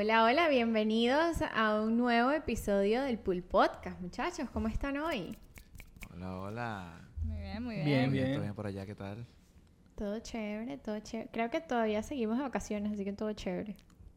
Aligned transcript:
Hola, 0.00 0.22
hola, 0.22 0.48
bienvenidos 0.48 1.38
a 1.52 1.80
un 1.80 1.96
nuevo 1.96 2.30
episodio 2.30 3.02
del 3.02 3.18
Pool 3.18 3.42
Podcast. 3.42 4.00
Muchachos, 4.00 4.48
¿cómo 4.50 4.68
están 4.68 4.96
hoy? 4.96 5.36
Hola, 6.14 6.38
hola. 6.38 7.00
Muy 7.24 7.38
bien, 7.40 7.62
muy 7.64 7.74
bien. 7.74 7.84
Bien, 7.84 8.12
bien. 8.12 8.32
¿Todo 8.34 8.42
bien 8.42 8.54
por 8.54 8.68
allá? 8.68 8.86
¿Qué 8.86 8.94
tal? 8.94 9.26
Todo 9.96 10.20
chévere, 10.20 10.78
todo 10.78 11.00
chévere. 11.00 11.30
Creo 11.32 11.50
que 11.50 11.60
todavía 11.60 12.04
seguimos 12.04 12.36
de 12.36 12.44
vacaciones, 12.44 12.92
así 12.92 13.04
que 13.04 13.12
todo 13.12 13.32
chévere. 13.32 13.74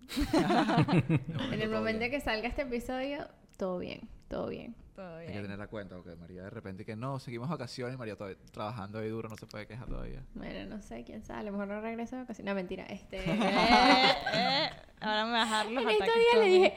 En 1.52 1.60
el 1.60 1.72
momento 1.72 2.06
que 2.12 2.20
salga 2.20 2.48
este 2.48 2.62
episodio, 2.62 3.28
todo 3.58 3.80
bien, 3.80 4.02
todo 4.28 4.50
bien. 4.50 4.76
Todo 5.02 5.18
Hay 5.18 5.28
que 5.28 5.42
tener 5.42 5.58
la 5.58 5.68
cuenta, 5.68 5.96
porque 5.96 6.16
María 6.16 6.44
de 6.44 6.52
repente 6.52 6.86
que 6.86 6.96
no, 6.96 7.18
seguimos 7.18 7.50
vacaciones 7.50 7.98
María 7.98 8.16
todavía 8.16 8.38
trabajando 8.52 9.00
ahí 9.00 9.10
duro, 9.10 9.30
no 9.30 9.36
se 9.36 9.48
puede 9.48 9.66
quejar 9.66 9.88
todavía. 9.88 10.22
Bueno, 10.36 10.76
no 10.76 10.82
sé, 10.84 11.04
quién 11.04 11.24
sabe, 11.24 11.40
a 11.40 11.44
lo 11.44 11.52
mejor 11.54 11.70
no 11.70 11.82
regreso 11.82 12.16
de 12.16 12.22
vacaciones. 12.22 12.52
No, 12.52 12.56
mentira, 12.56 12.86
este... 12.86 13.18
Eh, 13.32 14.14
eh, 14.34 14.70
ahora 15.00 15.26
me 15.26 15.32
bajar 15.32 15.66
los 15.72 15.84
en 15.84 15.90
estos 15.90 16.08
días 16.08 16.36
le 16.36 16.46
dije, 16.46 16.74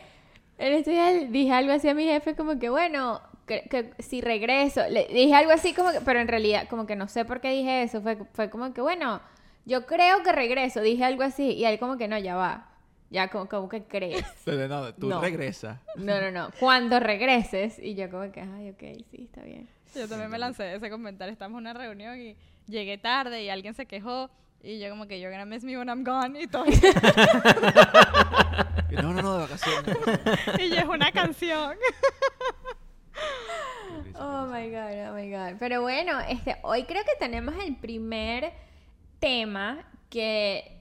en 0.58 0.72
estos 0.72 0.92
días 0.92 1.14
le 1.14 1.28
dije 1.28 1.52
algo 1.52 1.72
así 1.72 1.88
a 1.88 1.94
mi 1.94 2.04
jefe 2.04 2.34
como 2.34 2.58
que 2.58 2.70
bueno, 2.70 3.20
que, 3.46 3.62
que 3.68 3.92
si 4.02 4.22
regreso, 4.22 4.88
le 4.88 5.06
dije 5.08 5.34
algo 5.34 5.52
así 5.52 5.74
como 5.74 5.92
que, 5.92 6.00
pero 6.00 6.20
en 6.20 6.28
realidad 6.28 6.66
como 6.68 6.86
que 6.86 6.96
no 6.96 7.08
sé 7.08 7.24
por 7.26 7.40
qué 7.40 7.50
dije 7.50 7.82
eso, 7.82 8.00
fue, 8.00 8.16
fue 8.32 8.48
como 8.48 8.72
que 8.72 8.80
bueno, 8.80 9.20
yo 9.66 9.84
creo 9.84 10.22
que 10.22 10.32
regreso, 10.32 10.80
dije 10.80 11.04
algo 11.04 11.22
así 11.22 11.52
y 11.52 11.64
él 11.66 11.78
como 11.78 11.98
que 11.98 12.08
no, 12.08 12.18
ya 12.18 12.36
va, 12.36 12.73
ya 13.14 13.28
como, 13.28 13.48
como 13.48 13.68
que 13.68 13.84
crees. 13.84 14.26
Pero 14.44 14.66
no, 14.68 14.92
tú 14.94 15.08
No. 15.08 15.20
regresas. 15.20 15.78
No, 15.96 16.20
no, 16.20 16.30
no, 16.32 16.50
cuando 16.58 16.98
regreses 17.00 17.78
y 17.78 17.94
yo 17.94 18.10
como 18.10 18.30
que, 18.32 18.40
ay, 18.40 18.70
ok, 18.70 19.04
sí, 19.10 19.22
está 19.30 19.42
bien. 19.42 19.68
Yo 19.94 20.08
también 20.08 20.28
me 20.30 20.38
lancé 20.38 20.74
ese 20.74 20.90
comentario. 20.90 21.32
Estamos 21.32 21.58
en 21.58 21.60
una 21.68 21.72
reunión 21.72 22.20
y 22.20 22.36
llegué 22.66 22.98
tarde 22.98 23.44
y 23.44 23.48
alguien 23.48 23.74
se 23.74 23.86
quejó. 23.86 24.28
Y 24.60 24.80
yo 24.80 24.90
como 24.90 25.06
que 25.06 25.20
you're 25.20 25.30
gonna 25.30 25.44
miss 25.46 25.62
me 25.62 25.76
when 25.78 25.88
I'm 25.88 26.02
gone 26.04 26.40
y 26.42 26.46
todo. 26.48 26.64
No, 28.94 29.12
no, 29.12 29.22
no, 29.22 29.34
de 29.34 29.42
vacaciones. 29.42 29.96
y 30.60 30.68
yo 30.70 30.76
es 30.76 30.84
una 30.84 31.10
canción. 31.10 31.76
Oh 34.16 34.46
my 34.46 34.70
god, 34.70 35.10
oh 35.10 35.14
my 35.14 35.30
god. 35.30 35.56
Pero 35.58 35.82
bueno, 35.82 36.20
este, 36.20 36.56
hoy 36.62 36.84
creo 36.84 37.02
que 37.04 37.10
tenemos 37.18 37.54
el 37.64 37.74
primer 37.76 38.52
tema 39.18 39.84
que 40.10 40.80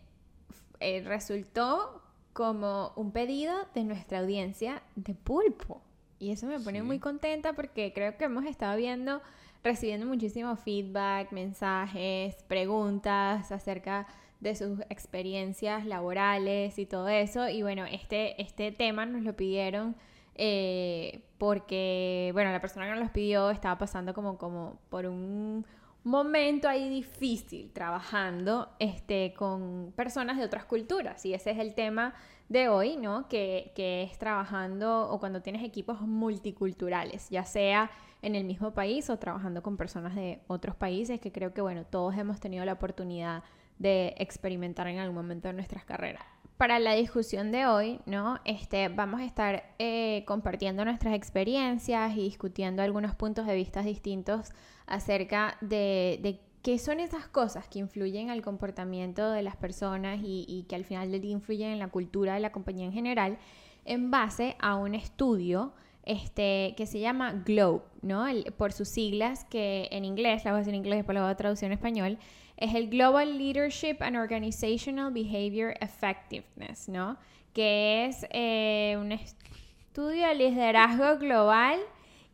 eh, 0.80 1.02
resultó 1.06 2.03
como 2.34 2.92
un 2.95 3.12
pedido 3.12 3.53
de 3.76 3.84
nuestra 3.84 4.20
audiencia 4.20 4.81
de 4.95 5.14
pulpo. 5.14 5.81
Y 6.20 6.31
eso 6.31 6.48
me 6.48 6.59
pone 6.59 6.80
Sí. 6.80 6.86
muy 6.86 7.00
contenta 7.00 7.53
porque 7.53 7.92
creo 7.94 8.17
que 8.17 8.25
hemos 8.25 8.45
estado 8.45 8.78
viendo, 8.78 9.22
recibiendo 9.64 10.06
muchísimo 10.06 10.56
feedback, 10.56 11.31
mensajes, 11.31 12.36
preguntas 12.48 13.52
acerca 13.52 14.08
de 14.40 14.56
sus 14.56 14.80
experiencias 14.90 15.86
laborales 15.86 16.78
y 16.80 16.86
todo 16.86 17.08
eso. 17.08 17.48
Y 17.50 17.62
bueno, 17.62 17.86
este, 17.86 18.42
este 18.42 18.72
tema 18.72 19.06
nos 19.06 19.23
lo 19.23 19.36
pidieron 19.36 19.95
eh, 20.36 21.22
porque, 21.38 22.31
bueno, 22.34 22.52
la 22.52 22.59
persona 22.59 22.86
que 22.86 22.92
nos 22.92 23.00
los 23.02 23.12
pidió 23.12 23.52
estaba 23.52 23.78
pasando 23.78 24.14
como, 24.14 24.38
como 24.38 24.80
por 24.90 25.06
un 25.06 25.66
momento 26.04 26.68
ahí 26.68 26.90
difícil 26.90 27.72
trabajando 27.72 28.70
este, 28.80 29.34
con 29.34 29.94
personas 29.96 30.38
de 30.38 30.46
otras 30.46 30.66
culturas. 30.66 31.26
Y 31.26 31.34
ese 31.34 31.52
es 31.52 31.59
el 31.59 31.76
tema 31.76 32.14
de 32.50 32.68
hoy, 32.70 32.98
¿no? 32.98 33.28
Que, 33.28 33.72
que 33.76 34.04
es 34.04 34.18
trabajando 34.18 35.09
o 35.09 35.20
cuando 35.20 35.42
tienes 35.42 35.64
equipos 35.64 36.02
multiculturales, 36.02 37.30
ya 37.30 37.46
sea 37.46 37.90
en 38.22 38.36
el 38.36 38.44
mismo 38.44 38.74
país 38.74 39.09
o 39.09 39.18
trabajando 39.18 39.62
con 39.64 39.78
personas 39.78 40.16
de 40.16 40.42
otros 40.48 40.76
países, 40.76 41.20
que 41.20 41.31
creo 41.31 41.54
que, 41.54 41.62
bueno, 41.62 41.86
todos 41.86 42.18
hemos 42.18 42.40
tenido 42.40 42.64
la 42.66 42.74
oportunidad 42.74 43.44
de 43.80 44.16
experimentar 44.18 44.88
en 44.88 45.00
algún 45.00 45.16
momento 45.16 45.48
de 45.48 45.53
nuestras 45.53 45.84
carreras. 45.84 46.24
Para 46.58 46.80
la 46.80 46.94
discusión 46.94 47.52
de 47.52 47.66
hoy, 47.66 48.00
¿no? 48.06 48.40
Este, 48.46 48.88
vamos 48.88 49.20
a 49.20 49.25
estar 49.25 49.74
eh, 49.80 50.24
compartiendo 50.25 50.85
nuestras 50.85 51.16
experiencias 51.16 52.16
y 52.16 52.22
discutiendo 52.22 52.81
algunos 52.81 53.16
puntos 53.16 53.47
de 53.47 53.56
vista 53.56 53.81
distintos 53.81 54.52
acerca 54.86 55.58
de, 55.62 56.40
qué 56.62 56.80
son 56.80 57.00
esas 57.00 57.28
cosas 57.28 57.68
que 57.68 57.80
influyen 57.80 58.30
al 58.30 58.42
comportamiento 58.42 59.32
de 59.32 59.42
las 59.42 59.56
personas 59.56 60.20
y, 60.24 60.66
que 60.70 60.76
al 60.76 60.86
final 60.86 61.12
del 61.12 61.22
día 61.22 61.32
influyen 61.32 61.72
en 61.72 61.80
la 61.80 61.90
cultura 61.90 62.36
de 62.36 62.40
la 62.40 62.52
compañía 62.52 62.86
en 62.86 62.94
general, 62.94 63.38
en 63.86 64.12
base 64.12 64.56
a 64.60 64.76
un 64.76 64.96
estudio 64.96 65.74
este, 66.06 66.74
que 66.78 66.86
se 66.86 67.00
llama 67.00 67.44
GLOBE, 67.46 67.84
¿no? 68.02 68.26
Por 68.58 68.72
sus 68.74 68.90
siglas, 68.90 69.46
que 69.46 69.88
en 69.92 70.06
inglés, 70.06 70.44
la 70.46 70.52
voy 70.52 70.58
a 70.58 70.60
decir 70.60 70.74
en 70.74 70.80
inglés, 70.80 71.00
después 71.00 71.16
la 71.16 71.22
voy 71.22 71.32
a 71.32 71.36
traducir 71.36 71.68
en 71.68 71.74
español, 71.74 72.18
es 72.58 72.76
el 72.76 72.90
Global 72.90 73.38
Leadership 73.38 73.98
and 74.02 74.16
Organizational 74.16 75.12
Behavior 75.12 75.74
Effectiveness, 75.82 76.88
¿no? 76.88 77.18
Que 77.54 78.06
es 78.06 78.26
eh, 78.32 78.96
un 79.00 79.12
estudio 79.12 80.28
de 80.28 80.36
liderazgo 80.36 81.18
global 81.18 81.80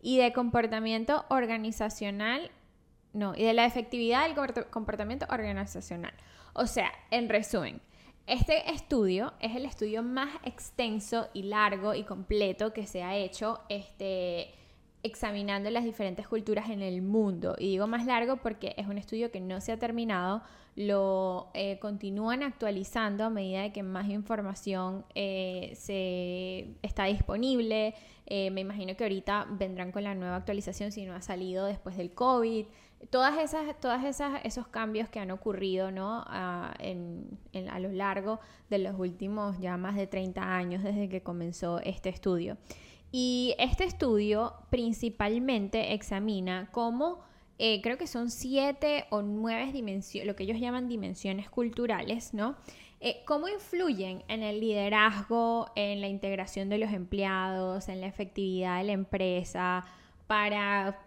y 0.02 0.18
de 0.18 0.34
comportamiento 0.34 1.26
organizacional, 1.30 2.52
no, 3.14 3.34
y 3.36 3.44
de 3.44 3.54
la 3.54 3.66
efectividad 3.66 4.24
del 4.28 4.36
comport- 4.36 4.70
comportamiento 4.70 5.26
organizacional. 5.30 6.14
O 6.54 6.68
sea, 6.68 6.92
en 7.12 7.30
resumen, 7.30 7.82
este 8.28 8.70
estudio 8.72 9.34
es 9.40 9.56
el 9.56 9.66
estudio 9.66 10.04
más 10.04 10.30
extenso 10.44 11.30
y 11.34 11.44
largo 11.44 11.96
y 11.96 12.04
completo 12.04 12.74
que 12.74 12.86
se 12.86 13.02
ha 13.02 13.16
hecho 13.16 13.62
este, 13.70 14.54
examinando 15.04 15.70
las 15.70 15.84
diferentes 15.84 16.28
culturas 16.28 16.70
en 16.70 16.82
el 16.82 17.02
mundo. 17.02 17.56
Y 17.58 17.68
digo 17.70 17.88
más 17.88 18.06
largo 18.06 18.38
porque 18.38 18.74
es 18.78 18.88
un 18.88 18.98
estudio 18.98 19.32
que 19.32 19.40
no 19.42 19.62
se 19.62 19.72
ha 19.72 19.78
terminado, 19.80 20.42
lo 20.76 21.50
eh, 21.54 21.78
continúan 21.80 22.44
actualizando 22.44 23.24
a 23.26 23.30
medida 23.30 23.62
de 23.62 23.72
que 23.74 23.84
más 23.84 24.08
información 24.10 25.06
eh, 25.16 25.72
se 25.76 26.76
está 26.82 27.06
disponible. 27.06 27.94
Eh, 28.26 28.52
me 28.52 28.62
imagino 28.62 28.96
que 28.96 29.04
ahorita 29.04 29.48
vendrán 29.52 29.92
con 29.92 30.04
la 30.04 30.16
nueva 30.16 30.36
actualización 30.38 30.92
si 30.92 31.06
no 31.06 31.14
ha 31.16 31.22
salido 31.22 31.66
después 31.66 31.98
del 31.98 32.12
COVID. 32.14 32.66
Todas 33.10 33.38
esas, 33.40 33.80
todas 33.80 34.04
esas, 34.04 34.42
esos 34.44 34.68
cambios 34.68 35.08
que 35.10 35.20
han 35.20 35.32
ocurrido, 35.32 35.90
¿no? 35.92 36.24
A, 36.28 36.74
en- 36.80 37.40
en- 37.54 37.70
a 37.70 37.80
lo 37.80 37.92
largo 37.92 38.40
de 38.70 38.80
los 38.80 39.00
últimos 39.00 39.58
ya 39.60 39.78
más 39.78 39.96
de 39.96 40.06
30 40.08 40.56
años 40.56 40.84
desde 40.84 41.08
que 41.10 41.22
comenzó 41.24 41.80
este 41.80 42.10
estudio. 42.10 42.58
Y 43.12 43.56
este 43.58 43.86
estudio 43.86 44.54
principalmente 44.70 45.94
examina 45.94 46.70
cómo, 46.72 47.22
eh, 47.58 47.82
creo 47.82 47.98
que 47.98 48.08
son 48.08 48.30
siete 48.30 49.06
o 49.10 49.22
nueve 49.22 49.72
dimensiones, 49.72 50.28
lo 50.28 50.36
que 50.36 50.44
ellos 50.44 50.60
llaman 50.60 50.88
dimensiones 50.88 51.50
culturales, 51.50 52.34
¿no? 52.34 52.56
Eh, 53.02 53.24
cómo 53.26 53.48
influyen 53.48 54.24
en 54.28 54.44
el 54.44 54.60
liderazgo, 54.60 55.72
en 55.76 56.02
la 56.02 56.08
integración 56.08 56.70
de 56.70 56.78
los 56.78 56.92
empleados, 56.92 57.88
en 57.90 58.02
la 58.02 58.08
efectividad 58.08 58.78
de 58.80 58.84
la 58.84 58.92
empresa, 58.92 59.86
para 60.28 61.00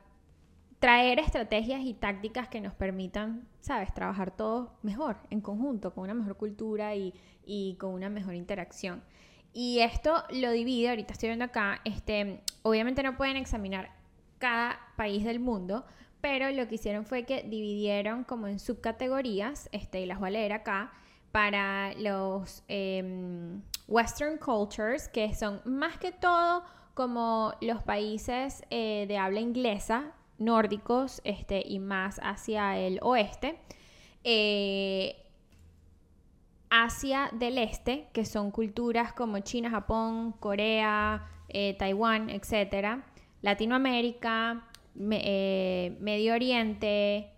traer 0.79 1.21
estrategias 1.21 1.83
y 1.85 1.95
tácticas 1.95 2.49
que 2.49 2.61
nos 2.61 2.75
permitan, 2.75 3.47
¿sabes?, 3.61 3.95
trabajar 3.95 4.35
todos 4.35 4.71
mejor, 4.83 5.19
en 5.31 5.41
conjunto, 5.41 5.95
con 5.95 6.05
una 6.05 6.15
mejor 6.15 6.37
cultura 6.37 6.97
y, 6.97 7.15
y 7.45 7.77
con 7.77 7.93
una 7.95 8.09
mejor 8.09 8.35
interacción. 8.35 9.05
Y 9.53 9.81
esto 9.81 10.25
lo 10.31 10.51
divide, 10.51 10.91
ahorita 10.91 11.13
estoy 11.13 11.29
viendo 11.29 11.45
acá, 11.45 11.81
este, 11.85 12.41
obviamente 12.63 13.03
no 13.03 13.17
pueden 13.17 13.37
examinar 13.37 13.91
cada 14.39 14.79
país 14.97 15.25
del 15.25 15.41
mundo, 15.41 15.85
pero 16.21 16.51
lo 16.51 16.67
que 16.69 16.77
hicieron 16.77 17.05
fue 17.05 17.25
que 17.25 17.43
dividieron 17.43 18.25
como 18.25 18.49
en 18.49 18.59
subcategorías, 18.59 19.69
este, 19.73 20.01
y 20.01 20.07
las 20.07 20.19
voy 20.19 20.29
a 20.29 20.33
leer 20.33 20.53
acá, 20.53 20.93
para 21.33 21.95
los 21.95 22.63
em, 22.69 23.63
Western 23.89 24.39
cultures, 24.39 25.09
que 25.09 25.35
son 25.35 25.61
más 25.65 25.99
que 25.99 26.13
todo 26.13 26.63
como 26.95 27.55
los 27.61 27.83
países 27.83 28.65
eh, 28.71 29.07
de 29.09 29.17
habla 29.17 29.41
inglesa, 29.41 30.13
nórdicos, 30.39 31.21
este, 31.25 31.63
y 31.67 31.79
más 31.79 32.21
hacia 32.23 32.79
el 32.79 32.99
oeste. 33.03 33.59
Eh, 34.25 35.22
Asia 36.75 37.29
del 37.33 37.59
Este, 37.59 38.09
que 38.15 38.25
son 38.25 38.51
culturas 38.51 39.13
como 39.13 39.39
China, 39.41 39.69
Japón, 39.71 40.33
Corea, 40.41 41.27
eh, 41.49 41.77
Taiwán, 41.79 42.31
etc. 42.31 43.03
Latinoamérica, 43.43 44.65
me- 44.95 45.21
eh, 45.23 45.97
Medio 46.01 46.33
Oriente, 46.35 47.29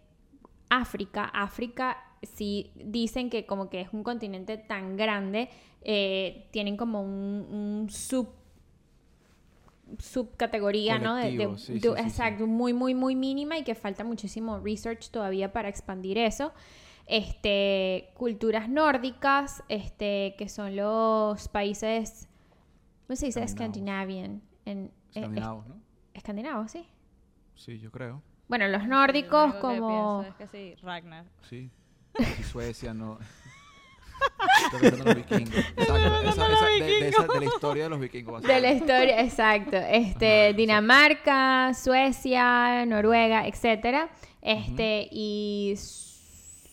África. 0.70 1.24
África, 1.24 1.96
sí 2.22 2.70
dicen 2.76 3.28
que 3.28 3.44
como 3.44 3.68
que 3.70 3.80
es 3.80 3.88
un 3.92 4.04
continente 4.04 4.56
tan 4.56 4.96
grande, 4.96 5.48
eh, 5.82 6.46
tienen 6.52 6.76
como 6.76 7.02
un, 7.02 7.46
un 7.82 7.90
sub 7.90 8.28
subcategoría, 9.98 10.98
¿no? 10.98 11.14
De, 11.16 11.22
de- 11.32 11.36
Colectivo, 11.36 11.58
sí, 11.58 11.72
de- 11.74 11.80
sí, 11.80 11.86
sí, 11.88 11.94
sí. 11.94 12.02
exacto, 12.08 12.46
muy, 12.46 12.72
muy, 12.72 12.94
muy 12.94 13.14
mínima 13.14 13.58
y 13.58 13.64
que 13.64 13.74
falta 13.74 14.04
muchísimo 14.04 14.58
research 14.60 15.10
todavía 15.10 15.52
para 15.52 15.68
expandir 15.68 16.18
eso. 16.18 16.52
Este, 17.06 18.10
culturas 18.14 18.68
nórdicas, 18.68 19.62
este, 19.68 20.34
que 20.38 20.48
son 20.48 20.74
los 20.76 21.48
países, 21.48 22.28
¿cómo 23.06 23.16
se 23.16 23.26
dice? 23.26 23.46
Scandinavian. 23.46 24.40
En, 24.64 24.86
eh, 24.86 24.90
Escandinavos, 25.20 25.66
¿no? 25.66 25.74
es- 25.74 25.80
escandinavos, 26.14 26.70
sí. 26.70 26.86
Sí, 27.54 27.78
yo 27.78 27.90
creo. 27.92 28.22
Bueno, 28.48 28.66
los 28.68 28.82
Sí, 28.82 28.88
nórdicos 28.88 29.30
lo 29.32 29.44
único 29.52 29.68
que 29.70 29.78
como... 29.78 30.20
pienso 30.22 30.30
es 30.42 30.50
que 30.50 30.56
sí, 30.74 30.74
Ragnar. 30.82 31.24
Sí. 31.48 31.70
Y 32.18 32.42
Suecia 32.44 32.94
no. 32.94 33.18
Los 35.04 35.14
vikingos. 35.16 35.54
Exacto. 35.76 36.28
Esa- 36.28 36.52
esa- 36.52 36.66
de, 36.66 36.84
de 36.84 37.08
esa- 37.08 37.22
vikingos. 37.22 37.34
de 37.34 37.40
la 37.40 37.44
historia 37.46 37.82
de 37.84 37.90
los 37.90 38.00
vikingos. 38.00 38.42
De 38.42 38.60
la 38.60 38.72
historia, 38.72 39.20
exacto. 39.22 39.76
Este, 39.76 40.46
Ajá, 40.48 40.56
Dinamarca, 40.56 41.74
Suecia, 41.74 42.86
Noruega, 42.86 43.46
etcétera. 43.46 44.08
Este, 44.40 45.08
y 45.10 45.74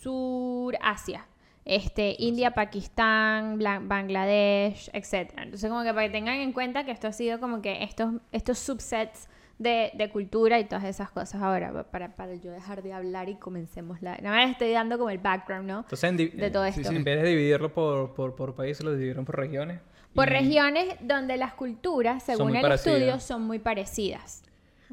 Surasia. 0.01 1.25
Este, 1.63 2.15
India, 2.17 2.51
Pakistán, 2.51 3.59
Bangladesh, 3.87 4.89
etcétera. 4.93 5.43
Entonces, 5.43 5.69
como 5.69 5.83
que 5.83 5.93
para 5.93 6.07
que 6.07 6.11
tengan 6.11 6.37
en 6.37 6.53
cuenta 6.53 6.83
que 6.85 6.91
esto 6.91 7.07
ha 7.07 7.11
sido 7.11 7.39
como 7.39 7.61
que 7.61 7.83
estos, 7.83 8.13
estos 8.31 8.57
subsets 8.57 9.29
de, 9.59 9.91
de 9.93 10.09
cultura 10.09 10.59
y 10.59 10.63
todas 10.65 10.85
esas 10.85 11.11
cosas. 11.11 11.39
Ahora, 11.41 11.83
para, 11.91 12.15
para 12.15 12.33
yo 12.33 12.51
dejar 12.51 12.81
de 12.81 12.93
hablar 12.93 13.29
y 13.29 13.35
comencemos 13.35 14.01
la... 14.01 14.17
Nada 14.17 14.37
más 14.37 14.49
estoy 14.51 14.71
dando 14.71 14.97
como 14.97 15.11
el 15.11 15.19
background, 15.19 15.67
¿no? 15.67 15.79
Entonces, 15.81 16.17
De 16.35 16.49
todo 16.49 16.65
esto. 16.65 16.81
sí. 16.89 16.95
en 16.95 17.03
vez 17.03 17.21
de 17.21 17.29
dividirlo 17.29 17.71
por, 17.71 18.13
por, 18.15 18.35
por 18.35 18.55
países, 18.55 18.83
lo 18.83 18.93
dividieron 18.93 19.23
por 19.23 19.37
regiones. 19.37 19.81
Por 20.15 20.29
Y- 20.29 20.31
regiones 20.31 20.95
donde 21.01 21.37
las 21.37 21.53
culturas, 21.53 22.23
según 22.23 22.55
el 22.55 22.63
parecidas. 22.63 22.97
estudio, 22.97 23.19
son 23.19 23.43
muy 23.43 23.59
parecidas. 23.59 24.43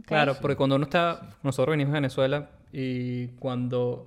Claro, 0.04 0.36
porque 0.40 0.54
cuando 0.56 0.76
uno 0.76 0.84
está, 0.84 1.34
nosotros 1.42 1.72
venimos 1.72 1.92
de 1.94 2.00
Venezuela 2.00 2.50
y 2.72 3.28
cuando 3.40 4.04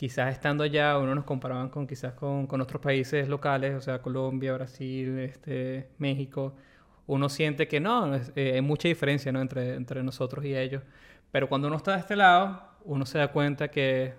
quizás 0.00 0.32
estando 0.32 0.64
allá 0.64 0.98
uno 0.98 1.14
nos 1.14 1.24
comparaban 1.24 1.68
con 1.70 1.86
quizás 1.86 2.14
con, 2.14 2.46
con 2.46 2.60
otros 2.60 2.80
países 2.82 3.28
locales, 3.28 3.74
o 3.76 3.80
sea, 3.80 4.00
Colombia, 4.02 4.54
Brasil, 4.54 5.18
este, 5.20 5.88
México, 5.98 6.54
uno 7.06 7.28
siente 7.28 7.68
que 7.68 7.80
no, 7.80 8.14
es- 8.14 8.32
eh, 8.36 8.52
hay 8.54 8.60
mucha 8.62 8.88
diferencia 8.88 9.32
¿no? 9.32 9.40
entre, 9.40 9.74
entre 9.74 10.02
nosotros 10.02 10.44
y 10.44 10.56
ellos. 10.56 10.82
Pero 11.30 11.48
cuando 11.48 11.68
uno 11.68 11.76
está 11.76 11.92
de 11.94 12.00
este 12.00 12.16
lado, 12.16 12.62
uno 12.84 13.06
se 13.06 13.18
da 13.18 13.28
cuenta 13.32 13.68
que 13.70 14.14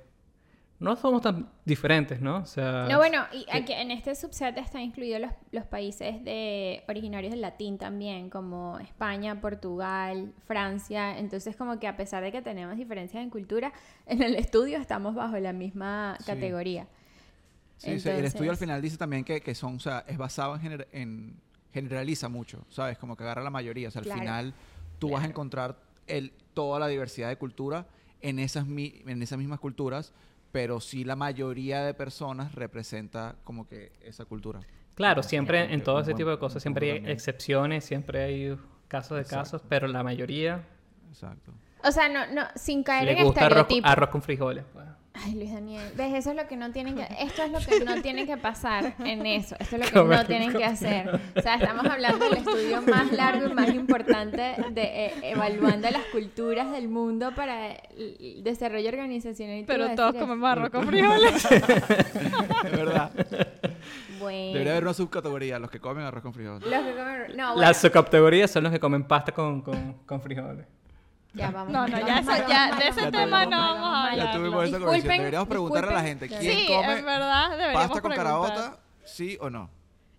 no 0.82 0.96
somos 0.98 1.22
tan 1.22 1.48
diferentes, 1.64 2.20
¿no? 2.20 2.38
O 2.40 2.46
sea, 2.46 2.88
No, 2.90 2.98
bueno, 2.98 3.24
y 3.32 3.46
aquí 3.52 3.72
en 3.72 3.92
este 3.92 4.14
subset 4.16 4.58
están 4.58 4.82
incluidos 4.82 5.22
los, 5.22 5.32
los 5.52 5.64
países 5.66 6.24
de 6.26 6.84
originarios 6.90 7.32
del 7.32 7.40
latín 7.42 7.78
también, 7.78 8.30
como 8.30 8.78
España, 8.80 9.40
Portugal, 9.40 10.34
Francia. 10.48 11.18
Entonces, 11.18 11.56
como 11.56 11.80
que 11.80 11.88
a 11.88 11.96
pesar 11.96 12.24
de 12.24 12.32
que 12.32 12.42
tenemos 12.42 12.76
diferencias 12.78 13.24
en 13.24 13.30
cultura, 13.30 13.72
en 14.08 14.22
el 14.22 14.36
estudio 14.36 14.78
estamos 14.80 15.16
bajo 15.16 15.38
la 15.38 15.54
misma 15.54 16.18
Sí. 16.20 16.26
categoría. 16.26 16.88
Sí, 17.78 18.00
sí, 18.00 18.10
el 18.10 18.26
estudio 18.26 18.52
al 18.52 18.58
final 18.58 18.82
dice 18.82 18.98
también 18.98 19.24
que, 19.24 19.42
que 19.42 19.56
son, 19.56 19.76
o 19.76 19.80
sea, 19.80 20.04
es 20.08 20.18
basado 20.18 20.56
en, 20.56 20.62
gener- 20.62 20.88
en 20.92 21.36
generaliza 21.74 22.28
mucho, 22.30 22.66
¿sabes? 22.70 22.98
Como 22.98 23.16
que 23.16 23.24
agarra 23.24 23.44
la 23.44 23.50
mayoría. 23.50 23.88
O 23.88 23.92
sea, 23.92 24.00
al 24.02 24.06
Claro, 24.06 24.20
final 24.20 24.54
tú 25.00 25.12
vas 25.12 25.24
a 25.24 25.28
encontrar 25.28 25.78
el, 26.08 26.32
toda 26.54 26.80
la 26.80 26.88
diversidad 26.88 27.30
de 27.30 27.38
cultura 27.38 27.86
en 28.22 28.38
esas, 28.40 28.68
mi- 28.68 29.02
en 29.08 29.22
esas 29.24 29.40
mismas 29.40 29.60
culturas, 29.60 30.14
pero 30.52 30.80
sí 30.80 31.04
la 31.04 31.16
mayoría 31.16 31.84
de 31.84 31.94
personas 31.94 32.54
representa 32.56 33.36
como 33.44 33.68
que 33.68 33.92
esa 34.02 34.26
cultura. 34.26 34.60
Claro, 34.96 35.24
siempre 35.24 35.74
en 35.74 35.84
todo 35.84 36.00
ese 36.00 36.12
buen- 36.12 36.18
tipo 36.18 36.30
de 36.30 36.38
cosas, 36.40 36.62
siempre 36.62 36.88
hay 36.92 36.98
también. 36.98 37.14
excepciones, 37.16 37.86
siempre 37.86 38.22
hay 38.24 38.58
casos 38.88 39.18
de 39.18 39.26
casos, 39.26 39.62
pero 39.68 39.88
la 39.88 40.04
mayoría 40.04 40.64
Exacto. 41.10 41.52
O 41.84 41.92
sea, 41.92 42.08
no, 42.08 42.32
no, 42.34 42.44
sin 42.56 42.84
caer 42.84 43.06
le 43.06 43.18
en 43.20 43.26
gusta 43.26 43.42
arroz, 43.46 43.58
estereotipos. 43.62 43.92
arroz 43.92 44.10
con 44.10 44.22
frijoles. 44.22 44.64
pues. 44.72 44.86
Ay, 45.14 45.36
Luis 45.36 45.52
Daniel, 45.52 45.84
¿ves? 45.96 46.14
Eso 46.14 46.32
es 46.32 46.36
lo 46.36 46.48
que 46.48 46.56
no 46.56 46.72
tienen 46.72 46.96
que... 46.96 47.02
Esto 47.20 47.44
es 47.44 47.52
lo 47.52 47.60
que 47.60 47.84
no 47.84 48.02
tiene 48.02 48.26
que 48.26 48.38
pasar 48.38 48.96
en 49.00 49.26
eso. 49.26 49.56
Esto 49.60 49.76
es 49.76 49.82
lo 49.82 49.88
que 49.88 49.94
Comer 49.94 50.20
no 50.20 50.26
tienen 50.26 50.54
que 50.54 50.64
hacer. 50.64 51.20
O 51.36 51.42
sea, 51.42 51.56
estamos 51.56 51.86
hablando 51.86 52.26
del 52.30 52.38
estudio 52.38 52.82
más 52.82 53.12
largo 53.12 53.48
y 53.48 53.54
más 53.54 53.70
importante 53.74 54.56
de 54.72 54.84
eh, 54.84 55.14
evaluando 55.24 55.90
las 55.92 56.04
culturas 56.06 56.72
del 56.72 56.88
mundo 56.88 57.34
para 57.36 57.72
el 57.72 58.42
desarrollo 58.44 58.90
organizacional. 58.90 59.66
Pero 59.68 59.94
todos 59.96 60.16
comemos 60.16 60.50
arroz 60.50 60.70
con 60.70 60.88
frijoles. 60.88 61.48
Es 62.64 62.72
verdad. 62.72 63.12
Bueno. 64.20 64.54
Debería 64.54 64.74
haber 64.74 64.84
una 64.84 64.94
subcategoría, 64.94 65.60
los 65.60 65.70
que 65.72 65.80
comen 65.80 66.06
arroz 66.06 66.22
con 66.22 66.34
frijoles. 66.34 66.68
Los 66.68 66.82
que 66.84 66.96
comen... 66.96 67.38
No, 67.38 67.48
bueno, 67.48 67.62
Las 67.62 67.82
subcategorías 67.82 68.52
son 68.52 68.64
los 68.64 68.72
que 68.72 68.80
comen 68.80 69.04
pasta 69.04 69.32
con, 69.32 69.62
con, 69.62 69.94
con 70.06 70.22
frijoles. 70.22 70.66
Ya 71.34 71.52
vamos. 71.52 71.72
No, 71.74 71.88
no, 71.88 72.00
ya 72.08 72.20
eso- 72.20 72.48
ya 72.48 72.76
de 72.76 72.88
ese 72.88 73.12
tema 73.12 73.46
no 73.46 73.58
vamos 73.58 73.90
a 73.96 74.04
hablar. 74.12 74.26
Ya 74.28 74.32
tuvimos 74.34 74.64
esa 74.64 74.78
Disculpen, 74.78 74.82
conversación. 74.86 75.18
Deberíamos 75.20 75.48
preguntarle 75.50 75.90
a 75.92 75.94
la 75.94 76.02
gente, 76.04 76.28
¿quién 76.28 76.42
sí, 76.42 76.66
come 76.68 77.00
en 77.00 77.06
verdad 77.06 77.50
deberíamos 77.52 77.88
pasta 77.88 78.02
con 78.02 78.12
preguntar. 78.12 78.48
caraota? 78.56 78.80
¿Sí 79.06 79.38
o 79.42 79.50
no? 79.50 79.70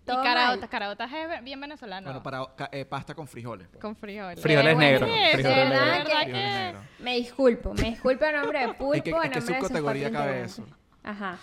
Y 0.05 0.07
caraotas, 0.07 0.69
caraotas 0.69 1.09
es 1.13 1.43
bien 1.45 1.61
venezolano. 1.61 2.05
Bueno, 2.05 2.21
para, 2.21 2.69
eh, 2.73 2.83
pasta 2.83 3.15
con 3.15 3.25
frijoles. 3.25 3.69
pues. 3.69 3.81
Con 3.81 3.95
frijoles. 3.95 4.41
Frijoles 4.41 4.75
negros. 4.75 5.09
sí, 5.09 5.15
Sí, 5.15 5.31
frijoles 5.35 5.57
de 5.57 5.63
negros. 5.63 5.79
verdad 5.79 5.97
¿verdad 5.97 6.03
que- 6.19 6.23
Frijoles 6.25 6.53
negros. 6.53 6.83
Me 6.99 7.15
disculpo, 7.15 7.73
me 7.73 7.83
disculpo 7.83 8.25
en 8.25 8.35
nombre 8.35 8.59
de 8.59 8.67
Pulpo, 8.73 8.93
¿En 8.95 9.01
qué- 9.01 9.09
en 9.11 9.15
en 9.15 9.21
qué 9.21 9.39
nombre 9.39 9.55
de 9.55 9.61
sus 9.61 9.81
cuatro 9.81 10.11
cabe 10.11 10.41
eso? 10.43 10.65
Ajá. 11.03 11.37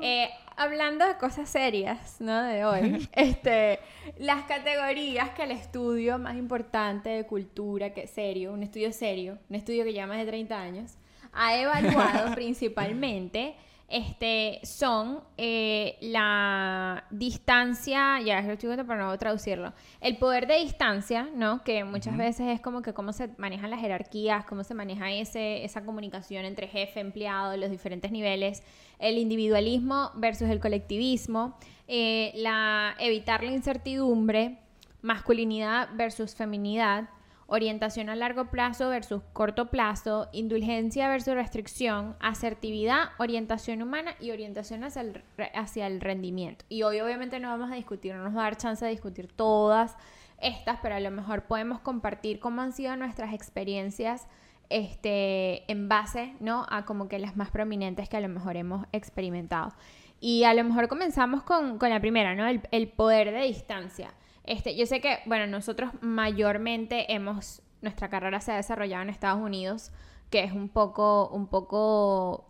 Eh, 0.00 0.28
hablando 0.56 1.06
de 1.06 1.16
cosas 1.16 1.48
serias, 1.48 2.20
¿no? 2.20 2.42
De 2.42 2.64
hoy, 2.64 3.08
este, 3.12 3.80
las 4.18 4.44
categorías 4.44 5.30
que 5.30 5.44
el 5.44 5.50
estudio 5.50 6.18
más 6.18 6.36
importante 6.36 7.10
de 7.10 7.26
cultura, 7.26 7.92
que 7.92 8.06
serio, 8.06 8.52
un 8.52 8.62
estudio 8.62 8.92
serio, 8.92 9.38
un 9.48 9.56
estudio 9.56 9.84
que 9.84 9.92
lleva 9.92 10.06
más 10.06 10.18
de 10.18 10.26
30 10.26 10.60
años, 10.60 10.94
ha 11.32 11.56
evaluado 11.56 12.32
principalmente, 12.34 13.54
este, 13.88 14.58
son 14.64 15.20
eh, 15.36 15.96
la 16.00 17.04
distancia, 17.10 18.20
ya 18.20 18.42
lo 18.42 18.54
estoy 18.54 18.76
para 18.84 19.04
no 19.04 19.16
traducirlo, 19.16 19.72
el 20.00 20.16
poder 20.16 20.48
de 20.48 20.58
distancia, 20.58 21.28
¿no? 21.34 21.62
Que 21.62 21.84
muchas 21.84 22.16
veces 22.16 22.48
es 22.48 22.60
como 22.60 22.82
que 22.82 22.92
cómo 22.92 23.12
se 23.12 23.28
manejan 23.38 23.70
las 23.70 23.80
jerarquías, 23.80 24.44
cómo 24.44 24.64
se 24.64 24.74
maneja 24.74 25.12
ese, 25.12 25.64
esa 25.64 25.84
comunicación 25.84 26.44
entre 26.44 26.66
jefe, 26.66 26.98
empleado, 26.98 27.56
los 27.56 27.70
diferentes 27.70 28.10
niveles, 28.10 28.62
el 28.98 29.18
individualismo 29.18 30.10
versus 30.14 30.48
el 30.48 30.58
colectivismo, 30.58 31.56
eh, 31.86 32.32
la, 32.34 32.96
evitar 32.98 33.44
la 33.44 33.52
incertidumbre, 33.52 34.58
masculinidad 35.02 35.90
versus 35.94 36.34
feminidad, 36.34 37.08
orientación 37.46 38.08
a 38.08 38.16
largo 38.16 38.46
plazo 38.46 38.88
versus 38.88 39.22
corto 39.32 39.70
plazo, 39.70 40.28
indulgencia 40.32 41.08
versus 41.08 41.34
restricción, 41.34 42.16
asertividad, 42.20 43.10
orientación 43.18 43.82
humana 43.82 44.14
y 44.20 44.32
orientación 44.32 44.84
hacia 44.84 45.02
el, 45.02 45.24
hacia 45.54 45.86
el 45.86 46.00
rendimiento. 46.00 46.64
Y 46.68 46.82
hoy 46.82 47.00
obviamente 47.00 47.38
no 47.40 47.48
vamos 47.48 47.70
a 47.70 47.76
discutir, 47.76 48.14
no 48.14 48.24
nos 48.24 48.36
va 48.36 48.40
a 48.40 48.44
dar 48.44 48.56
chance 48.56 48.84
de 48.84 48.90
discutir 48.90 49.28
todas 49.28 49.96
estas, 50.40 50.78
pero 50.82 50.96
a 50.96 51.00
lo 51.00 51.10
mejor 51.10 51.44
podemos 51.44 51.80
compartir 51.80 52.40
cómo 52.40 52.62
han 52.62 52.72
sido 52.72 52.96
nuestras 52.96 53.32
experiencias 53.32 54.26
este, 54.68 55.70
en 55.70 55.88
base 55.88 56.34
¿no? 56.40 56.66
a 56.68 56.84
como 56.84 57.08
que 57.08 57.18
las 57.18 57.36
más 57.36 57.50
prominentes 57.50 58.08
que 58.08 58.16
a 58.16 58.20
lo 58.20 58.28
mejor 58.28 58.56
hemos 58.56 58.86
experimentado. 58.92 59.72
Y 60.18 60.44
a 60.44 60.54
lo 60.54 60.64
mejor 60.64 60.88
comenzamos 60.88 61.42
con, 61.42 61.78
con 61.78 61.90
la 61.90 62.00
primera, 62.00 62.34
¿no? 62.34 62.46
El 62.70 62.88
poder 62.88 63.32
de 63.32 63.42
distancia. 63.42 64.14
Este, 64.46 64.76
yo 64.76 64.86
sé 64.86 65.00
que, 65.00 65.18
bueno, 65.26 65.46
nosotros 65.46 65.90
mayormente 66.00 67.12
hemos, 67.12 67.62
nuestra 67.82 68.08
carrera 68.08 68.40
se 68.40 68.52
ha 68.52 68.56
desarrollado 68.56 69.02
en 69.02 69.10
Estados 69.10 69.42
Unidos, 69.42 69.92
que 70.30 70.44
es 70.44 70.52
un 70.52 70.68
poco, 70.68 71.28
un 71.28 71.48
poco 71.48 72.46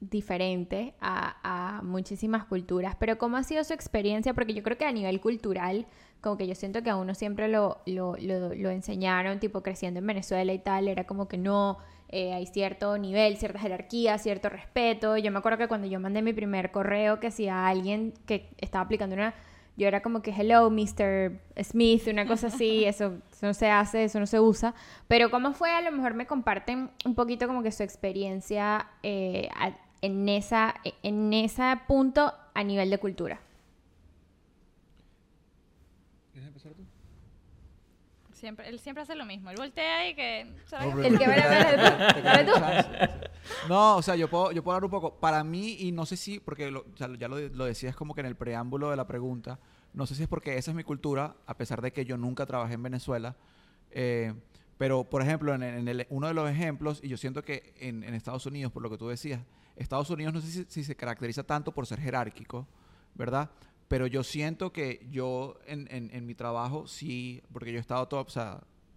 diferente 0.00 0.94
a, 1.00 1.80
muchísimas 1.82 2.44
culturas. 2.44 2.96
Pero 2.98 3.18
¿cómo 3.18 3.36
ha 3.36 3.42
sido 3.42 3.64
su 3.64 3.72
experiencia? 3.72 4.34
Porque 4.34 4.54
yo 4.54 4.62
creo 4.62 4.76
que 4.76 4.84
a 4.84 4.92
nivel 4.92 5.20
cultural, 5.20 5.86
como 6.20 6.36
que 6.36 6.46
yo 6.46 6.54
siento 6.54 6.82
que 6.82 6.90
a 6.90 6.96
uno 6.96 7.14
siempre 7.14 7.48
lo, 7.48 7.78
lo, 7.86 8.16
lo, 8.18 8.54
lo 8.54 8.70
enseñaron, 8.70 9.38
tipo 9.40 9.62
creciendo 9.62 10.00
en 10.00 10.06
Venezuela 10.06 10.52
y 10.52 10.58
tal, 10.58 10.88
era 10.88 11.04
como 11.04 11.28
que 11.28 11.38
no, 11.38 11.78
eh, 12.08 12.32
hay 12.32 12.46
cierto 12.46 12.98
nivel, 12.98 13.36
cierta 13.36 13.58
jerarquía, 13.58 14.18
cierto 14.18 14.48
respeto. 14.48 15.16
Yo 15.16 15.30
me 15.32 15.38
acuerdo 15.38 15.58
que 15.58 15.68
cuando 15.68 15.86
yo 15.86 15.98
mandé 16.00 16.22
mi 16.22 16.32
primer 16.32 16.70
correo 16.70 17.18
que 17.20 17.30
si 17.30 17.48
a 17.48 17.66
alguien 17.66 18.14
que 18.26 18.50
estaba 18.58 18.84
aplicando 18.84 19.14
una 19.14 19.34
yo 19.76 19.86
era 19.86 20.00
como 20.00 20.22
que, 20.22 20.30
hello, 20.30 20.70
Mr. 20.70 21.38
Smith, 21.62 22.06
una 22.08 22.26
cosa 22.26 22.46
así, 22.46 22.84
eso, 22.84 23.18
eso 23.30 23.46
no 23.46 23.54
se 23.54 23.70
hace, 23.70 24.04
eso 24.04 24.18
no 24.18 24.26
se 24.26 24.40
usa. 24.40 24.74
Pero 25.06 25.30
¿cómo 25.30 25.52
fue? 25.52 25.70
A 25.70 25.82
lo 25.82 25.92
mejor 25.92 26.14
me 26.14 26.26
comparten 26.26 26.90
un 27.04 27.14
poquito 27.14 27.46
como 27.46 27.62
que 27.62 27.70
su 27.72 27.82
experiencia 27.82 28.88
eh, 29.02 29.48
en, 30.00 30.28
esa, 30.28 30.74
en 31.02 31.32
ese 31.34 31.62
punto 31.86 32.32
a 32.54 32.64
nivel 32.64 32.88
de 32.88 32.98
cultura. 32.98 33.40
¿Quieres 36.32 36.48
empezar 36.48 36.72
tú? 36.72 36.82
Siempre, 38.36 38.68
él 38.68 38.78
siempre 38.78 39.02
hace 39.02 39.14
lo 39.14 39.24
mismo. 39.24 39.50
Él 39.50 39.56
voltea 39.56 40.08
y 40.10 40.14
que... 40.14 40.46
El 41.06 41.18
que 41.18 41.24
chance. 42.52 42.90
No, 43.68 43.96
o 43.96 44.02
sea, 44.02 44.14
yo 44.16 44.28
puedo, 44.28 44.52
yo 44.52 44.62
puedo 44.62 44.76
hablar 44.76 44.84
un 44.86 44.90
poco. 44.90 45.14
Para 45.18 45.42
mí, 45.42 45.76
y 45.80 45.92
no 45.92 46.04
sé 46.06 46.16
si, 46.16 46.38
porque 46.40 46.70
lo- 46.70 46.80
o 46.92 46.96
sea, 46.96 47.08
ya 47.18 47.28
lo, 47.28 47.38
lo 47.40 47.64
decías 47.64 47.96
como 47.96 48.14
que 48.14 48.20
en 48.20 48.26
el 48.26 48.36
preámbulo 48.36 48.90
de 48.90 48.96
la 48.96 49.06
pregunta, 49.06 49.58
no 49.94 50.06
sé 50.06 50.14
si 50.14 50.22
es 50.24 50.28
porque 50.28 50.58
esa 50.58 50.70
es 50.70 50.76
mi 50.76 50.84
cultura, 50.84 51.34
a 51.46 51.56
pesar 51.56 51.80
de 51.80 51.92
que 51.92 52.04
yo 52.04 52.16
nunca 52.18 52.44
trabajé 52.46 52.74
en 52.74 52.82
Venezuela. 52.82 53.36
eh, 53.90 54.34
pero, 54.78 55.04
por 55.04 55.22
ejemplo, 55.22 55.54
en, 55.54 55.62
en 55.62 55.88
el- 55.88 56.06
uno 56.10 56.26
de 56.28 56.34
los 56.34 56.50
ejemplos, 56.50 57.00
y 57.02 57.08
yo 57.08 57.16
siento 57.16 57.42
que 57.42 57.72
en, 57.80 58.04
en 58.04 58.12
Estados 58.12 58.44
Unidos, 58.44 58.70
por 58.70 58.82
lo 58.82 58.90
que 58.90 58.98
tú 58.98 59.08
decías, 59.08 59.40
Estados 59.76 60.10
Unidos 60.10 60.34
no 60.34 60.40
sé 60.42 60.48
si, 60.50 60.64
si 60.68 60.84
se 60.84 60.94
caracteriza 60.94 61.42
tanto 61.44 61.72
por 61.72 61.86
ser 61.86 61.98
jerárquico, 62.00 62.66
¿verdad? 63.14 63.48
Pero 63.88 64.06
yo 64.06 64.24
siento 64.24 64.72
que 64.72 65.06
yo 65.10 65.58
en, 65.66 65.86
en- 65.90 66.26
mi 66.26 66.34
trabajo 66.34 66.86
sí, 66.88 67.42
porque 67.52 67.70
yo 67.72 67.78
he 67.78 67.80
estado 67.80 68.08
todo, 68.08 68.26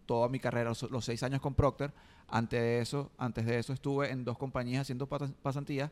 toda 0.05 0.29
mi 0.29 0.39
carrera, 0.39 0.72
los, 0.89 1.05
seis 1.05 1.22
años 1.24 1.41
con 1.41 1.53
Procter, 1.53 1.93
antes 2.27 2.60
de 2.60 2.79
eso, 2.79 3.12
antes 3.17 3.46
de 3.46 3.60
eso 3.60 3.74
estuve 3.74 4.12
en 4.12 4.24
dos 4.25 4.38
compañías 4.38 4.81
haciendo 4.81 5.08
pasantías, 5.08 5.91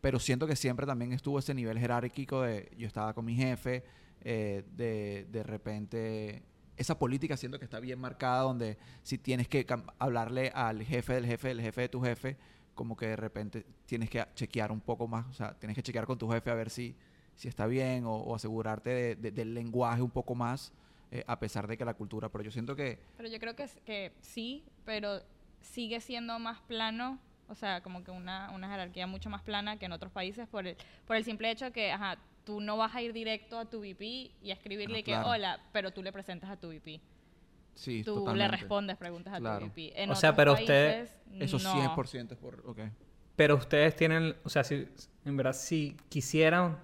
pero 0.00 0.18
siento 0.18 0.46
que 0.46 0.56
siempre 0.56 0.86
también 0.86 1.12
estuvo 1.12 1.38
ese 1.38 1.54
nivel 1.54 1.78
jerárquico 1.78 2.42
de 2.42 2.70
yo 2.76 2.86
estaba 2.86 3.14
con 3.14 3.24
mi 3.24 3.34
jefe, 3.36 3.84
eh, 4.22 4.64
de, 4.76 5.26
de 5.30 5.42
repente 5.42 6.42
esa 6.76 6.98
política 6.98 7.36
siento 7.36 7.58
que 7.58 7.64
está 7.64 7.80
bien 7.80 7.98
marcada 7.98 8.42
donde 8.42 8.76
si 9.02 9.18
tienes 9.18 9.48
que 9.48 9.64
hablarle 9.98 10.50
al 10.54 10.82
jefe 10.82 11.14
del 11.14 11.26
jefe 11.26 11.48
del 11.48 11.60
jefe 11.60 11.82
de 11.82 11.88
tu 11.88 12.02
jefe, 12.02 12.36
como 12.74 12.96
que 12.96 13.06
de 13.06 13.16
repente 13.16 13.64
tienes 13.86 14.10
que 14.10 14.22
chequear 14.34 14.70
un 14.72 14.80
poco 14.80 15.08
más, 15.08 15.26
o 15.28 15.32
sea, 15.32 15.54
tienes 15.58 15.74
que 15.76 15.82
chequear 15.82 16.06
con 16.06 16.18
tu 16.18 16.28
jefe 16.30 16.50
a 16.50 16.54
ver 16.54 16.68
si, 16.70 16.94
si 17.36 17.48
está 17.48 17.66
bien 17.66 18.04
o, 18.04 18.14
o 18.16 18.34
asegurarte 18.34 18.90
de- 18.90 19.14
de- 19.16 19.30
del 19.30 19.54
lenguaje 19.54 20.02
un 20.02 20.10
poco 20.10 20.34
más, 20.34 20.72
eh, 21.12 21.22
a 21.26 21.38
pesar 21.38 21.66
de 21.68 21.76
que 21.78 21.84
la 21.84 21.94
cultura, 21.94 22.28
pero 22.30 22.42
yo 22.42 22.50
siento 22.50 22.74
que 22.74 22.98
Pero 23.16 23.28
yo 23.28 23.38
creo 23.38 23.54
que, 23.54 23.66
que 23.84 24.12
sí, 24.20 24.64
pero 24.84 25.20
sigue 25.60 26.00
siendo 26.00 26.38
más 26.38 26.60
plano, 26.62 27.18
o 27.48 27.54
sea, 27.54 27.80
como 27.82 28.02
que 28.02 28.10
una, 28.10 28.50
una 28.50 28.68
jerarquía 28.68 29.06
mucho 29.06 29.30
más 29.30 29.42
plana 29.42 29.78
que 29.78 29.86
en 29.86 29.92
otros 29.92 30.10
países 30.12 30.48
por 30.48 30.66
el, 30.66 30.76
por 31.06 31.16
el 31.16 31.24
simple 31.24 31.50
hecho 31.50 31.70
que, 31.72 31.92
ajá, 31.92 32.18
tú 32.44 32.60
no 32.60 32.76
vas 32.76 32.94
a 32.94 33.02
ir 33.02 33.12
directo 33.12 33.58
a 33.58 33.64
tu 33.66 33.80
VP 33.80 34.30
y 34.42 34.50
a 34.50 34.54
escribirle 34.54 34.98
Ah, 35.00 35.02
que 35.02 35.12
claro. 35.12 35.28
hola, 35.30 35.60
pero 35.72 35.92
tú 35.92 36.02
le 36.02 36.12
presentas 36.12 36.48
a 36.50 36.56
tu 36.56 36.68
VP. 36.68 37.00
sí, 37.74 38.02
Tú 38.04 38.14
totalmente. 38.16 38.52
le 38.52 38.56
respondes 38.60 38.96
preguntas 38.96 39.34
a 39.34 39.38
Claro. 39.38 39.58
tu 39.60 39.66
VP. 39.66 39.92
En 40.02 40.10
O 40.10 40.14
sea, 40.14 40.30
otros 40.30 40.36
pero 40.36 40.52
usted- 40.54 41.08
países, 41.08 41.20
Eso 41.54 41.58
no. 41.58 41.74
100% 41.94 42.32
es 42.32 42.38
por, 42.38 42.62
ok. 42.66 42.78
Pero 43.36 43.56
ustedes 43.56 43.94
tienen, 43.94 44.34
o 44.44 44.48
sea, 44.48 44.64
si 44.64 44.88
en 45.26 45.36
verdad 45.36 45.52
si 45.52 45.94
quisieran, 46.08 46.78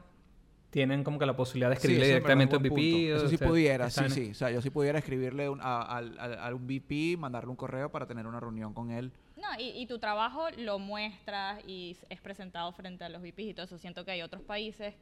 tienen 0.73 1.05
como 1.05 1.19
que 1.19 1.27
la 1.27 1.37
posibilidad 1.37 1.69
de 1.69 1.77
Sí, 1.77 1.81
escribirle 1.83 2.07
en 2.07 2.11
es 2.13 2.15
directamente 2.23 2.55
a 2.55 2.59
un 2.59 2.65
VP. 2.65 3.11
Eso 3.15 3.29
sí 3.29 3.35
ustedes 3.35 3.51
pudiera, 3.51 3.91
sí, 3.91 4.01
están- 4.01 4.11
sí. 4.11 4.31
O 4.31 4.35
sea, 4.35 4.51
yo 4.51 4.63
sí 4.63 4.71
pudiera 4.71 4.99
escribirle 4.99 5.51
un- 5.51 5.61
a, 5.61 5.83
al- 5.83 6.19
al- 6.19 6.39
a 6.39 6.55
un 6.55 6.67
VP, 6.67 7.17
mandarle 7.19 7.51
un 7.51 7.57
correo 7.57 7.93
para 7.93 8.07
tener 8.07 8.27
una 8.27 8.41
reunión 8.41 8.73
con 8.73 8.91
él. 8.91 9.13
No, 9.37 9.49
y, 9.59 9.69
y 9.83 9.87
tu 9.87 9.99
trabajo 9.99 10.47
lo 10.57 10.79
muestras 10.79 11.61
y 11.67 11.95
es 12.09 12.21
presentado 12.23 12.73
frente 12.73 13.05
a 13.05 13.11
los 13.11 13.21
VPs 13.21 13.49
y 13.51 13.55
todo 13.55 13.67
eso. 13.67 13.77
Siento 13.77 14.05
que 14.07 14.13
hay 14.13 14.23
otros 14.23 14.43
países 14.43 14.95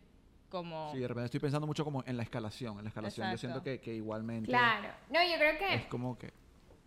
como... 0.48 0.90
Sí, 0.92 0.98
de 0.98 1.06
repente 1.06 1.26
estoy 1.26 1.38
pensando 1.40 1.68
mucho 1.68 1.84
como 1.84 2.02
en 2.04 2.16
la 2.16 2.24
escalación. 2.24 2.78
En 2.78 2.84
la 2.84 2.88
escalación 2.88 3.30
yo 3.30 3.38
siento 3.38 3.58
Exacto. 3.58 3.80
que, 3.80 3.80
que 3.80 3.94
igualmente 3.94 4.48
Claro. 4.48 4.88
No, 5.08 5.20
yo 5.22 5.36
creo 5.38 5.56
que 5.56 5.74
es 5.76 5.86
como 5.86 6.18
que... 6.18 6.32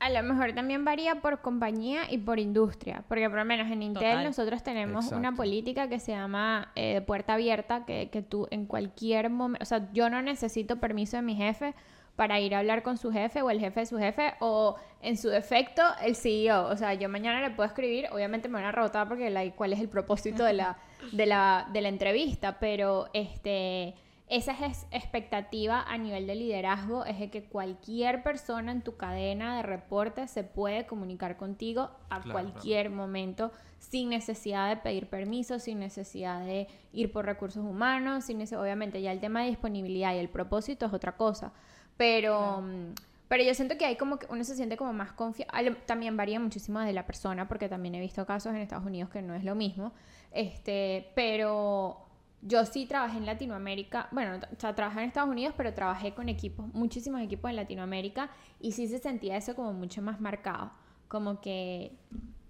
A 0.03 0.09
lo 0.09 0.21
mejor 0.21 0.51
también 0.51 0.83
varía 0.83 1.21
por 1.21 1.39
compañía 1.39 2.11
y 2.11 2.17
por 2.17 2.37
industria, 2.37 3.05
porque 3.07 3.29
por 3.29 3.39
lo 3.39 3.45
menos 3.45 3.71
en 3.71 3.81
Intel 3.83 4.03
Total. 4.03 4.23
nosotros 4.25 4.61
tenemos 4.61 5.13
una 5.13 5.31
política 5.31 5.87
que 5.87 5.97
se 5.97 6.11
llama 6.11 6.73
eh, 6.75 6.99
puerta 6.99 7.35
abierta, 7.35 7.85
que, 7.85 8.09
que 8.09 8.21
tú 8.21 8.45
en 8.51 8.65
cualquier 8.65 9.29
momento, 9.29 9.63
o 9.63 9.65
sea, 9.65 9.89
yo 9.93 10.09
no 10.09 10.21
necesito 10.21 10.75
permiso 10.75 11.15
de 11.15 11.23
mi 11.23 11.35
jefe 11.35 11.73
para 12.17 12.41
ir 12.41 12.53
a 12.53 12.59
hablar 12.59 12.83
con 12.83 12.97
su 12.97 13.13
jefe 13.13 13.41
o 13.43 13.49
el 13.49 13.61
jefe 13.61 13.79
de 13.79 13.85
su 13.85 13.97
jefe 13.97 14.33
o 14.41 14.75
en 15.01 15.15
su 15.15 15.29
defecto 15.29 15.81
el 16.01 16.17
CEO. 16.17 16.67
O 16.67 16.75
sea, 16.75 16.93
yo 16.95 17.07
mañana 17.07 17.39
le 17.39 17.51
puedo 17.51 17.65
escribir, 17.65 18.07
obviamente 18.11 18.49
me 18.49 18.55
van 18.55 18.65
a 18.65 18.71
rebotar 18.73 19.07
porque 19.07 19.29
like, 19.29 19.55
cuál 19.55 19.71
es 19.71 19.79
el 19.79 19.87
propósito 19.87 20.43
de 20.43 20.51
la, 20.51 20.77
de 21.13 21.25
la, 21.25 21.69
de 21.71 21.79
la 21.79 21.87
entrevista, 21.87 22.59
pero 22.59 23.07
este... 23.13 23.95
Esa 24.29 24.53
es 24.65 24.87
expectativa 24.91 25.83
a 25.83 25.97
nivel 25.97 26.25
de 26.27 26.35
liderazgo, 26.35 27.05
es 27.05 27.19
de 27.19 27.29
que 27.29 27.43
cualquier 27.43 28.23
persona 28.23 28.71
en 28.71 28.81
tu 28.81 28.95
cadena 28.97 29.57
de 29.57 29.63
reporte 29.63 30.27
se 30.27 30.43
puede 30.43 30.85
comunicar 30.85 31.37
contigo 31.37 31.91
a 32.09 32.21
Claro, 32.21 32.31
cualquier 32.31 32.89
momento 32.89 33.51
sin 33.79 34.09
necesidad 34.09 34.69
de 34.69 34.77
pedir 34.77 35.07
permiso, 35.07 35.59
sin 35.59 35.79
necesidad 35.79 36.43
de 36.45 36.67
ir 36.93 37.11
por 37.11 37.25
recursos 37.25 37.63
humanos, 37.65 38.23
sin 38.25 38.39
nece- 38.39 38.57
obviamente 38.57 39.01
ya 39.01 39.11
el 39.11 39.19
tema 39.19 39.41
de 39.41 39.49
disponibilidad 39.49 40.15
y 40.15 40.19
el 40.19 40.29
propósito 40.29 40.85
es 40.85 40.93
otra 40.93 41.17
cosa, 41.17 41.51
pero 41.97 42.61
mm, 42.61 42.93
pero 43.27 43.43
yo 43.43 43.53
siento 43.55 43.77
que 43.77 43.85
hay 43.85 43.95
como 43.97 44.19
que 44.19 44.27
uno 44.29 44.43
se 44.43 44.55
siente 44.55 44.77
como 44.77 44.93
más 44.93 45.11
confiado, 45.11 45.51
también 45.85 46.15
varía 46.15 46.39
muchísimo 46.39 46.79
de 46.79 46.93
la 46.93 47.05
persona 47.07 47.47
porque 47.47 47.67
también 47.67 47.95
he 47.95 47.99
visto 47.99 48.25
casos 48.27 48.53
en 48.53 48.59
Estados 48.61 48.85
Unidos 48.85 49.09
que 49.09 49.21
no 49.23 49.33
es 49.33 49.43
lo 49.43 49.55
mismo, 49.55 49.91
este, 50.31 51.11
pero 51.15 52.02
yo 52.45 52.65
sí 52.65 52.85
trabajé 52.85 53.17
en 53.17 53.25
Latinoamérica, 53.25 54.09
bueno, 54.11 54.35
o 54.35 54.59
sea, 54.59 54.75
trabajé 54.75 54.99
en 54.99 55.07
Estados 55.07 55.29
Unidos, 55.29 55.53
pero 55.55 55.73
trabajé 55.73 56.13
con 56.13 56.27
equipos, 56.27 56.67
muchísimos 56.73 57.21
equipos 57.21 57.49
en 57.49 57.55
Latinoamérica 57.55 58.29
y 58.59 58.73
sí 58.73 58.87
se 58.87 58.99
sentía 58.99 59.37
eso 59.37 59.55
como 59.55 59.71
mucho 59.73 60.01
más 60.01 60.19
marcado, 60.19 60.71
como 61.07 61.39
que 61.39 61.93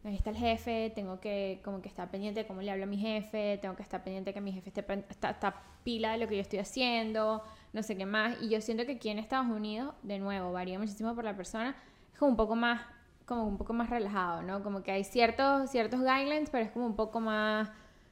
ahí 0.03 0.15
está 0.15 0.31
el 0.31 0.37
jefe, 0.37 0.91
tengo 0.95 1.19
que 1.19 1.61
como 1.63 1.81
que 1.81 1.89
estar 1.89 2.09
pendiente 2.09 2.41
de 2.41 2.47
cómo 2.47 2.61
le 2.61 2.71
hablo 2.71 2.85
a 2.85 2.87
mi 2.87 2.97
jefe, 2.97 3.59
tengo 3.61 3.75
que 3.75 3.83
estar 3.83 4.03
pendiente 4.03 4.31
de 4.31 4.33
que 4.33 4.41
mi 4.41 4.51
jefe 4.51 4.69
esté 4.69 4.85
está, 5.09 5.29
está 5.29 5.61
pila 5.83 6.13
de 6.13 6.17
lo 6.17 6.27
que 6.27 6.35
yo 6.35 6.41
estoy 6.41 6.59
haciendo, 6.59 7.43
no 7.71 7.83
sé 7.83 7.95
qué 7.95 8.07
más, 8.07 8.41
y 8.41 8.49
yo 8.49 8.61
siento 8.61 8.85
que 8.85 8.93
aquí 8.93 9.09
en 9.09 9.19
Estados 9.19 9.47
Unidos, 9.47 9.93
de 10.01 10.17
nuevo, 10.17 10.51
varía 10.51 10.79
muchísimo 10.79 11.13
por 11.13 11.23
la 11.23 11.35
persona, 11.35 11.75
es 12.11 12.17
como 12.17 12.31
un 12.31 12.37
poco 12.37 12.55
más 12.55 12.81
como 13.25 13.45
un 13.45 13.57
poco 13.57 13.73
más 13.73 13.89
relajado, 13.89 14.41
¿no? 14.41 14.63
Como 14.63 14.83
que 14.83 14.91
hay 14.91 15.03
ciertos 15.03 15.69
ciertos 15.69 16.01
guidelines, 16.01 16.49
pero 16.49 16.65
es 16.65 16.71
como 16.71 16.85
un 16.87 16.95
poco 16.95 17.19
más 17.19 17.69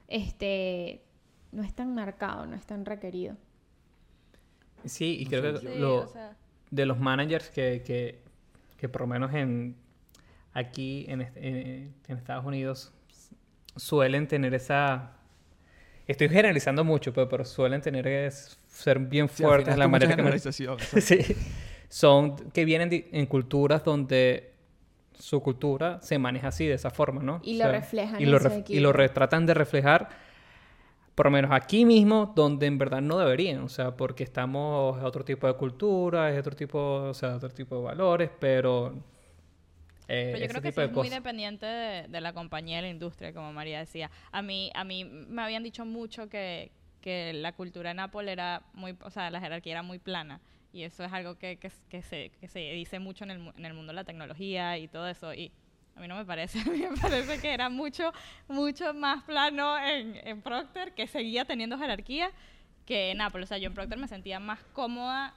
este 0.07 1.03
no 1.51 1.63
es 1.63 1.73
tan 1.73 1.93
marcado, 1.95 2.45
no 2.45 2.55
es 2.55 2.65
tan 2.65 2.85
requerido. 2.85 3.35
Sí, 4.85 5.17
y 5.19 5.25
creo 5.25 5.53
que 5.53 5.59
Sí, 5.59 5.67
lo- 5.79 6.03
o 6.03 6.07
sea, 6.07 6.35
de 6.71 6.85
los 6.85 6.99
managers 6.99 7.49
que, 7.49 7.83
que, 7.85 8.21
que 8.77 8.89
por 8.89 9.01
lo 9.01 9.07
menos 9.07 9.33
en 9.33 9.75
aquí 10.53 11.05
en, 11.07 11.21
en- 11.35 11.93
en 12.07 12.17
Estados 12.17 12.45
Unidos 12.45 12.91
suelen 13.75 14.27
tener 14.27 14.53
esa 14.53 15.11
estoy 16.07 16.27
generalizando 16.29 16.83
mucho 16.83 17.13
pero, 17.13 17.29
pero 17.29 17.45
suelen 17.45 17.81
tener 17.81 18.05
es, 18.07 18.57
ser 18.67 18.99
bien 18.99 19.29
Sí, 19.29 19.43
fuertes 19.43 19.65
final 19.65 19.79
la 19.79 19.87
manera 19.87 20.09
que 20.15 20.15
generalización. 20.15 20.77
sí, 21.01 21.19
son 21.87 22.35
que 22.51 22.65
vienen 22.65 22.89
de- 22.89 23.07
en 23.11 23.25
culturas 23.27 23.83
donde 23.83 24.51
su 25.13 25.41
cultura 25.43 26.01
se 26.01 26.17
maneja 26.17 26.47
así 26.47 26.65
de 26.65 26.73
esa 26.73 26.89
forma 26.89 27.21
no 27.21 27.39
Y 27.43 27.57
lo 27.57 27.67
reflejan 27.67 28.19
y 28.19 28.23
en 28.23 28.31
lo, 28.31 28.39
ref- 28.39 28.65
y 28.67 28.79
lo 28.79 28.89
equipo. 28.89 28.93
re- 28.93 29.09
tratan 29.09 29.45
de 29.45 29.53
reflejar 29.53 30.09
por 31.21 31.27
lo 31.27 31.33
menos 31.33 31.51
aquí 31.51 31.85
mismo, 31.85 32.33
donde 32.35 32.65
en 32.65 32.79
verdad 32.79 32.99
no 32.99 33.19
deberían, 33.19 33.59
o 33.59 33.69
sea, 33.69 33.95
porque 33.95 34.23
estamos 34.23 34.97
en 34.97 35.05
otro 35.05 35.23
tipo 35.23 35.45
de 35.45 35.53
cultura, 35.53 36.31
es 36.31 36.39
otro 36.39 36.55
tipo, 36.55 36.79
o 36.79 37.13
sea, 37.13 37.35
otro 37.35 37.51
tipo 37.51 37.75
de 37.75 37.83
valores, 37.83 38.31
pero, 38.39 38.95
eh, 40.07 40.31
Pero 40.33 40.37
yo 40.39 40.47
creo 40.49 40.61
que 40.63 40.71
sí 40.71 40.79
de 40.79 40.85
es 40.87 40.91
muy 40.91 41.09
dependiente 41.09 41.67
de, 41.67 42.07
de 42.07 42.21
la 42.21 42.33
compañía 42.33 42.79
y 42.79 42.81
la 42.81 42.89
industria, 42.89 43.35
como 43.35 43.53
María 43.53 43.77
decía. 43.77 44.09
A 44.31 44.41
mí, 44.41 44.71
a 44.73 44.83
mí 44.83 45.05
me 45.05 45.43
habían 45.43 45.61
dicho 45.61 45.85
mucho 45.85 46.27
que, 46.27 46.71
que 47.01 47.33
la 47.33 47.51
cultura 47.51 47.91
en 47.91 47.99
Apple 47.99 48.31
era 48.31 48.63
muy, 48.73 48.97
o 49.03 49.11
sea, 49.11 49.29
la 49.29 49.39
jerarquía 49.39 49.73
era 49.73 49.83
muy 49.83 49.99
plana. 49.99 50.41
Y 50.73 50.81
eso 50.81 51.03
es 51.03 51.13
algo 51.13 51.35
que, 51.35 51.57
que, 51.57 51.71
que 51.87 52.01
se, 52.01 52.31
que 52.31 52.47
se 52.47 52.61
dice 52.71 52.97
mucho 52.97 53.25
en 53.25 53.29
el, 53.29 53.53
en 53.55 53.65
el 53.67 53.75
mundo 53.75 53.91
de 53.91 53.97
la 53.97 54.05
tecnología 54.05 54.79
y 54.79 54.87
todo 54.87 55.07
eso. 55.07 55.35
Y 55.35 55.51
a 55.95 55.99
mí 55.99 56.07
no 56.07 56.15
me 56.15 56.25
parece, 56.25 56.59
a 56.61 56.65
mí 56.65 56.79
me 56.79 56.97
parece 56.97 57.39
que 57.39 57.53
era 57.53 57.69
mucho, 57.69 58.11
mucho 58.47 58.93
más 58.93 59.23
plano 59.23 59.77
en, 59.77 60.19
en 60.23 60.41
Procter, 60.41 60.93
que 60.93 61.07
seguía 61.07 61.45
teniendo 61.45 61.77
jerarquía, 61.77 62.31
que 62.85 63.11
en 63.11 63.21
Apple. 63.21 63.43
O 63.43 63.47
sea, 63.47 63.57
yo 63.57 63.67
en 63.67 63.73
Procter 63.73 63.97
me 63.97 64.07
sentía 64.07 64.39
más 64.39 64.59
cómoda 64.73 65.35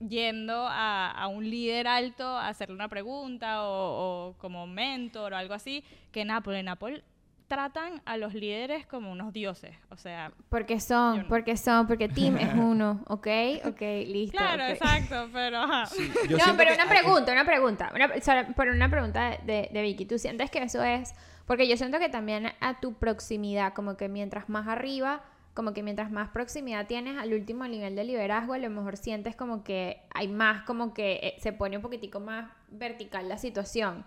yendo 0.00 0.66
a, 0.66 1.10
a 1.10 1.28
un 1.28 1.48
líder 1.48 1.86
alto 1.86 2.26
a 2.26 2.48
hacerle 2.48 2.74
una 2.74 2.88
pregunta 2.88 3.62
o, 3.62 4.30
o 4.30 4.38
como 4.38 4.66
mentor 4.66 5.32
o 5.32 5.36
algo 5.36 5.54
así, 5.54 5.84
que 6.10 6.22
en 6.22 6.30
Apple, 6.32 6.58
en 6.58 6.68
Apple 6.68 7.04
tratan 7.52 8.00
a 8.06 8.16
los 8.16 8.32
líderes 8.32 8.86
como 8.86 9.12
unos 9.12 9.30
dioses, 9.34 9.76
o 9.90 9.96
sea, 9.98 10.32
Porque 10.48 10.80
son, 10.80 11.18
no. 11.18 11.28
porque 11.28 11.58
son, 11.58 11.86
porque 11.86 12.08
team 12.08 12.38
es 12.38 12.48
uno, 12.54 13.02
¿ok? 13.08 13.26
Ok, 13.66 13.80
listo. 14.06 14.38
claro, 14.38 14.64
ok. 14.64 14.70
exacto, 14.70 15.28
pero 15.34 15.58
ajá. 15.58 15.84
Sí, 15.84 16.10
yo 16.30 16.38
no, 16.38 16.56
pero 16.56 16.72
una 16.72 16.86
pregunta, 16.88 17.30
una 17.32 17.44
pregunta. 17.44 17.92
Una, 17.94 18.08
solo- 18.22 18.46
pero 18.56 18.72
una 18.72 18.88
pregunta 18.88 19.36
de, 19.44 19.68
de 19.70 19.82
Vicky. 19.82 20.06
¿Tú 20.06 20.18
sientes 20.18 20.50
que 20.50 20.62
eso 20.62 20.82
es...? 20.82 21.14
Porque 21.46 21.68
yo 21.68 21.76
siento 21.76 21.98
que 21.98 22.08
también 22.08 22.46
a 22.60 22.80
tu 22.80 22.94
proximidad, 22.94 23.74
como 23.74 23.96
que 23.98 24.08
mientras 24.08 24.48
más 24.48 24.66
arriba, 24.68 25.22
como 25.52 25.74
que 25.74 25.82
mientras 25.82 26.10
más 26.10 26.30
proximidad 26.30 26.86
tienes 26.86 27.18
al 27.18 27.34
último 27.34 27.66
nivel 27.66 27.94
de 27.96 28.04
liderazgo, 28.04 28.54
a 28.54 28.58
lo 28.58 28.70
mejor 28.70 28.96
sientes 28.96 29.36
como 29.36 29.62
que 29.62 30.00
hay 30.14 30.28
más, 30.28 30.62
como 30.62 30.94
que 30.94 31.20
eh, 31.22 31.34
se 31.40 31.52
pone 31.52 31.76
un 31.76 31.82
poquitico 31.82 32.20
más 32.20 32.48
vertical 32.70 33.28
la 33.28 33.36
situación. 33.36 34.04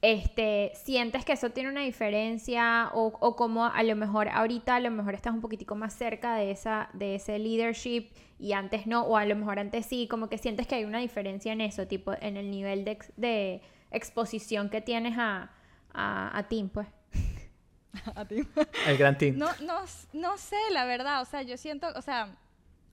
Este, 0.00 0.70
¿sientes 0.76 1.24
que 1.24 1.32
eso 1.32 1.50
tiene 1.50 1.70
una 1.70 1.80
diferencia 1.80 2.90
o, 2.94 3.06
o 3.20 3.34
como 3.34 3.64
a 3.66 3.82
lo 3.82 3.96
mejor 3.96 4.28
ahorita 4.28 4.76
a 4.76 4.80
lo 4.80 4.92
mejor 4.92 5.14
estás 5.14 5.34
un 5.34 5.40
poquitico 5.40 5.74
más 5.74 5.92
cerca 5.92 6.36
de 6.36 6.52
esa 6.52 6.88
de 6.92 7.16
ese 7.16 7.40
leadership 7.40 8.10
y 8.38 8.52
antes 8.52 8.86
no 8.86 9.02
o 9.02 9.16
a 9.16 9.24
lo 9.24 9.34
mejor 9.34 9.58
antes 9.58 9.86
sí, 9.86 10.06
como 10.08 10.28
que 10.28 10.38
sientes 10.38 10.68
que 10.68 10.76
hay 10.76 10.84
una 10.84 11.00
diferencia 11.00 11.52
en 11.52 11.60
eso, 11.60 11.88
tipo 11.88 12.12
en 12.20 12.36
el 12.36 12.48
nivel 12.48 12.84
de, 12.84 12.92
ex- 12.92 13.12
de 13.16 13.60
exposición 13.90 14.70
que 14.70 14.80
tienes 14.80 15.16
a, 15.18 15.50
a, 15.92 16.38
a 16.38 16.42
Tim, 16.48 16.68
pues. 16.68 16.86
A 18.14 18.24
ti. 18.24 18.46
El 18.86 18.96
gran 18.98 19.18
team. 19.18 19.36
No, 19.36 19.48
no, 19.66 19.80
no 20.12 20.38
sé, 20.38 20.56
la 20.70 20.84
verdad, 20.84 21.20
o 21.22 21.24
sea, 21.24 21.42
yo 21.42 21.56
siento, 21.56 21.88
o 21.96 22.02
sea, 22.02 22.36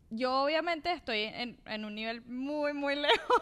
yo 0.10 0.44
obviamente 0.44 0.92
estoy 0.92 1.24
en, 1.24 1.58
en 1.66 1.86
un 1.86 1.96
nivel 1.96 2.22
muy, 2.26 2.74
muy 2.74 2.96
lejos 3.02 3.42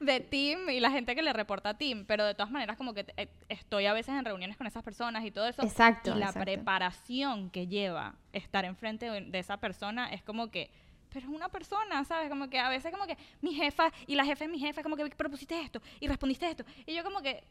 de 0.00 0.20
Tim 0.20 0.68
y 0.68 0.80
la 0.80 0.90
gente 0.90 1.14
que 1.14 1.22
le 1.22 1.32
reporta 1.32 1.70
a 1.70 1.78
Tim, 1.78 2.04
pero 2.04 2.24
de 2.24 2.34
todas 2.34 2.50
maneras 2.50 2.76
como 2.76 2.94
que 2.94 3.06
eh, 3.16 3.28
estoy 3.48 3.86
a 3.86 3.92
veces 3.92 4.14
en 4.14 4.24
reuniones 4.24 4.56
con 4.56 4.66
esas 4.66 4.82
personas 4.82 5.24
y 5.24 5.30
todo 5.30 5.46
eso. 5.46 5.62
Exacto, 5.62 6.10
Y 6.10 6.18
la 6.18 6.26
exacto. 6.26 6.44
preparación 6.44 7.50
que 7.50 7.66
lleva 7.66 8.14
estar 8.32 8.64
enfrente 8.64 9.10
de, 9.10 9.38
esa 9.38 9.56
persona 9.58 10.12
es 10.12 10.22
como 10.22 10.50
que, 10.50 10.70
pero 11.08 11.26
es 11.26 11.34
una 11.34 11.48
persona, 11.48 12.04
¿sabes? 12.04 12.28
Como 12.28 12.48
que 12.48 12.58
a 12.58 12.68
veces 12.68 12.92
como 12.92 13.06
que 13.06 13.16
mi 13.40 13.54
jefa 13.54 13.90
y 14.06 14.14
la 14.14 14.24
jefa 14.24 14.44
de 14.44 14.50
mi 14.50 14.58
jefa, 14.58 14.82
como 14.82 14.96
que 14.96 15.08
propusiste 15.10 15.60
esto 15.60 15.80
y 16.00 16.08
respondiste 16.08 16.48
esto. 16.48 16.64
Y 16.86 16.94
yo 16.94 17.02
como 17.04 17.20
que, 17.20 17.44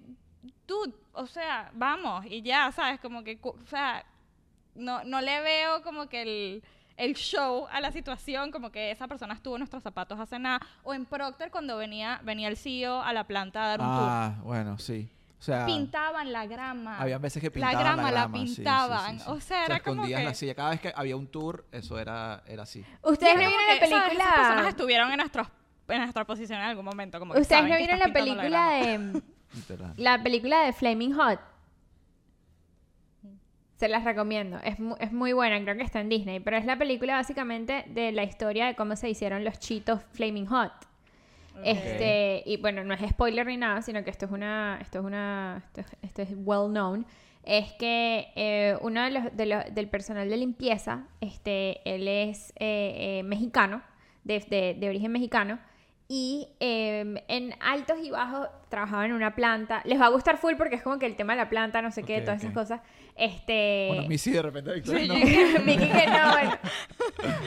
tú, 0.66 0.94
o 1.14 1.28
sea, 1.28 1.72
vamos 1.74 2.26
y 2.26 2.42
ya, 2.42 2.72
¿sabes? 2.72 3.00
Como 3.00 3.24
que, 3.24 3.40
o 3.42 3.56
sea, 3.68 4.06
no, 4.76 5.04
no 5.04 5.22
le 5.22 5.42
veo 5.42 5.84
como 5.84 6.08
que 6.08 6.22
el, 6.22 6.64
el 6.98 7.16
show 7.16 7.68
a 7.72 7.82
la 7.82 7.92
situación, 7.92 8.52
como 8.52 8.72
que 8.72 8.92
esa 8.92 9.08
persona 9.08 9.34
estuvo 9.34 9.56
en 9.56 9.60
nuestros 9.60 9.82
zapatos 9.84 10.20
hace 10.20 10.38
nada. 10.40 10.60
O 10.84 10.94
en 10.94 11.06
Procter 11.06 11.50
cuando 11.52 11.78
venía, 11.78 12.20
venía 12.24 12.48
el 12.48 12.58
CEO 12.58 13.02
a 13.02 13.12
la 13.14 13.24
planta 13.26 13.64
a 13.64 13.68
dar 13.70 13.80
un 13.80 13.86
Ah, 13.90 14.36
bueno, 14.44 14.78
sí. 14.78 15.10
O 15.40 15.44
sea, 15.44 15.66
tour. 15.66 15.76
Pintaban 15.76 16.32
la 16.32 16.46
grama. 16.46 17.00
había 17.00 17.18
veces 17.18 17.42
que 17.42 17.48
La 17.48 17.54
pintaban 17.70 17.80
grama 17.98 18.12
la 18.12 18.26
sí, 18.28 18.32
sí, 18.42 18.48
sí, 18.48 18.56
pintaban. 18.58 19.20
sí. 19.20 19.26
O 19.28 19.40
sea, 19.40 19.66
era 19.66 19.80
como 19.80 19.94
escondían 19.96 20.20
que- 20.22 20.26
la 20.28 20.34
silla. 20.36 20.54
Cada 20.54 20.70
vez 20.70 20.82
que 20.82 20.94
había 20.96 21.16
un 21.16 21.26
tour, 21.28 21.66
eso 21.72 21.98
era, 21.98 22.44
era 22.46 22.62
así. 22.64 22.86
¿Ustedes 23.02 23.34
no 23.36 23.40
Como 23.42 23.48
vieron 23.50 23.68
la 23.68 23.74
¿sabes? 23.74 23.90
Esas 23.92 24.04
personas 24.04 24.38
película? 24.38 24.70
estuvieron 24.70 25.12
en, 25.12 25.18
nuestros, 25.18 25.48
en 25.88 25.98
nuestra 26.02 26.26
posición 26.26 26.60
en 26.60 26.66
algún 26.68 26.86
momento. 26.86 27.18
Como 27.18 27.34
que 27.34 27.42
¿Ustedes 27.42 27.58
saben 27.60 27.72
no 27.72 27.78
vieron 27.78 27.98
la 27.98 28.14
película 28.14 28.50
grama. 28.50 29.14
de 29.14 29.22
la 29.98 30.22
película 30.22 30.60
de 30.66 30.74
Flaming 30.74 31.14
Hot? 31.16 31.40
Se 33.82 33.88
las 33.88 34.04
recomiendo. 34.04 34.60
Es, 34.64 34.80
mu- 34.80 34.96
es 35.00 35.12
muy 35.12 35.34
buena, 35.34 35.60
creo 35.64 35.76
que 35.76 35.82
está 35.82 36.02
en 36.02 36.08
Disney. 36.10 36.40
Pero 36.40 36.56
es 36.56 36.66
la 36.66 36.78
película 36.78 37.16
básicamente 37.16 37.84
de 37.88 38.12
la 38.12 38.24
historia 38.24 38.68
de 38.68 38.76
cómo 38.76 38.96
se 38.96 39.10
hicieron 39.10 39.44
los 39.44 39.58
chitos 39.58 40.04
Flaming 40.14 40.46
Hot. 40.46 40.72
Este, 41.64 42.44
y 42.46 42.58
bueno, 42.58 42.84
no 42.84 42.94
es 42.94 43.02
spoiler 43.10 43.46
ni 43.48 43.58
nada, 43.58 43.82
sino 43.82 44.04
que 44.04 44.12
esto 44.12 44.26
es 44.26 44.32
una, 44.32 44.78
esto 44.82 45.00
es 45.00 45.06
una, 45.06 45.64
esto, 45.66 45.82
es- 45.82 45.98
esto 46.04 46.22
es 46.22 46.30
well 46.46 46.70
known. 46.70 47.08
Es 47.44 47.74
que 47.74 48.28
eh, 48.36 48.78
uno 48.82 49.04
de 49.04 49.10
los, 49.10 49.36
de 49.36 49.46
los- 49.48 49.74
del 49.74 49.88
personal 49.90 50.30
de 50.30 50.38
limpieza, 50.38 51.08
este, 51.20 51.82
él 51.92 52.08
es 52.08 52.52
eh, 52.60 53.20
eh, 53.20 53.24
mexicano, 53.24 53.82
de, 54.24 54.40
de- 54.48 54.76
de 54.80 54.90
origen 54.90 55.12
mexicano, 55.12 55.58
y 56.08 56.50
eh, 56.60 57.24
en 57.30 57.56
altos 57.62 57.98
y 58.04 58.12
bajos 58.12 58.48
trabajaba 58.70 59.06
en 59.06 59.14
una 59.14 59.34
planta. 59.34 59.82
Les 59.86 60.00
va 60.00 60.06
a 60.06 60.10
gustar 60.10 60.38
full 60.38 60.54
porque 60.56 60.76
es 60.76 60.84
como 60.84 61.00
que 61.00 61.06
el 61.06 61.16
tema 61.16 61.34
de 61.34 61.38
la 61.38 61.50
planta, 61.50 61.82
no 61.82 61.90
sé 61.90 62.04
qué, 62.04 62.22
todas 62.22 62.38
ok. 62.40 62.44
esas 62.44 62.54
cosas. 62.54 62.82
Este, 63.16 63.86
Bueno, 63.90 64.08
mi 64.08 64.18
sí 64.18 64.32
de 64.32 64.42
repente, 64.42 64.74
Victoria, 64.76 65.08
no. 65.08 65.14
Miki 65.16 65.88
que 65.88 66.08
no, 66.08 66.32
bueno. 66.32 66.52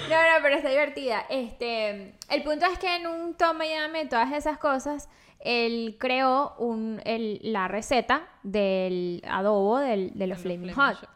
No, 0.08 0.16
no, 0.16 0.42
pero 0.42 0.56
está 0.56 0.68
divertida. 0.70 1.24
Este, 1.30 2.14
el 2.30 2.42
punto 2.44 2.66
es 2.66 2.78
que 2.78 2.94
en 2.96 3.06
un 3.06 3.34
toma 3.34 3.66
y 3.66 3.70
dame 3.72 4.00
de 4.04 4.06
todas 4.10 4.32
esas 4.32 4.58
cosas, 4.58 5.08
él 5.40 5.96
creó 5.98 6.54
un, 6.58 7.00
el- 7.04 7.40
la 7.42 7.66
receta 7.68 8.28
del 8.42 9.22
adobo 9.26 9.78
del, 9.78 10.12
de 10.14 10.26
los 10.26 10.38
Flaming 10.38 10.72
Hot. 10.74 11.08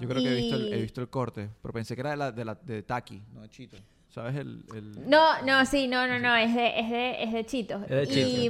Yo 0.00 0.08
creo 0.08 0.22
que 0.22 0.28
he 0.30 0.34
visto, 0.34 0.56
el, 0.56 0.72
he 0.72 0.78
Y- 0.78 0.82
visto 0.82 1.00
el 1.00 1.08
corte, 1.08 1.48
pero 1.62 1.72
pensé 1.72 1.94
que 1.94 2.00
era 2.02 2.10
de 2.10 2.16
la 2.16 2.32
de, 2.32 2.44
la, 2.44 2.54
de 2.54 2.82
Taki, 2.82 3.22
no 3.32 3.42
de 3.42 3.48
Chito. 3.48 3.76
¿Sabes? 4.10 4.36
El, 4.36 4.64
el... 4.74 5.08
No, 5.10 5.42
no, 5.42 5.64
sí, 5.66 5.88
no, 5.88 6.06
no, 6.06 6.18
no, 6.20 6.36
es 6.36 6.54
de, 6.54 6.78
es 6.78 6.90
de, 6.90 7.22
es 7.24 7.32
de 7.32 7.46
Chitos. 7.46 7.82
Es 7.84 7.88
de 7.90 8.06
Cheetos, 8.06 8.30
y 8.32 8.46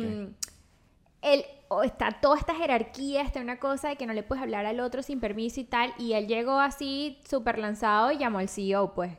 él, 1.23 1.45
o 1.77 1.83
está 1.83 2.11
toda 2.21 2.39
esta 2.39 2.55
jerarquía, 2.55 3.23
está 3.23 3.41
una 3.41 3.59
cosa 3.59 3.89
de 3.89 3.97
que 3.97 4.07
no 4.07 4.13
le 4.13 4.23
puedes 4.23 4.43
hablar 4.43 4.67
al 4.67 4.81
otro 4.81 5.03
sin 5.03 5.21
permiso 5.21 5.61
y 5.61 5.65
tal, 5.65 5.93
y 5.99 6.15
él 6.15 6.27
llegó 6.27 6.59
así 6.59 7.19
súper 7.29 7.59
lanzado 7.59 8.11
y 8.13 8.19
llamó 8.19 8.39
al 8.39 8.49
CEO, 8.49 8.95
pues. 8.95 9.13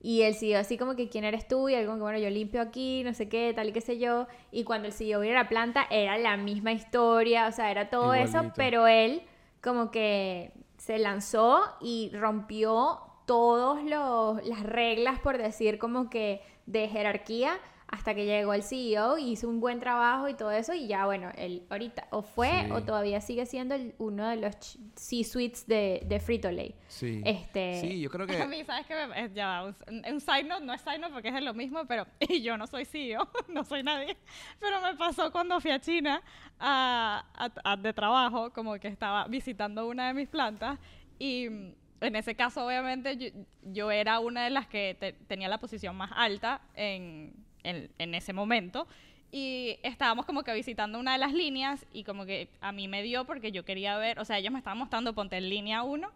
Y 0.00 0.20
el 0.20 0.34
CEO 0.34 0.60
así 0.60 0.76
como 0.76 0.96
que, 0.96 1.08
¿quién 1.08 1.24
eres 1.24 1.48
tú? 1.48 1.70
Y 1.70 1.82
como 1.84 1.96
que, 1.96 2.02
bueno, 2.02 2.18
yo 2.18 2.28
limpio 2.28 2.60
aquí, 2.60 3.02
no 3.04 3.14
sé 3.14 3.30
qué, 3.30 3.54
tal 3.54 3.70
y 3.70 3.72
qué 3.72 3.80
sé 3.80 3.98
yo. 3.98 4.26
Y 4.52 4.64
cuando 4.64 4.86
el 4.86 4.92
CEO 4.92 5.20
vino 5.20 5.32
a 5.32 5.44
la 5.44 5.48
planta, 5.48 5.86
era 5.88 6.18
la 6.18 6.36
misma 6.36 6.72
historia, 6.72 7.48
o 7.48 7.52
sea, 7.52 7.70
era 7.70 7.88
todo 7.88 8.12
eso, 8.12 8.52
pero 8.54 8.86
él 8.86 9.22
como 9.62 9.90
que 9.90 10.52
se 10.76 10.98
lanzó 10.98 11.62
y 11.80 12.10
rompió 12.12 13.00
todas 13.24 13.82
las 13.84 14.62
reglas, 14.62 15.20
por 15.20 15.38
decir, 15.38 15.78
como 15.78 16.10
que 16.10 16.42
de 16.66 16.88
jerarquía, 16.88 17.58
hasta 17.88 18.14
que 18.14 18.24
llegó 18.26 18.54
el 18.54 18.62
CEO 18.62 19.18
y 19.18 19.32
hizo 19.32 19.48
un 19.48 19.60
buen 19.60 19.78
trabajo 19.78 20.28
y 20.28 20.34
todo 20.34 20.50
eso. 20.50 20.74
Y 20.74 20.86
ya, 20.88 21.04
bueno, 21.06 21.30
él 21.36 21.64
ahorita 21.70 22.08
o 22.10 22.22
fue 22.22 22.64
Sí. 22.64 22.70
o 22.72 22.82
todavía 22.82 23.20
sigue 23.20 23.46
siendo 23.46 23.74
el- 23.74 23.94
uno 23.98 24.28
de 24.28 24.36
los 24.36 24.56
C-suites 24.96 25.66
de, 25.66 26.02
de 26.06 26.18
Frito-Lay. 26.20 26.74
Sí. 26.88 27.22
Este- 27.24 27.80
Sí, 27.80 28.00
yo 28.00 28.10
creo 28.10 28.26
que... 28.26 28.36
A 28.42 28.46
mí, 28.46 28.64
¿sabes 28.64 28.86
qué? 28.86 28.94
me- 29.06 29.24
eh, 29.24 29.30
Ya 29.34 29.46
va, 29.48 29.64
un, 29.64 29.76
un 30.12 30.20
side 30.20 30.44
note, 30.44 30.64
no 30.64 30.72
es 30.72 30.80
side 30.80 30.98
note 30.98 31.12
porque 31.12 31.28
es 31.28 31.42
lo 31.42 31.54
mismo, 31.54 31.84
pero 31.86 32.06
y 32.20 32.42
yo 32.42 32.56
no 32.56 32.66
soy 32.66 32.84
CEO, 32.84 33.28
no 33.48 33.64
soy 33.64 33.82
nadie. 33.82 34.16
Pero 34.58 34.80
me 34.80 34.94
pasó 34.96 35.30
cuando 35.30 35.60
fui 35.60 35.70
a 35.70 35.78
China 35.80 36.22
a, 36.58 37.24
a- 37.34 37.72
a- 37.72 37.76
de 37.76 37.92
trabajo, 37.92 38.50
como 38.52 38.74
que 38.78 38.88
estaba 38.88 39.26
visitando 39.28 39.86
una 39.86 40.08
de 40.08 40.14
mis 40.14 40.28
plantas 40.28 40.78
y 41.18 41.48
mm, 41.48 41.72
en 42.00 42.16
ese 42.16 42.34
caso, 42.34 42.66
obviamente, 42.66 43.16
yo, 43.16 43.28
yo 43.62 43.90
era 43.90 44.18
una 44.20 44.44
de 44.44 44.50
las 44.50 44.66
que 44.66 44.96
te- 44.98 45.12
tenía 45.12 45.48
la 45.48 45.58
posición 45.58 45.96
más 45.96 46.10
alta 46.14 46.60
en, 46.74 47.32
en, 47.64 47.90
en 47.98 48.14
ese 48.14 48.32
momento. 48.32 48.86
Y 49.32 49.78
estábamos 49.82 50.26
como 50.26 50.44
que 50.44 50.54
visitando 50.54 51.00
una 51.00 51.12
de 51.14 51.18
las 51.18 51.32
líneas 51.32 51.84
y 51.92 52.04
como 52.04 52.24
que 52.24 52.48
a 52.60 52.70
mí 52.70 52.86
me 52.86 53.02
dio 53.02 53.24
porque 53.24 53.50
yo 53.50 53.64
quería 53.64 53.98
ver, 53.98 54.20
o 54.20 54.24
sea, 54.24 54.38
ellos 54.38 54.52
me 54.52 54.58
estaban 54.58 54.78
mostrando, 54.78 55.12
ponte 55.12 55.36
en 55.36 55.48
línea 55.50 55.82
1 55.82 56.08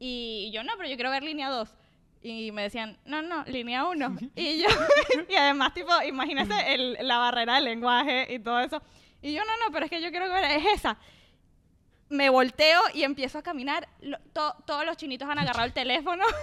y 0.00 0.50
yo 0.52 0.64
no, 0.64 0.72
pero 0.76 0.88
yo 0.88 0.96
quiero 0.96 1.10
ver 1.10 1.22
línea 1.22 1.48
2. 1.48 1.72
Y 2.22 2.50
me 2.50 2.62
decían, 2.62 2.98
no, 3.04 3.22
no, 3.22 3.44
línea 3.44 3.84
1. 3.84 4.16
y 4.34 4.58
yo, 4.62 4.66
y 5.28 5.34
además, 5.36 5.74
tipo, 5.74 5.90
imagínese 6.02 6.74
el- 6.74 6.96
la 7.02 7.18
barrera 7.18 7.54
del 7.54 7.64
lenguaje 7.66 8.26
y 8.34 8.40
todo 8.40 8.58
eso. 8.58 8.82
Y 9.22 9.32
yo, 9.32 9.42
no, 9.44 9.52
no, 9.64 9.72
pero 9.72 9.84
es 9.84 9.90
que 9.90 10.02
yo 10.02 10.10
quiero 10.10 10.28
ver, 10.32 10.44
es 10.58 10.66
esa. 10.74 10.98
Me 12.08 12.30
volteo 12.30 12.80
y 12.94 13.04
empiezo 13.04 13.38
a 13.38 13.42
caminar. 13.42 13.88
Lo- 14.00 14.18
to- 14.32 14.56
todos 14.66 14.84
los 14.84 14.96
chinitos 14.96 15.28
han 15.28 15.38
agarrado 15.38 15.66
el 15.66 15.72
teléfono. 15.72 16.24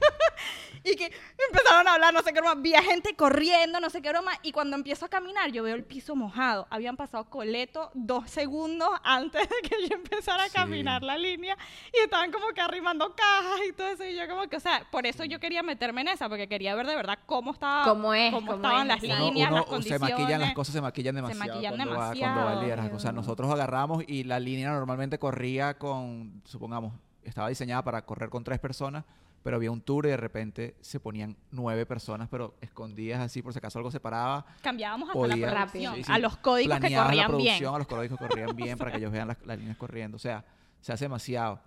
y 0.84 0.96
que 0.96 1.12
empezaron 1.48 1.86
a 1.88 1.94
hablar, 1.94 2.14
no 2.14 2.22
sé 2.22 2.32
qué 2.32 2.40
broma. 2.40 2.60
Vi 2.60 2.74
a 2.74 2.82
gente 2.82 3.14
corriendo, 3.14 3.80
no 3.80 3.90
sé 3.90 4.00
qué 4.00 4.08
broma. 4.10 4.32
Y 4.42 4.52
cuando 4.52 4.76
empiezo 4.76 5.04
a 5.04 5.08
caminar, 5.08 5.50
yo 5.52 5.62
veo 5.62 5.74
el 5.74 5.84
piso 5.84 6.16
mojado. 6.16 6.66
Habían 6.70 6.96
pasado 6.96 7.24
coleto 7.28 7.90
dos 7.94 8.30
segundos 8.30 8.88
antes 9.04 9.48
de 9.48 9.68
que 9.68 9.88
yo 9.88 9.94
empezara 9.96 10.44
a 10.44 10.48
Sí. 10.48 10.54
caminar 10.54 11.02
la 11.02 11.18
línea. 11.18 11.56
Y 11.92 11.98
estaban 12.02 12.32
como 12.32 12.48
que 12.54 12.60
arrimando 12.60 13.14
cajas 13.14 13.60
y 13.68 13.72
todo 13.72 13.88
eso. 13.88 14.04
Y 14.04 14.16
yo 14.16 14.26
como 14.28 14.48
que, 14.48 14.56
o 14.56 14.60
sea, 14.60 14.86
por 14.90 15.06
eso 15.06 15.24
yo 15.24 15.38
quería 15.38 15.62
meterme 15.62 16.00
en 16.00 16.08
esa, 16.08 16.28
porque 16.28 16.48
quería 16.48 16.74
ver 16.74 16.86
de 16.86 16.96
verdad 16.96 17.18
cómo 17.26 17.52
estaba, 17.52 17.84
Cómo 17.84 18.14
es, 18.14 18.32
cómo 18.32 18.46
cómo 18.52 18.56
estaban 18.66 18.90
es, 18.90 19.02
las. 19.02 19.18
Uno- 19.18 19.26
líneas, 19.26 19.48
uno 19.50 19.56
las 19.58 19.64
se 19.66 19.70
condiciones. 19.70 20.10
maquillan 20.10 20.40
las 20.40 20.54
cosas, 20.54 20.74
se 20.74 20.80
maquillan 20.80 21.14
demasiado. 21.14 21.44
maquillan 21.46 21.76
cuando, 21.76 21.90
va- 21.94 21.96
cuando 21.96 22.40
va 22.44 22.50
demasiado. 22.62 22.86
el. 22.88 22.94
O 22.94 22.98
sea, 23.00 23.12
nosotros 23.12 23.50
agarramos 23.52 24.04
y 24.06 24.24
la 24.24 24.40
línea 24.40 24.70
normalmente 24.70 25.18
corría 25.18 25.74
con, 25.78 26.40
supongamos, 26.46 26.94
estaba 27.22 27.48
diseñada 27.48 27.82
para 27.82 28.04
correr 28.06 28.30
con 28.30 28.42
tres 28.44 28.58
personas, 28.58 29.04
pero 29.42 29.56
había 29.56 29.70
un 29.70 29.80
tour 29.80 30.06
y 30.06 30.10
de 30.10 30.16
repente 30.16 30.76
se 30.80 31.00
ponían 31.00 31.36
nueve 31.50 31.86
personas, 31.86 32.28
pero 32.28 32.54
escondidas 32.60 33.20
así 33.20 33.42
por 33.42 33.52
si 33.52 33.58
acaso 33.58 33.78
algo 33.78 33.90
se 33.90 34.00
paraba. 34.00 34.44
Cambiábamos 34.62 35.08
hasta 35.08 35.18
la 35.26 35.34
producción, 35.50 35.94
sí, 35.96 36.04
sí, 36.04 36.12
a 36.12 36.18
los 36.18 36.36
códigos 36.36 36.74
que 36.74 36.80
planeabas 36.80 37.06
la 37.16 37.22
corrían 37.26 37.38
bien. 37.38 37.46
producción, 37.58 37.74
A 37.74 37.78
los 37.78 37.86
códigos 37.86 38.18
que 38.18 38.26
corrían 38.26 38.56
bien 38.56 38.78
para 38.78 38.90
que 38.90 38.98
ellos 38.98 39.12
vean 39.12 39.28
las, 39.28 39.38
las 39.46 39.58
líneas 39.58 39.76
corriendo. 39.76 40.16
O 40.16 40.18
sea, 40.20 40.44
se 40.80 40.92
hace 40.92 41.04
demasiado. 41.06 41.60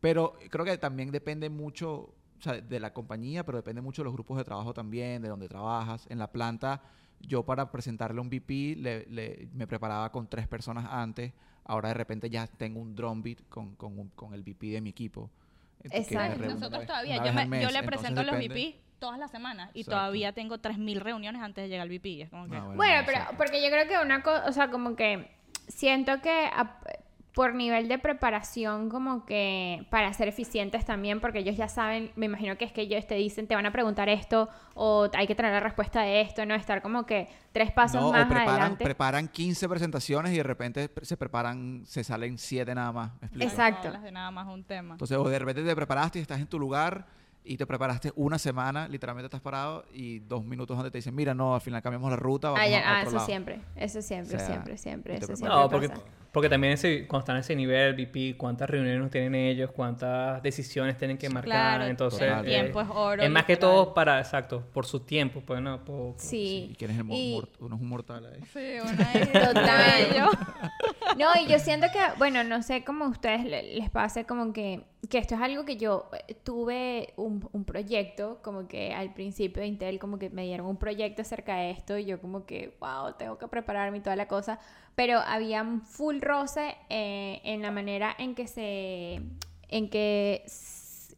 Pero 0.00 0.34
creo 0.50 0.64
que 0.64 0.78
también 0.78 1.10
depende 1.10 1.50
mucho 1.50 2.14
o 2.38 2.40
sea, 2.40 2.54
de 2.60 2.80
la 2.80 2.92
compañía, 2.92 3.44
pero 3.44 3.58
depende 3.58 3.80
mucho 3.82 4.02
de 4.02 4.04
los 4.04 4.14
grupos 4.14 4.38
de 4.38 4.44
trabajo 4.44 4.72
también, 4.72 5.20
de 5.22 5.28
donde 5.28 5.48
trabajas. 5.48 6.06
En 6.08 6.18
la 6.18 6.30
planta, 6.30 6.82
yo 7.20 7.44
para 7.44 7.70
presentarle 7.72 8.20
un 8.20 8.28
VP 8.28 8.76
le- 8.76 9.06
le- 9.06 9.48
me 9.52 9.66
preparaba 9.66 10.12
con 10.12 10.28
tres 10.28 10.46
personas 10.46 10.86
antes. 10.88 11.32
Ahora 11.64 11.88
de 11.88 11.94
repente 11.94 12.30
ya 12.30 12.46
tengo 12.46 12.80
un 12.80 12.94
drum 12.94 13.22
beat 13.22 13.40
con, 13.48 13.74
con, 13.74 13.98
un- 13.98 14.08
con 14.10 14.32
el 14.34 14.42
VP 14.42 14.68
de 14.70 14.80
mi 14.80 14.90
equipo. 14.90 15.30
Me 15.84 15.98
Exacto. 15.98 16.44
Nosotros 16.46 16.86
todavía, 16.86 17.16
yo, 17.24 17.32
me- 17.32 17.46
mes, 17.46 17.62
yo 17.62 17.70
le 17.70 17.82
presento 17.82 18.20
a 18.20 18.24
los 18.24 18.36
depende. 18.36 18.54
VP 18.54 18.80
todas 18.98 19.18
las 19.18 19.30
semanas 19.30 19.70
y 19.74 19.80
Exacto. 19.80 19.96
todavía 19.98 20.32
tengo 20.32 20.58
3.000 20.58 20.98
reuniones 21.00 21.40
antes 21.42 21.62
de 21.64 21.68
llegar 21.68 21.82
al 21.82 21.88
VP. 21.90 22.22
Es 22.22 22.30
como 22.30 22.48
que... 22.48 22.56
Ah, 22.56 22.60
bueno, 22.60 22.76
Bueno, 22.76 23.00
no, 23.00 23.06
pero 23.06 23.20
porque 23.36 23.62
yo 23.62 23.68
creo 23.70 23.86
que 23.86 23.98
una 24.04 24.22
cosa, 24.22 24.44
o 24.48 24.52
sea, 24.52 24.70
como 24.70 24.96
que 24.96 25.30
siento 25.68 26.20
que 26.20 26.30
a- 26.52 26.80
por 27.38 27.54
nivel 27.54 27.86
de 27.86 28.00
preparación, 28.00 28.88
como 28.88 29.24
que 29.24 29.86
para 29.90 30.12
ser 30.12 30.26
eficientes 30.26 30.84
también, 30.84 31.20
porque 31.20 31.38
ellos 31.38 31.56
ya 31.56 31.68
saben, 31.68 32.10
me 32.16 32.26
imagino 32.26 32.58
que 32.58 32.64
es 32.64 32.72
que 32.72 32.80
ellos 32.80 33.06
te 33.06 33.14
dicen, 33.14 33.46
te 33.46 33.54
van 33.54 33.64
a 33.64 33.70
preguntar 33.70 34.08
esto, 34.08 34.48
o 34.74 35.08
hay 35.16 35.28
que 35.28 35.36
tener 35.36 35.52
la 35.52 35.60
respuesta 35.60 36.02
de 36.02 36.20
esto, 36.20 36.44
no 36.46 36.56
estar 36.56 36.82
como 36.82 37.06
que 37.06 37.28
tres 37.52 37.70
pasos 37.70 38.02
No, 38.02 38.10
más 38.10 38.26
o 38.26 38.28
preparan, 38.28 38.50
adelante. 38.60 38.82
preparan 38.82 39.28
15 39.28 39.68
presentaciones 39.68 40.32
y 40.32 40.38
de 40.38 40.42
repente 40.42 40.90
se 41.02 41.16
preparan, 41.16 41.82
se 41.86 42.02
salen 42.02 42.38
7 42.38 42.74
nada 42.74 42.90
más. 42.90 43.12
Exacto. 43.38 43.92
No 43.92 44.00
de 44.02 44.10
nada 44.10 44.32
más 44.32 44.48
un 44.48 44.64
tema. 44.64 44.94
Entonces, 44.94 45.16
o 45.16 45.22
de 45.28 45.38
repente 45.38 45.62
te 45.62 45.76
preparaste 45.76 46.18
y 46.18 46.22
estás 46.22 46.40
en 46.40 46.48
tu 46.48 46.58
lugar 46.58 47.06
y 47.44 47.56
te 47.56 47.66
preparaste 47.66 48.12
una 48.16 48.38
semana, 48.38 48.88
literalmente 48.88 49.26
estás 49.26 49.40
parado 49.40 49.84
y 49.92 50.18
dos 50.18 50.44
minutos 50.44 50.76
donde 50.76 50.90
te 50.90 50.98
dicen, 50.98 51.14
mira, 51.14 51.34
no, 51.34 51.54
al 51.54 51.60
final 51.60 51.80
cambiamos 51.82 52.10
la 52.10 52.16
ruta, 52.16 52.50
vamos 52.50 52.66
Ah, 52.66 52.68
ya- 52.68 52.80
a 52.80 52.90
ah, 52.90 52.96
otro 52.98 53.08
eso 53.10 53.16
lado. 53.16 53.26
siempre, 53.26 53.60
eso 53.76 54.02
siempre, 54.02 54.36
O 54.36 54.38
sea, 54.38 54.46
siempre, 54.48 54.76
siempre, 54.76 55.16
eso 55.16 55.26
siempre 55.28 55.48
No, 55.48 55.68
pasa. 55.68 55.70
porque 55.70 55.88
también 56.48 56.74
ese, 56.74 57.06
cuando 57.06 57.20
están 57.20 57.36
en 57.36 57.40
ese 57.40 57.56
nivel, 57.56 57.94
VP, 57.94 58.36
cuántas 58.36 58.70
reuniones 58.70 59.10
tienen 59.10 59.34
ellos, 59.34 59.70
cuántas 59.72 60.42
decisiones 60.42 60.96
tienen 60.98 61.18
que 61.18 61.28
marcar. 61.30 61.78
Claro, 61.78 61.84
entonces, 61.86 62.22
el 62.22 62.40
eh, 62.40 62.48
tiempo 62.48 62.80
es 62.80 62.88
oro, 62.90 63.22
Es 63.22 63.30
más 63.30 63.44
que 63.44 63.56
todo 63.56 63.94
para, 63.94 64.18
exacto, 64.20 64.62
por 64.72 64.86
su 64.86 65.00
tiempo, 65.00 65.40
pues 65.44 65.60
no, 65.60 65.84
por- 65.84 66.12
por- 66.12 66.20
Sí. 66.20 66.68
¿Y 66.72 66.74
quién 66.76 66.90
es 66.90 66.98
el 66.98 67.06
Y- 67.10 67.34
mort- 67.40 67.56
Uno 67.60 67.76
es 67.76 67.80
un 67.82 67.88
mortal 67.88 68.26
ahí. 68.26 68.40
Sí, 68.52 68.78
una 68.82 69.12
vez- 69.12 69.32
Total. 69.32 70.14
Yo- 70.16 70.30
No, 71.18 71.26
y 71.42 71.46
yo 71.46 71.58
siento 71.58 71.86
que, 71.92 71.98
bueno, 72.18 72.44
no 72.44 72.62
sé 72.62 72.84
cómo 72.84 73.06
a 73.06 73.08
ustedes 73.08 73.44
le- 73.44 73.74
les 73.76 73.90
pase, 73.90 74.24
como 74.24 74.52
que, 74.52 74.82
que 75.08 75.18
esto 75.18 75.34
es 75.36 75.40
algo 75.40 75.64
que 75.64 75.76
yo 75.76 76.10
eh, 76.28 76.34
tuve 76.34 77.14
un, 77.16 77.48
un 77.52 77.64
proyecto, 77.64 78.40
como 78.42 78.68
que 78.68 78.92
al 78.92 79.14
principio 79.14 79.62
de 79.62 79.68
Intel, 79.68 79.98
como 79.98 80.18
que 80.18 80.28
me 80.30 80.42
dieron 80.44 80.66
un 80.66 80.76
proyecto 80.76 81.22
acerca 81.22 81.56
de 81.56 81.70
esto, 81.70 81.96
y 81.96 82.04
yo 82.04 82.20
como 82.20 82.44
que, 82.44 82.76
wow, 82.80 83.14
tengo 83.18 83.38
que 83.38 83.48
prepararme 83.48 83.98
y 83.98 84.00
toda 84.00 84.16
la 84.16 84.28
cosa, 84.28 84.58
pero 84.94 85.18
había 85.20 85.62
un 85.62 85.80
full 85.80 86.18
roce 86.28 86.76
eh, 86.90 87.40
en 87.42 87.62
la 87.62 87.70
manera 87.70 88.14
en 88.18 88.34
que 88.34 88.46
se, 88.46 89.20
en 89.68 89.90
que 89.90 90.44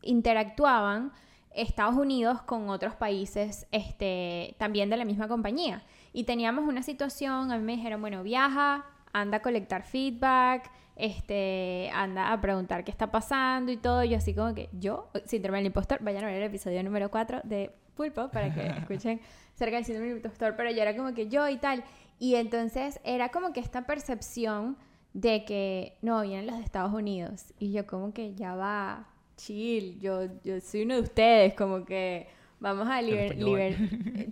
interactuaban 0.02 1.12
Estados 1.52 1.96
Unidos 1.96 2.40
con 2.42 2.68
otros 2.70 2.94
países 2.94 3.66
este, 3.72 4.54
también 4.58 4.88
de 4.88 4.96
la 4.96 5.04
misma 5.04 5.28
compañía. 5.28 5.82
Y 6.12 6.24
teníamos 6.24 6.66
una 6.66 6.82
situación, 6.82 7.52
a 7.52 7.58
mí 7.58 7.64
me 7.64 7.76
dijeron, 7.76 8.00
bueno, 8.00 8.22
viaja, 8.22 8.86
anda 9.12 9.38
a 9.38 9.42
colectar 9.42 9.82
feedback, 9.82 10.70
este, 10.96 11.90
anda 11.92 12.32
a 12.32 12.40
preguntar 12.40 12.84
qué 12.84 12.90
está 12.90 13.10
pasando 13.10 13.72
y 13.72 13.76
todo. 13.76 14.04
Yo 14.04 14.16
así 14.16 14.34
como 14.34 14.54
que 14.54 14.68
yo, 14.72 15.10
síndrome 15.24 15.58
del 15.58 15.66
impostor, 15.66 15.98
vayan 16.02 16.24
a 16.24 16.26
ver 16.28 16.36
el 16.36 16.44
episodio 16.44 16.82
número 16.82 17.10
4 17.10 17.40
de 17.44 17.74
Pulpo 17.96 18.30
para 18.30 18.54
que 18.54 18.66
escuchen 18.78 19.20
cerca 19.54 19.76
del 19.76 19.84
síndrome 19.84 20.08
del 20.08 20.18
impostor, 20.18 20.54
pero 20.56 20.70
yo 20.70 20.82
era 20.82 20.96
como 20.96 21.12
que 21.14 21.28
yo 21.28 21.48
y 21.48 21.56
tal. 21.56 21.84
Y 22.18 22.36
entonces 22.36 23.00
era 23.02 23.30
como 23.30 23.52
que 23.52 23.60
esta 23.60 23.86
percepción 23.86 24.76
de 25.12 25.44
que 25.44 25.96
no, 26.02 26.22
vienen 26.22 26.46
los 26.46 26.56
de 26.58 26.62
Estados 26.64 26.92
Unidos. 26.92 27.52
Y 27.58 27.72
yo 27.72 27.86
como 27.86 28.12
que 28.12 28.34
ya 28.34 28.54
va, 28.54 29.06
chill, 29.36 29.98
yo, 30.00 30.22
yo 30.44 30.60
soy 30.60 30.82
uno 30.82 30.94
de 30.94 31.00
ustedes, 31.00 31.54
como 31.54 31.84
que 31.84 32.28
vamos 32.60 32.88
a 32.88 33.00
liber, 33.00 33.36
liber 33.36 33.74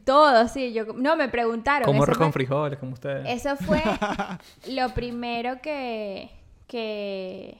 todo, 0.05 0.47
sí, 0.49 0.73
yo 0.73 0.85
no 0.93 1.17
me 1.17 1.29
preguntaron. 1.29 1.87
¿Cómo 1.87 2.05
eso 2.05 2.13
con 2.13 2.33
fue- 2.33 2.45
frijoles, 2.45 2.79
como 2.79 2.93
ustedes? 2.93 3.27
Eso 3.29 3.57
fue 3.57 3.83
lo 4.69 4.91
primero 4.91 5.61
que, 5.63 6.31
que, 6.67 7.59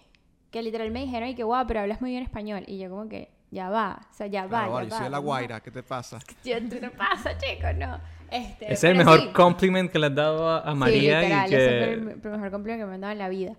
que 0.51 0.63
literal 0.63 0.91
me 0.91 1.01
dijeron 1.01 1.29
y 1.29 1.35
que 1.35 1.43
guau, 1.43 1.67
pero 1.67 1.81
hablas 1.81 2.01
muy 2.01 2.11
bien 2.11 2.23
español. 2.23 2.65
Y 2.67 2.79
yo 2.79 2.91
como 2.91 3.09
que, 3.09 3.31
ya 3.51 3.71
va, 3.71 4.07
o 4.11 4.15
sea, 4.15 4.27
ya 4.27 4.47
va, 4.47 4.67
ya 4.67 4.69
vale, 4.69 4.87
yo 4.89 4.91
va, 4.93 4.97
soy 4.99 5.05
de 5.05 5.11
la 5.11 5.19
Guaira, 5.19 5.61
¿qué 5.61 5.71
te 5.71 5.83
pasa? 5.83 6.19
Yo, 6.45 6.59
tú 6.69 6.77
no 6.83 6.91
pasa, 6.91 7.31
chicos, 7.39 7.75
no. 7.79 7.99
Este, 8.31 8.65
Ese 8.67 8.73
es 8.75 8.85
el 8.85 8.97
mejor 8.97 9.21
sí. 9.21 9.29
compliment 9.33 9.91
que 9.91 9.99
le 9.99 10.07
has 10.07 10.15
dado 10.15 10.49
a, 10.49 10.75
María 10.75 11.21
sí, 11.21 11.27
literal, 11.27 11.51
y 11.51 11.55
ese 11.55 11.65
que... 11.65 11.79
fue 11.79 11.93
el, 11.93 12.09
el 12.25 12.31
mejor 12.39 12.51
compliment 12.51 12.83
que 12.83 12.87
me 12.87 12.95
han 12.95 13.01
dado 13.01 13.13
en 13.13 13.19
la 13.19 13.29
vida. 13.29 13.57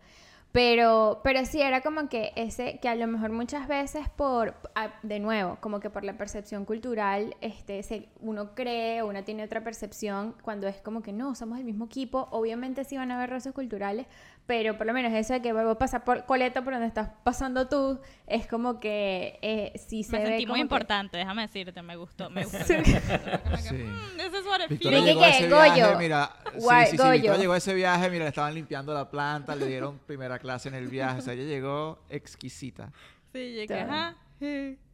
Pero, 0.51 1.21
pero 1.23 1.45
sí, 1.45 1.61
era 1.61 1.81
como 1.81 2.09
que 2.09 2.31
ese, 2.35 2.79
que 2.81 2.89
a 2.89 2.95
lo 2.95 3.05
mejor 3.05 3.31
muchas 3.31 3.67
veces 3.67 4.09
por, 4.09 4.55
a- 4.73 4.93
de 5.03 5.19
nuevo, 5.19 5.57
como 5.61 5.79
que 5.79 5.91
por 5.91 6.03
la 6.03 6.17
percepción 6.17 6.65
cultural, 6.65 7.35
este, 7.39 7.83
se, 7.83 8.09
uno 8.19 8.55
cree, 8.55 9.03
uno 9.03 9.23
tiene 9.23 9.43
otra 9.43 9.63
percepción, 9.63 10.33
cuando 10.41 10.67
es 10.67 10.77
como 10.77 11.03
que 11.03 11.13
no, 11.13 11.35
somos 11.35 11.59
el 11.59 11.65
mismo 11.65 11.85
equipo, 11.85 12.27
obviamente 12.31 12.83
sí 12.83 12.97
van 12.97 13.11
a 13.11 13.17
haber 13.17 13.29
roces 13.29 13.53
culturales, 13.53 14.07
pero 14.49 14.75
por 14.79 14.87
lo 14.87 14.93
menos 14.93 15.13
eso 15.13 15.33
de 15.33 15.43
que 15.43 15.53
vuelvo 15.53 15.69
a 15.69 15.77
pasar 15.77 16.03
por 16.03 16.25
Coleta 16.25 16.63
por 16.63 16.73
donde 16.73 16.87
estás 16.87 17.09
pasando 17.23 17.67
tú, 17.67 17.99
es 18.25 18.47
como 18.47 18.79
que 18.79 19.37
eh, 19.43 19.73
sí 19.77 20.01
se 20.03 20.13
Me 20.13 20.23
ve 20.23 20.27
sentí 20.29 20.47
muy 20.47 20.55
que- 20.55 20.61
importante, 20.61 21.19
déjame 21.19 21.43
decirte, 21.43 21.79
me 21.83 21.95
gustó, 21.95 22.31
me 22.31 22.45
gustó. 22.45 22.63
Sí. 22.65 22.73
Sí. 22.83 23.75
Mm, 23.75 24.17
This 24.17 24.39
is 24.41 24.45
what 24.47 24.61
it 24.61 24.69
Victoria 24.69 25.03
feels. 25.03 25.05
Dije 25.05 25.05
llegó 25.05 25.21
a 25.23 25.29
ese 25.29 25.49
Goyo, 25.49 25.73
viaje, 25.75 25.95
mira, 25.97 26.31
sí, 26.51 26.59
Gua- 26.65 26.85
sí, 26.85 26.91
sí, 26.91 26.97
Goyo. 26.97 27.11
Victoria 27.11 27.37
llegó 27.39 27.53
a 27.53 27.57
ese 27.57 27.73
viaje, 27.75 28.09
mira, 28.09 28.23
le 28.23 28.29
estaban 28.29 28.53
limpiando 28.55 28.91
la 28.91 29.07
planta, 29.11 29.55
le 29.55 29.67
dieron 29.67 29.99
primera 29.99 30.39
clase 30.39 30.69
en 30.69 30.73
el 30.73 30.87
viaje, 30.87 31.19
o 31.19 31.21
sea, 31.21 31.33
ella 31.33 31.43
llegó 31.43 31.99
exquisita. 32.09 32.91
Sí, 33.31 33.51
llegué, 33.53 33.81
ajá. 33.81 34.15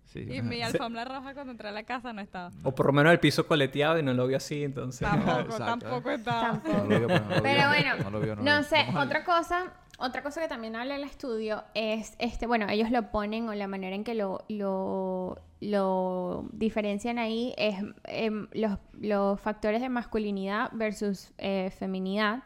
Sí. 0.05 0.19
Y 0.29 0.41
mi 0.41 0.61
alfombra 0.61 1.05
roja 1.05 1.33
cuando 1.33 1.51
entré 1.51 1.69
a 1.69 1.71
la 1.71 1.83
casa 1.83 2.13
no 2.13 2.21
estaba. 2.21 2.51
O 2.63 2.73
por 2.73 2.87
lo 2.87 2.93
menos 2.93 3.11
el 3.11 3.19
piso 3.19 3.45
coleteado 3.47 3.99
y 3.99 4.03
no 4.03 4.13
lo 4.13 4.27
vio 4.27 4.37
así, 4.37 4.63
entonces... 4.63 5.07
Tampoco, 5.07 5.39
Exacto. 5.39 5.65
tampoco 5.65 6.11
estaba. 6.11 6.41
Tampoco. 6.61 6.77
No 6.77 6.83
lo 6.85 6.99
vio, 6.99 7.07
pues, 7.07 7.21
no 7.21 7.35
lo 7.35 7.41
Pero 7.43 7.59
vio. 7.59 7.67
bueno, 7.67 7.95
No 8.03 8.09
lo 8.11 8.19
vio, 8.21 8.35
no, 8.35 8.63
sé, 8.63 8.85
otra 8.97 9.23
cosa, 9.25 9.73
otra 9.97 10.23
cosa 10.23 10.41
que 10.41 10.47
también 10.47 10.75
habla 10.75 10.95
el 10.95 11.03
estudio 11.03 11.63
es, 11.73 12.15
este, 12.19 12.47
bueno, 12.47 12.67
ellos 12.69 12.91
lo 12.91 13.11
ponen 13.11 13.47
o 13.49 13.53
la 13.53 13.67
manera 13.67 13.95
en 13.95 14.03
que 14.03 14.13
lo, 14.15 14.43
lo, 14.49 15.39
lo 15.61 16.45
diferencian 16.51 17.17
ahí 17.17 17.53
es 17.57 17.75
em, 18.05 18.47
los, 18.53 18.77
los 18.99 19.39
factores 19.39 19.81
de 19.81 19.89
masculinidad 19.89 20.69
versus 20.73 21.31
eh, 21.37 21.71
feminidad, 21.77 22.43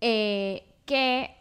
eh, 0.00 0.64
que 0.86 1.34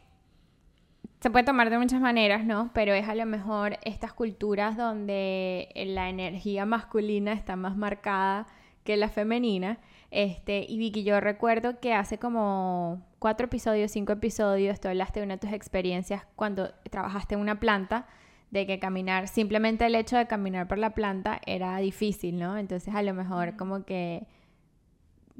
se 1.19 1.31
puede 1.31 1.45
tomar 1.45 1.69
de 1.69 1.79
muchas 1.79 1.99
maneras, 1.99 2.45
¿no? 2.45 2.69
Pero 2.73 2.93
es 2.93 3.07
a 3.07 3.15
lo 3.15 3.25
mejor 3.25 3.77
estas 3.83 4.13
culturas 4.13 4.77
donde 4.77 5.69
la 5.75 6.09
energía 6.09 6.65
masculina 6.65 7.33
está 7.33 7.55
más 7.55 7.75
marcada 7.75 8.47
que 8.83 8.97
la 8.97 9.09
femenina. 9.09 9.79
Este, 10.11 10.65
y 10.67 10.77
Vicky, 10.77 11.03
yo 11.03 11.19
recuerdo 11.19 11.79
que 11.79 11.93
hace 11.93 12.17
como 12.17 13.01
cuatro 13.19 13.47
episodios, 13.47 13.91
cinco 13.91 14.13
episodios, 14.13 14.79
tú 14.79 14.87
hablaste 14.87 15.19
de 15.19 15.25
una 15.25 15.35
de 15.35 15.41
tus 15.41 15.53
experiencias 15.53 16.25
cuando 16.35 16.71
trabajaste 16.89 17.35
en 17.35 17.41
una 17.41 17.59
planta, 17.59 18.07
de 18.51 18.65
que 18.65 18.79
caminar, 18.79 19.27
simplemente 19.27 19.85
el 19.85 19.95
hecho 19.95 20.15
de 20.15 20.27
caminar 20.27 20.67
por 20.67 20.77
la 20.77 20.91
planta 20.91 21.41
era 21.45 21.77
difícil, 21.77 22.39
¿no? 22.39 22.57
Entonces 22.57 22.95
a 22.95 23.01
lo 23.01 23.13
mejor 23.13 23.57
como 23.57 23.83
que 23.83 24.25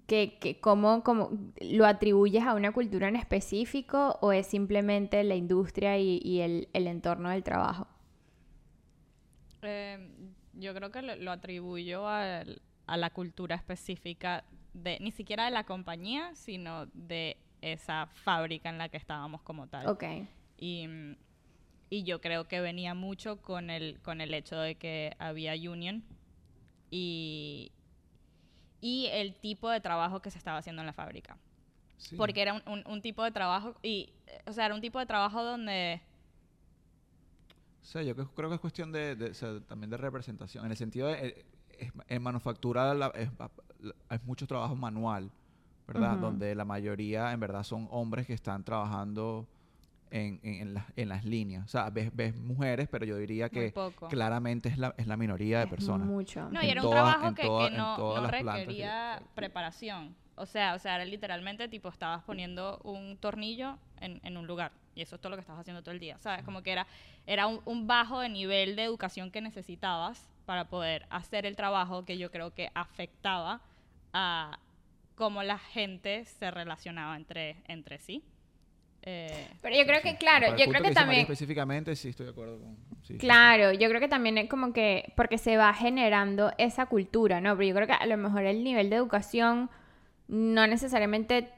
que, 0.08 0.38
que 0.40 0.60
cómo, 0.60 1.04
cómo 1.04 1.32
lo 1.62 1.86
atribuyes 1.86 2.44
a 2.44 2.54
una 2.56 2.72
cultura 2.72 3.08
en 3.10 3.16
específico 3.18 4.18
o 4.22 4.32
es 4.32 4.48
simplemente 4.48 5.24
la 5.24 5.36
industria 5.36 5.98
y, 6.00 6.20
y 6.24 6.40
el, 6.42 6.70
el 6.74 6.88
entorno 6.88 7.30
del 7.30 7.44
trabajo? 7.44 7.88
Eh, 9.62 10.10
yo 10.54 10.74
creo 10.74 10.92
que 10.92 11.02
lo, 11.02 11.16
lo 11.16 11.32
atribuyo 11.32 12.08
al- 12.08 12.62
a 12.88 12.98
la 12.98 13.10
cultura 13.10 13.56
específica 13.56 14.46
de 14.74 14.98
ni 15.02 15.12
siquiera 15.12 15.46
de 15.46 15.52
la 15.52 15.66
compañía, 15.66 16.34
sino 16.36 16.86
de 16.94 17.38
esa 17.62 18.08
fábrica 18.08 18.70
en 18.70 18.78
la 18.78 18.90
que 18.90 18.98
estábamos 18.98 19.42
como 19.42 19.68
tal. 19.68 19.88
Ok. 19.88 20.04
Y, 20.58 20.88
y 21.90 22.04
yo 22.04 22.22
creo 22.22 22.48
que 22.48 22.62
venía 22.62 22.94
mucho 22.94 23.42
con 23.42 23.70
el, 23.70 24.00
con 24.02 24.22
el 24.22 24.34
hecho 24.34 24.58
de 24.58 24.76
que 24.76 25.16
había 25.20 25.54
union 25.54 26.04
y, 26.92 27.72
y 28.88 29.08
el 29.12 29.36
tipo 29.36 29.70
de 29.70 29.82
trabajo 29.82 30.22
que 30.22 30.32
se 30.32 30.38
estaba 30.38 30.58
haciendo 30.60 30.82
en 30.82 30.86
la 30.86 30.94
fábrica. 30.94 31.38
Sí. 31.98 32.16
Porque 32.16 32.42
era 32.42 32.54
un, 32.54 32.62
un- 32.74 32.84
un 32.88 33.02
tipo 33.02 33.22
de 33.24 33.32
trabajo, 33.32 33.76
y, 33.82 34.14
eh, 34.28 34.42
o 34.46 34.54
sea, 34.54 34.66
era 34.68 34.76
un 34.76 34.82
tipo 34.82 34.98
de 35.00 35.06
trabajo 35.06 35.44
donde... 35.44 36.02
O 37.82 37.86
sea, 37.86 38.02
yo 38.04 38.16
creo 38.16 38.50
que 38.50 38.56
es 38.56 38.62
cuestión 38.62 38.92
de, 38.92 39.16
de- 39.16 39.32
o 39.32 39.34
sea, 39.34 39.60
también 39.62 39.90
de 39.90 39.98
representación. 39.98 40.66
En 40.66 40.72
el 40.72 40.78
sentido 40.78 41.08
de, 41.08 41.28
eh, 41.28 41.46
es- 41.80 41.92
en 42.08 42.22
manufactura 42.22 42.94
la- 42.94 43.12
es, 43.16 43.30
la- 43.80 44.20
mucho 44.24 44.46
trabajo 44.48 44.76
manual, 44.76 45.32
¿verdad? 45.88 46.18
Donde 46.18 46.54
la 46.56 46.66
mayoría, 46.66 47.32
en 47.34 47.40
verdad, 47.40 47.64
son 47.64 47.88
hombres 47.92 48.26
que 48.28 48.34
están 48.34 48.64
trabajando 48.64 49.48
en, 50.12 50.40
en, 50.44 50.62
en 50.62 50.74
las- 50.74 50.86
en 50.96 51.10
las 51.10 51.26
líneas. 51.26 51.66
O 51.66 51.68
sea, 51.68 51.90
ves, 51.90 52.10
ves 52.16 52.36
mujeres, 52.40 52.88
pero 52.92 53.06
yo 53.06 53.18
diría 53.18 53.50
que 53.50 53.74
claramente 54.10 54.70
es 54.70 54.78
la, 54.78 54.94
es 54.98 55.08
la 55.08 55.18
minoría 55.18 55.60
de 55.60 55.64
Es 55.66 55.70
personas. 55.70 56.08
Mucho. 56.08 56.50
No, 56.50 56.64
y 56.64 56.70
era 56.70 56.82
un 56.84 56.90
trabajo 56.92 57.34
que, 57.34 57.44
toda- 57.44 57.70
que 57.70 57.76
no, 57.78 57.98
no 58.22 58.30
que- 58.30 58.32
requería 58.32 59.22
preparación. 59.36 60.16
O 60.36 60.46
sea, 60.46 60.76
o 60.76 60.80
sea, 60.80 60.96
era 60.96 61.06
literalmente 61.06 61.68
tipo, 61.68 61.90
estabas 61.90 62.24
poniendo 62.24 62.80
un 62.84 63.18
tornillo 63.18 63.78
en, 64.00 64.20
en 64.24 64.38
un 64.38 64.46
lugar. 64.46 64.72
Y 64.94 65.02
eso 65.02 65.16
es 65.16 65.22
todo 65.22 65.32
lo 65.32 65.36
que 65.38 65.42
estabas 65.42 65.62
haciendo 65.62 65.82
todo 65.82 65.94
el 65.94 66.00
día. 66.00 66.18
¿Sabes? 66.20 66.44
Como 66.44 66.62
que 66.64 66.72
era, 66.72 66.86
era 67.26 67.48
un, 67.48 67.62
un 67.66 67.88
bajo 67.88 68.20
de 68.20 68.30
nivel 68.30 68.76
de 68.76 68.84
educación 68.84 69.32
que 69.32 69.42
necesitabas 69.42 70.30
para 70.46 70.70
poder 70.70 71.06
hacer 71.10 71.46
el 71.46 71.56
trabajo 71.56 72.06
que 72.06 72.18
yo 72.18 72.32
creo 72.32 72.54
que 72.54 72.70
afectaba 72.76 73.62
a 74.14 74.60
cómo 75.16 75.42
la 75.44 75.58
gente 75.58 76.26
se 76.26 76.52
relacionaba 76.52 77.16
entre, 77.16 77.64
entre 77.68 77.98
sí. 78.00 78.24
Eh, 79.10 79.48
Pero 79.62 79.74
yo 79.74 79.86
creo 79.86 80.02
que, 80.02 80.18
claro, 80.18 80.58
yo 80.58 80.66
creo 80.66 80.84
que 80.84 80.92
también... 80.92 81.22
específicamente, 81.22 81.96
sí, 81.96 82.10
estoy 82.10 82.26
de 82.26 82.34
acuerdo 82.34 82.60
con... 82.60 82.76
sí, 83.04 83.14
sí. 83.14 83.18
Claro, 83.18 83.72
yo 83.72 83.88
creo 83.88 84.02
que 84.02 84.10
también 84.10 84.38
es 84.38 84.50
como 84.50 84.74
que, 84.74 85.14
porque 85.16 85.38
se 85.38 85.56
va 85.56 85.74
generando 85.74 86.52
esa 86.58 86.88
cultura, 86.88 87.40
¿no? 87.40 87.56
Pero 87.56 87.70
yo 87.70 87.76
creo 87.76 87.88
que 87.88 87.94
a 87.94 88.06
lo 88.06 88.18
mejor 88.18 88.44
el 88.44 88.66
nivel 88.66 88.90
de 88.90 88.98
educación 88.98 89.70
no 90.28 90.68
necesariamente, 90.68 91.54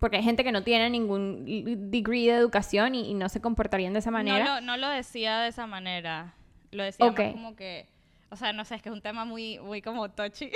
porque 0.00 0.18
hay 0.18 0.22
gente 0.22 0.44
que 0.44 0.52
no 0.52 0.64
tiene 0.64 0.90
ningún 0.90 1.46
degree 1.90 2.26
de 2.26 2.34
educación 2.34 2.94
y, 2.94 3.10
y 3.10 3.14
no 3.14 3.30
se 3.30 3.40
comportarían 3.40 3.94
de 3.94 4.00
esa 4.00 4.10
manera. 4.10 4.44
No 4.44 4.54
lo, 4.56 4.60
no 4.60 4.76
lo 4.76 4.90
decía 4.90 5.40
de 5.40 5.48
esa 5.48 5.66
manera. 5.66 6.34
Lo 6.72 6.84
decía 6.84 7.06
más 7.06 7.32
como 7.32 7.56
que... 7.56 7.86
O 8.32 8.36
sea, 8.36 8.54
no 8.54 8.64
sé, 8.64 8.76
es 8.76 8.82
que 8.82 8.88
es 8.88 8.94
un 8.94 9.02
tema 9.02 9.26
muy, 9.26 9.58
muy 9.58 9.82
como 9.82 10.10
touchy. 10.10 10.50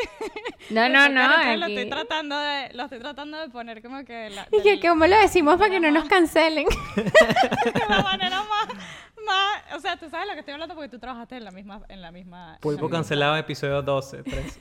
No, 0.70 0.88
no, 0.88 1.10
no. 1.10 1.28
Lo 1.56 1.66
estoy 1.66 1.90
tratando 1.90 2.38
de, 2.38 2.70
lo 2.72 2.84
estoy 2.84 3.00
tratando 3.00 3.38
de 3.38 3.50
poner 3.50 3.82
como 3.82 4.02
que 4.02 4.30
la, 4.30 4.48
Y 4.50 4.62
que, 4.62 4.80
¿cómo 4.80 5.06
lo 5.06 5.14
decimos 5.18 5.58
para 5.58 5.68
que 5.68 5.78
no 5.78 5.90
nos 5.90 6.08
cancelen? 6.08 6.66
de 6.96 7.82
la 7.86 8.02
manera 8.02 8.42
más, 8.44 8.68
más, 9.26 9.74
o 9.76 9.80
sea, 9.80 9.96
tú 9.98 10.08
sabes 10.08 10.26
lo 10.28 10.32
que 10.34 10.40
estoy 10.40 10.54
hablando 10.54 10.74
porque 10.74 10.88
tú 10.88 10.98
trabajaste 10.98 11.36
en 11.36 11.44
la 11.44 11.50
misma, 11.50 11.82
en 11.88 12.00
la 12.00 12.10
misma. 12.12 12.58
Pulpo 12.60 12.86
misma- 12.86 12.96
cancelado 12.98 13.36
episodio 13.36 13.82
12, 13.82 14.22
13. 14.22 14.60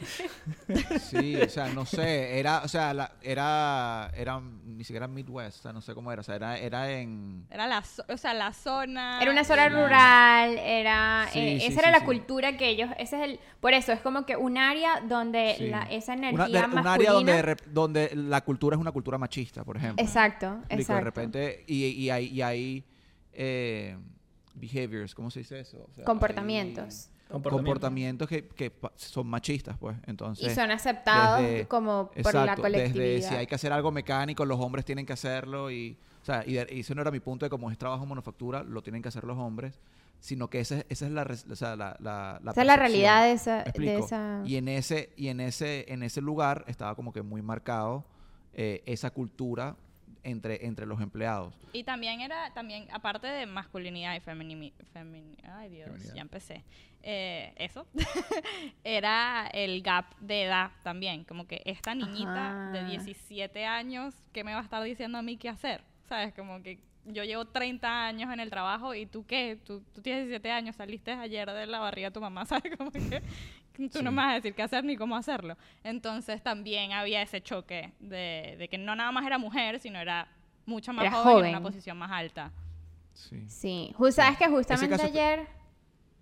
Sí, 0.99 1.35
o 1.41 1.47
sea, 1.49 1.67
no 1.69 1.85
sé, 1.85 2.39
era, 2.39 2.61
o 2.63 2.67
sea, 2.67 2.93
la- 2.93 3.11
era, 3.21 4.09
era 4.15 4.39
ni 4.41 4.83
siquiera 4.83 5.07
Midwest, 5.07 5.59
o 5.59 5.61
sea, 5.61 5.73
no 5.73 5.81
sé 5.81 5.93
cómo 5.93 6.11
era, 6.11 6.21
o 6.21 6.23
sea, 6.23 6.35
era, 6.35 6.57
era 6.57 6.91
en... 6.91 7.45
Era 7.49 7.67
la, 7.67 7.83
o 8.09 8.17
sea, 8.17 8.33
la 8.33 8.51
zona. 8.53 9.21
Era 9.21 9.31
una 9.31 9.43
zona 9.43 9.69
rural, 9.69 10.57
era... 10.57 11.27
Sí, 11.31 11.39
eh, 11.39 11.57
sí, 11.59 11.65
esa 11.67 11.73
sí, 11.73 11.79
era 11.79 11.91
la 11.91 11.99
sí. 11.99 12.05
cultura 12.05 12.57
que 12.57 12.67
ellos... 12.67 12.89
Ese 12.97 13.17
es 13.17 13.23
el... 13.29 13.39
Por 13.61 13.73
eso, 13.73 13.91
es 13.91 13.99
como 14.01 14.25
que 14.25 14.35
un 14.35 14.57
área 14.57 15.01
donde 15.01 15.55
sí. 15.57 15.67
la, 15.69 15.83
esa 15.83 16.13
Una- 16.13 16.29
energía 16.29 16.67
de- 16.67 16.75
un 16.75 16.87
área 16.87 17.11
donde, 17.11 17.57
donde 17.67 18.11
la 18.15 18.41
cultura 18.41 18.75
es 18.75 18.81
una 18.81 18.91
cultura 18.91 19.17
machista, 19.17 19.63
por 19.63 19.77
ejemplo. 19.77 20.03
Exacto, 20.03 20.59
exacto. 20.69 20.93
De 20.95 21.01
repente, 21.01 21.63
y, 21.67 21.85
y 21.85 22.09
hay, 22.09 22.27
y 22.27 22.41
hay 22.41 22.83
eh, 23.33 23.97
behaviors, 24.55 25.13
¿cómo 25.13 25.29
se 25.31 25.39
dice 25.39 25.59
eso? 25.59 25.85
O 25.89 25.93
sea, 25.93 26.05
Comportamientos. 26.05 27.09
comportamientos 27.29 28.27
que, 28.27 28.47
que 28.47 28.71
son 28.95 29.27
machistas, 29.27 29.77
pues. 29.77 29.97
Entonces, 30.07 30.51
y 30.51 30.55
son 30.55 30.71
aceptados 30.71 31.41
desde- 31.41 31.67
como 31.67 32.07
por 32.09 32.17
exacto, 32.17 32.45
la 32.45 32.55
colectividad. 32.55 33.03
desde 33.05 33.27
si 33.29 33.35
hay 33.35 33.47
que 33.47 33.55
hacer 33.55 33.73
algo 33.73 33.91
mecánico, 33.91 34.45
los 34.45 34.59
hombres 34.59 34.85
tienen 34.85 35.05
que 35.05 35.13
hacerlo 35.13 35.71
y, 35.71 35.97
o 36.21 36.25
sea, 36.25 36.43
y, 36.45 36.53
de- 36.53 36.67
y 36.71 36.79
eso 36.81 36.95
no 36.95 37.01
era 37.01 37.11
mi 37.11 37.19
punto 37.19 37.45
de 37.45 37.49
como 37.49 37.69
es 37.71 37.77
trabajo 37.77 38.03
en 38.03 38.09
manufactura, 38.09 38.63
lo 38.63 38.81
tienen 38.81 39.01
que 39.01 39.09
hacer 39.09 39.23
los 39.23 39.37
hombres, 39.37 39.79
sino 40.19 40.49
que 40.49 40.59
esa, 40.59 40.83
esa 40.89 41.05
es 41.07 41.11
la, 41.11 41.23
o 41.51 41.55
sea, 41.55 41.75
la, 41.75 41.97
la, 41.99 42.39
la 42.43 42.51
Esa 42.51 42.61
es 42.61 42.67
la 42.67 42.77
realidad 42.77 43.23
de 43.23 43.31
esa... 43.33 43.63
¿Me 43.77 43.85
De 43.85 43.97
esa... 43.97 44.41
Y 44.45 44.55
en 44.55 44.67
ese, 44.69 45.09
y 45.17 45.27
en 45.27 45.39
ese, 45.39 45.85
en 45.91 46.03
ese 46.03 46.21
lugar 46.21 46.63
estaba 46.67 46.95
como 46.95 47.11
que 47.11 47.21
muy 47.21 47.41
marcado 47.41 48.05
eh, 48.53 48.81
esa 48.85 49.11
cultura 49.11 49.75
entre, 50.25 50.65
entre 50.65 50.85
los 50.85 50.99
empleados. 50.99 51.53
Y 51.71 51.83
también 51.83 52.19
era, 52.21 52.51
también, 52.53 52.87
aparte 52.91 53.27
de 53.27 53.45
masculinidad 53.45 54.15
y 54.15 54.19
feminidad, 54.19 54.75
ay 55.59 55.69
Dios, 55.69 55.89
Feminidad. 55.89 56.15
ya 56.15 56.21
empecé. 56.21 56.63
Eh, 57.07 57.53
eso, 57.57 57.85
era 58.83 59.47
el 59.53 59.81
gap 59.81 60.05
de 60.19 60.43
edad 60.43 60.71
también, 60.83 61.23
como 61.23 61.45
que 61.47 61.61
esta 61.65 61.93
niñita 61.93 62.71
de 62.71 62.79
Ajá. 62.79 62.89
17 62.89 63.65
años, 63.65 64.15
¿qué 64.33 64.43
me 64.43 64.53
va 64.53 64.59
a 64.59 64.63
estar 64.63 64.81
diciendo 64.83 65.17
a 65.17 65.21
mí 65.21 65.37
qué 65.37 65.49
hacer? 65.49 65.83
¿Sabes? 66.09 66.33
Como 66.33 66.61
que 66.63 66.79
yo 67.05 67.23
llevo 67.23 67.45
30 67.45 68.07
años 68.07 68.33
en 68.33 68.39
el 68.39 68.49
trabajo 68.49 68.95
y 68.95 69.05
tú 69.05 69.25
qué, 69.27 69.59
tú, 69.63 69.83
tú 69.93 70.01
tienes 70.01 70.23
17 70.23 70.49
años, 70.51 70.75
saliste 70.75 71.11
ayer 71.11 71.51
de 71.51 71.67
la 71.67 71.79
barriga 71.79 72.09
de 72.09 72.13
tu 72.13 72.21
mamá, 72.21 72.45
¿sabes? 72.47 72.75
Como 72.75 72.91
que 72.91 73.21
tú 73.91 74.01
no 74.03 74.09
Sí. 74.11 74.15
me 74.15 74.21
vas 74.21 74.31
a 74.31 74.35
decir 74.35 74.53
qué 74.53 74.63
hacer 74.63 74.83
ni 74.83 74.95
cómo 74.97 75.15
hacerlo. 75.15 75.57
Entonces 75.83 76.41
también 76.41 76.91
había 76.91 77.21
ese 77.21 77.41
choque 77.41 77.91
de, 77.99 78.55
de 78.57 78.67
que 78.69 78.77
no 78.77 78.95
nada 78.95 79.11
más 79.11 79.25
era 79.25 79.37
mujer, 79.37 79.79
sino 79.79 79.99
era 79.99 80.27
mucho 80.65 80.93
más 80.93 81.05
Era 81.05 81.11
joven, 81.13 81.27
y 81.27 81.31
en 81.31 81.35
joven. 81.37 81.49
una 81.55 81.61
posición 81.61 81.97
más 81.97 82.11
alta. 82.11 82.51
Sí. 83.13 83.43
Sí, 83.47 83.95
sabes 84.11 84.37
que 84.37 84.47
justamente 84.47 85.01
ayer... 85.01 85.47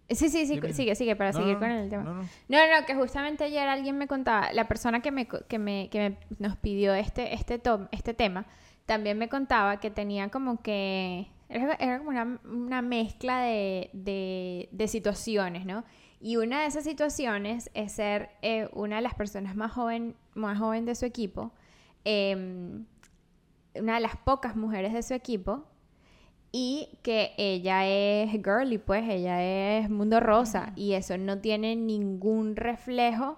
Sí, 0.09 0.29
sí, 0.29 0.45
sí, 0.45 0.55
Dime. 0.55 0.73
sigue, 0.73 0.95
sigue, 0.95 1.15
para 1.15 1.31
No, 1.31 1.39
seguir 1.39 1.53
no, 1.53 1.59
con 1.61 1.71
el 1.71 1.89
tema. 1.89 2.03
no, 2.03 2.13
no. 2.15 2.21
No, 2.49 2.57
no, 2.79 2.85
que 2.85 2.93
justamente 2.93 3.45
ayer 3.45 3.67
alguien 3.67 3.97
me 3.97 4.05
contaba, 4.05 4.51
la 4.51 4.67
persona 4.67 4.99
que 4.99 5.11
me, 5.11 5.27
que 5.27 5.57
me, 5.57 5.89
que 5.89 6.09
me- 6.09 6.17
nos 6.39 6.57
pidió 6.57 6.93
este, 6.93 7.33
este, 7.33 7.57
tom- 7.57 7.87
este 7.91 8.13
tema, 8.13 8.45
también 8.85 9.17
me 9.17 9.29
contaba 9.29 9.79
que 9.79 9.89
tenía 9.89 10.29
como 10.29 10.61
que, 10.61 11.27
era, 11.49 11.75
era 11.75 11.97
como 11.99 12.09
una, 12.09 12.37
una 12.43 12.81
mezcla 12.81 13.39
de, 13.43 13.89
de, 13.93 14.67
de 14.71 14.87
situaciones, 14.89 15.65
¿no? 15.65 15.85
Y 16.23 16.37
una 16.37 16.61
de 16.61 16.67
esas 16.67 16.85
situaciones 16.85 17.69
es 17.73 17.91
ser 17.91 18.29
eh, 18.41 18.69
una 18.71 18.95
de 18.95 19.01
las 19.01 19.13
personas 19.13 19.57
más 19.57 19.73
joven, 19.73 20.15
más 20.35 20.57
joven 20.57 20.85
de 20.85 20.95
su 20.95 21.05
equipo, 21.05 21.51
em, 22.05 22.85
una 23.75 23.95
de 23.95 23.99
las 23.99 24.15
pocas 24.15 24.55
mujeres 24.55 24.93
de 24.93 25.03
su 25.03 25.13
equipo, 25.13 25.65
y 26.53 26.97
que 27.03 27.33
ella 27.37 27.85
es 27.85 28.31
girly, 28.31 28.77
pues 28.77 29.03
ella 29.09 29.43
es 29.43 29.89
mundo 29.89 30.21
rosa 30.21 30.71
y 30.77 30.93
eso 30.93 31.17
no 31.17 31.39
tiene 31.39 31.75
ningún 31.75 32.55
reflejo 32.55 33.37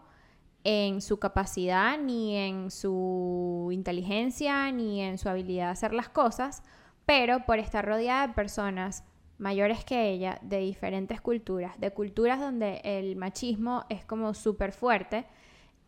en 0.64 1.02
su 1.02 1.18
capacidad, 1.18 1.98
ni 1.98 2.36
en 2.36 2.70
su 2.70 3.70
inteligencia, 3.72 4.72
ni 4.72 5.02
en 5.02 5.18
su 5.18 5.28
habilidad 5.28 5.66
de 5.66 5.72
hacer 5.72 5.92
las 5.92 6.10
cosas, 6.10 6.62
pero 7.08 7.48
por 7.48 7.58
estar 7.58 7.84
rodeada 7.84 8.28
de 8.28 8.34
personas 8.36 9.04
mayores 9.38 9.84
que 9.84 10.10
ella, 10.10 10.40
de 10.42 10.60
diferentes 10.60 11.22
culturas, 11.22 11.80
de 11.80 11.92
culturas 11.92 12.40
donde 12.40 12.82
el 12.84 13.16
machismo 13.16 13.86
es 13.90 14.06
como 14.06 14.34
súper 14.34 14.72
fuerte, 14.72 15.26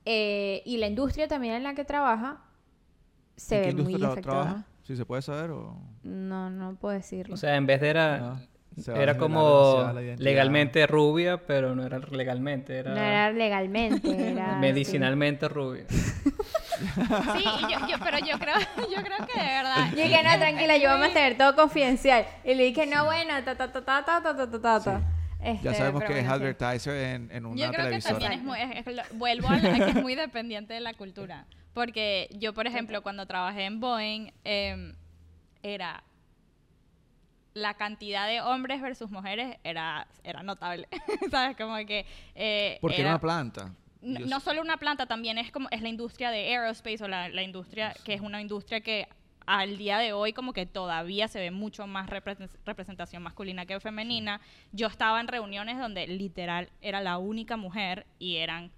eh, 0.05 0.61
y 0.65 0.77
la 0.77 0.87
industria 0.87 1.27
también 1.27 1.55
en 1.55 1.63
la 1.63 1.73
que 1.73 1.83
trabaja 1.85 2.41
se 3.35 3.57
¿En 3.57 3.61
qué 3.61 3.67
ve 3.67 3.73
muy 3.83 3.93
industria 3.93 4.11
afectada. 4.13 4.43
trabaja? 4.43 4.67
Si 4.83 4.95
se 4.95 5.05
puede 5.05 5.21
saber 5.21 5.51
o... 5.51 5.77
No, 6.03 6.49
no 6.49 6.75
puedo 6.75 6.93
decirlo. 6.93 7.33
O 7.33 7.37
sea, 7.37 7.55
en 7.57 7.65
vez 7.65 7.81
de 7.81 7.89
era, 7.89 8.17
No, 8.19 8.25
se 8.25 8.31
va 8.31 8.33
a 8.33 8.56
era 8.95 9.17
como 9.17 9.91
legalmente 10.17 10.85
rubia, 10.87 11.37
pero 11.37 11.73
no 11.75 11.83
era 11.83 11.99
legalmente, 11.99 12.77
era, 12.77 12.91
no 12.91 12.97
era 13.01 13.31
legalmente, 13.31 14.31
era... 14.31 14.55
medicinalmente 14.59 15.47
rubia. 15.47 15.85
Sí, 15.89 17.43
y 17.43 17.71
yo, 17.73 17.87
yo- 17.87 17.97
pero 18.03 18.19
yo 18.19 18.37
creo, 18.37 18.55
yo 18.95 19.03
creo 19.03 19.17
que 19.27 19.39
de 19.39 19.45
verdad. 19.45 19.87
sí. 19.91 19.95
Yo 19.97 20.03
dije, 20.03 20.23
no, 20.23 20.37
tranquila, 20.37 20.77
yo 20.77 20.89
vamos 20.89 21.09
a 21.09 21.13
tener 21.13 21.37
todo 21.37 21.55
confidencial. 21.55 22.25
Y 22.43 22.53
le 22.53 22.63
dije, 22.65 22.85
no, 22.85 23.05
bueno, 23.05 23.33
ta, 23.43 23.55
ta, 23.55 23.71
ta, 23.71 23.83
ta, 23.83 24.03
ta, 24.05 24.21
ta, 24.21 24.35
ta, 24.35 24.49
ta, 24.51 24.61
ta, 24.61 24.79
ta. 24.83 25.01
Este, 25.41 25.63
Ya 25.65 25.73
sabemos 25.73 26.03
que 26.03 26.19
es 26.19 26.25
bueno, 26.27 26.35
sí. 26.37 26.41
advertiser 26.43 26.95
en, 27.15 27.31
en 27.31 27.45
una 27.45 27.55
Yo 27.55 27.67
creo 27.71 27.77
que 27.85 27.99
televisora. 27.99 28.19
también 28.19 28.33
es 28.33 28.43
muy, 28.43 28.59
es- 28.59 28.87
es 28.87 28.95
lo- 28.95 29.03
vuelvo 29.17 29.47
a 29.49 29.55
la- 29.57 29.85
que 29.85 29.89
es 29.91 29.95
muy 30.03 30.15
dependiente 30.15 30.73
de 30.73 30.79
la 30.79 30.93
cultura. 30.93 31.45
Porque 31.73 32.27
yo, 32.33 32.53
por 32.53 32.65
ejemplo, 32.67 33.01
cuando 33.03 33.25
trabajé 33.27 33.65
en 33.65 33.79
Boeing, 33.79 34.31
em, 34.43 34.93
era 35.63 36.03
la 37.57 37.73
cantidad 37.73 38.27
de 38.27 38.41
hombres 38.41 38.81
versus 38.81 39.09
mujeres 39.11 39.57
era, 39.63 40.07
era 40.23 40.43
notable. 40.43 40.87
¿Sabes? 41.31 41.57
Como 41.57 41.75
que 41.85 42.05
eh, 42.35 42.77
Porque 42.81 42.97
era 42.97 43.09
era- 43.09 43.15
una 43.15 43.19
planta. 43.21 43.73
no, 44.01 44.39
solo 44.39 44.61
una 44.61 44.77
planta, 44.77 45.05
también 45.07 45.37
es 45.37 45.51
como 45.51 45.67
es 45.71 45.81
la 45.81 45.89
industria 45.89 46.29
de 46.31 46.47
aerospace 46.55 47.03
o 47.03 47.07
la, 47.07 47.29
la 47.29 47.41
industria 47.43 47.93
que 48.05 48.13
es 48.13 48.21
una 48.21 48.41
industria 48.41 48.81
que 48.81 49.07
al 49.47 49.77
día 49.77 49.97
de 49.97 50.11
hoy 50.11 50.33
como 50.33 50.51
que 50.51 50.65
todavía 50.65 51.27
se 51.29 51.39
ve 51.39 51.51
mucho 51.51 51.87
más 51.87 52.09
repre- 52.09 52.49
representación 52.65 53.23
masculina 53.23 53.65
que 53.65 53.79
femenina. 53.79 54.41
Yo 54.73 54.87
estaba 54.87 55.19
en 55.21 55.27
reuniones 55.29 55.79
donde 55.79 56.05
literal 56.05 56.69
era 56.81 56.99
la 57.01 57.17
única 57.17 57.55
mujer 57.55 58.05
y 58.19 58.35
eran 58.37 58.71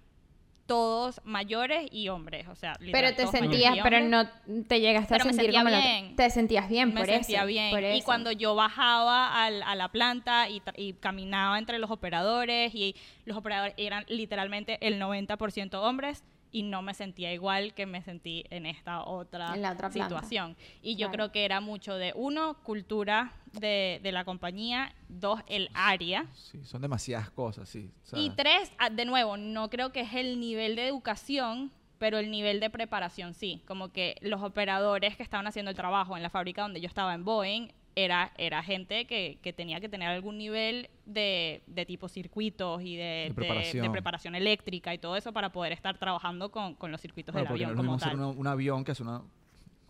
todos 0.70 1.20
mayores 1.24 1.88
y 1.90 2.08
hombres, 2.10 2.46
o 2.46 2.54
sea, 2.54 2.74
literal, 2.78 3.12
Pero 3.14 3.16
te 3.16 3.38
sentías, 3.38 3.76
pero 3.82 4.00
no 4.00 4.28
te 4.68 4.80
llegaste 4.80 5.14
Pero 5.14 5.24
a 5.28 5.32
sentir 5.32 5.52
como 5.52 5.64
bien. 5.68 6.14
te 6.14 6.30
sentías 6.30 6.68
bien 6.68 6.94
me 6.94 7.00
por 7.00 7.06
sentía 7.08 7.38
eso, 7.38 7.46
bien. 7.46 7.70
por 7.72 7.82
Y 7.82 7.86
eso. 7.86 8.04
cuando 8.04 8.30
yo 8.30 8.54
bajaba 8.54 9.44
al- 9.44 9.64
a 9.64 9.74
la 9.74 9.88
planta 9.88 10.48
y 10.48 10.92
caminaba 11.00 11.58
entre 11.58 11.80
los 11.80 11.90
operadores 11.90 12.72
y 12.74 12.94
los 13.24 13.36
operadores 13.36 13.74
eran 13.78 14.04
literalmente 14.08 14.78
el 14.86 15.00
90% 15.00 15.74
hombres 15.82 16.22
y 16.52 16.62
no 16.64 16.82
me 16.82 16.94
sentía 16.94 17.32
igual 17.32 17.74
que 17.74 17.86
me 17.86 18.02
sentí 18.02 18.44
en 18.50 18.66
esta 18.66 19.04
otra, 19.04 19.54
En 19.54 19.62
la 19.62 19.72
otra 19.72 19.88
planta. 19.90 20.08
situación. 20.08 20.56
Y 20.82 20.92
yo 20.96 21.06
Claro. 21.08 21.12
creo 21.12 21.32
que 21.32 21.44
era 21.44 21.60
mucho 21.60 21.94
de, 21.94 22.12
uno, 22.16 22.54
cultura 22.62 23.32
de, 23.52 24.00
de 24.02 24.12
la 24.12 24.24
compañía, 24.24 24.94
dos, 25.08 25.40
el 25.46 25.70
área. 25.74 26.26
Sí, 26.34 26.64
son 26.64 26.82
demasiadas 26.82 27.30
cosas, 27.30 27.68
sí. 27.68 27.90
O 28.04 28.06
sea, 28.06 28.18
Y 28.18 28.30
tres, 28.30 28.72
ah, 28.78 28.90
de 28.90 29.04
nuevo, 29.04 29.36
no 29.36 29.70
creo 29.70 29.92
que 29.92 30.00
es 30.00 30.14
el 30.14 30.40
nivel 30.40 30.76
de 30.76 30.86
educación, 30.88 31.70
pero 31.98 32.18
el 32.18 32.30
nivel 32.30 32.60
de 32.60 32.70
preparación 32.70 33.34
sí. 33.34 33.62
Como 33.66 33.92
que 33.92 34.16
los 34.22 34.42
operadores 34.42 35.16
que 35.16 35.22
estaban 35.22 35.46
haciendo 35.46 35.70
el 35.70 35.76
trabajo 35.76 36.16
en 36.16 36.22
la 36.22 36.30
fábrica 36.30 36.62
donde 36.62 36.80
yo 36.80 36.86
estaba 36.88 37.14
en 37.14 37.24
Boeing, 37.24 37.68
era, 38.04 38.32
era 38.38 38.62
gente 38.62 39.06
que, 39.06 39.38
que 39.42 39.52
tenía 39.52 39.80
que 39.80 39.88
tener 39.88 40.08
algún 40.08 40.38
nivel 40.38 40.88
de, 41.06 41.62
de 41.66 41.86
tipo 41.86 42.08
circuitos 42.08 42.82
y 42.82 42.96
de, 42.96 43.32
preparación. 43.34 43.82
de 43.86 43.90
preparación 43.90 44.34
eléctrica 44.34 44.92
y 44.94 44.98
todo 44.98 45.16
eso 45.16 45.32
para 45.32 45.50
poder 45.52 45.72
estar 45.72 45.96
trabajando 45.98 46.50
con, 46.50 46.74
con 46.74 46.90
los 46.90 47.00
circuitos 47.00 47.32
bueno, 47.32 47.46
del 47.52 47.64
avión 47.64 47.68
no 47.70 47.72
es 47.74 47.76
como 47.76 47.92
mismo 47.92 47.98
ser 47.98 48.08
tal. 48.10 48.18
una- 48.18 48.38
un 48.40 48.46
avión 48.46 48.84
que 48.84 48.92
es 48.92 49.00
una... 49.00 49.22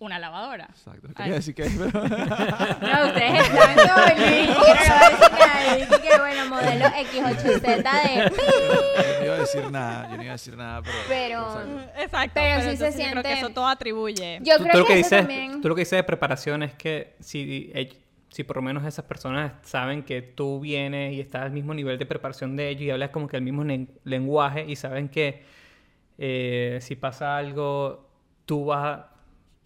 Una 0.00 0.18
lavadora. 0.18 0.64
Exacto. 0.70 1.08
Ay. 1.08 1.14
Quería 1.14 1.34
decir 1.34 1.54
que... 1.54 1.62
pero- 1.64 2.00
No, 2.00 3.06
ustedes 3.06 3.48
están 3.48 3.76
Luis. 4.16 4.48
Yo 4.48 5.76
dije 5.76 6.00
que 6.08 6.18
bueno, 6.18 6.48
modelo 6.48 6.84
X8Z 6.86 7.60
de... 7.60 8.30
yo 8.32 9.20
no 9.20 9.24
iba 9.26 9.34
a 9.34 9.38
decir 9.38 9.70
nada, 9.70 10.08
yo 10.10 10.16
no 10.16 10.22
iba 10.22 10.32
a 10.32 10.36
decir 10.36 10.56
nada, 10.56 10.82
pero... 10.82 10.96
Pero- 11.06 11.80
exacto. 11.98 12.32
Pero 12.34 12.60
sí 12.60 12.66
se 12.66 12.70
entonces 12.72 13.04
yo 13.04 13.10
creo 13.10 13.22
que 13.22 13.28
siente- 13.28 13.32
eso 13.40 13.50
todo 13.50 13.66
atribuye. 13.68 14.38
Yo 14.42 14.56
tú, 14.56 14.62
creo 14.64 14.72
tú 14.72 14.78
lo 14.80 14.84
que, 14.86 14.92
que 14.94 15.00
eso 15.00 15.08
dices, 15.10 15.18
también... 15.20 15.60
tú 15.60 15.68
lo 15.68 15.74
que 15.74 15.80
dices 15.82 15.96
de 15.98 16.04
preparación 16.04 16.62
es 16.62 16.72
que 16.74 17.16
si, 17.20 17.70
si 18.30 18.42
por 18.44 18.56
lo 18.56 18.62
menos 18.62 18.84
esas 18.86 19.04
personas 19.04 19.52
saben 19.62 20.02
que 20.02 20.22
tú 20.22 20.60
vienes 20.60 21.12
y 21.12 21.20
estás 21.20 21.42
al 21.42 21.50
mismo 21.52 21.74
nivel 21.74 21.98
de 21.98 22.06
preparación 22.06 22.56
de 22.56 22.70
ellos 22.70 22.82
y 22.84 22.90
hablas 22.90 23.10
como 23.10 23.28
que 23.28 23.36
el 23.36 23.42
mismo 23.42 23.64
len- 23.64 23.90
lenguaje 24.04 24.64
y 24.66 24.76
saben 24.76 25.10
que 25.10 25.42
eh, 26.16 26.78
si 26.80 26.96
pasa 26.96 27.36
algo, 27.36 28.08
tú 28.46 28.64
vas 28.66 28.84
a, 28.98 29.09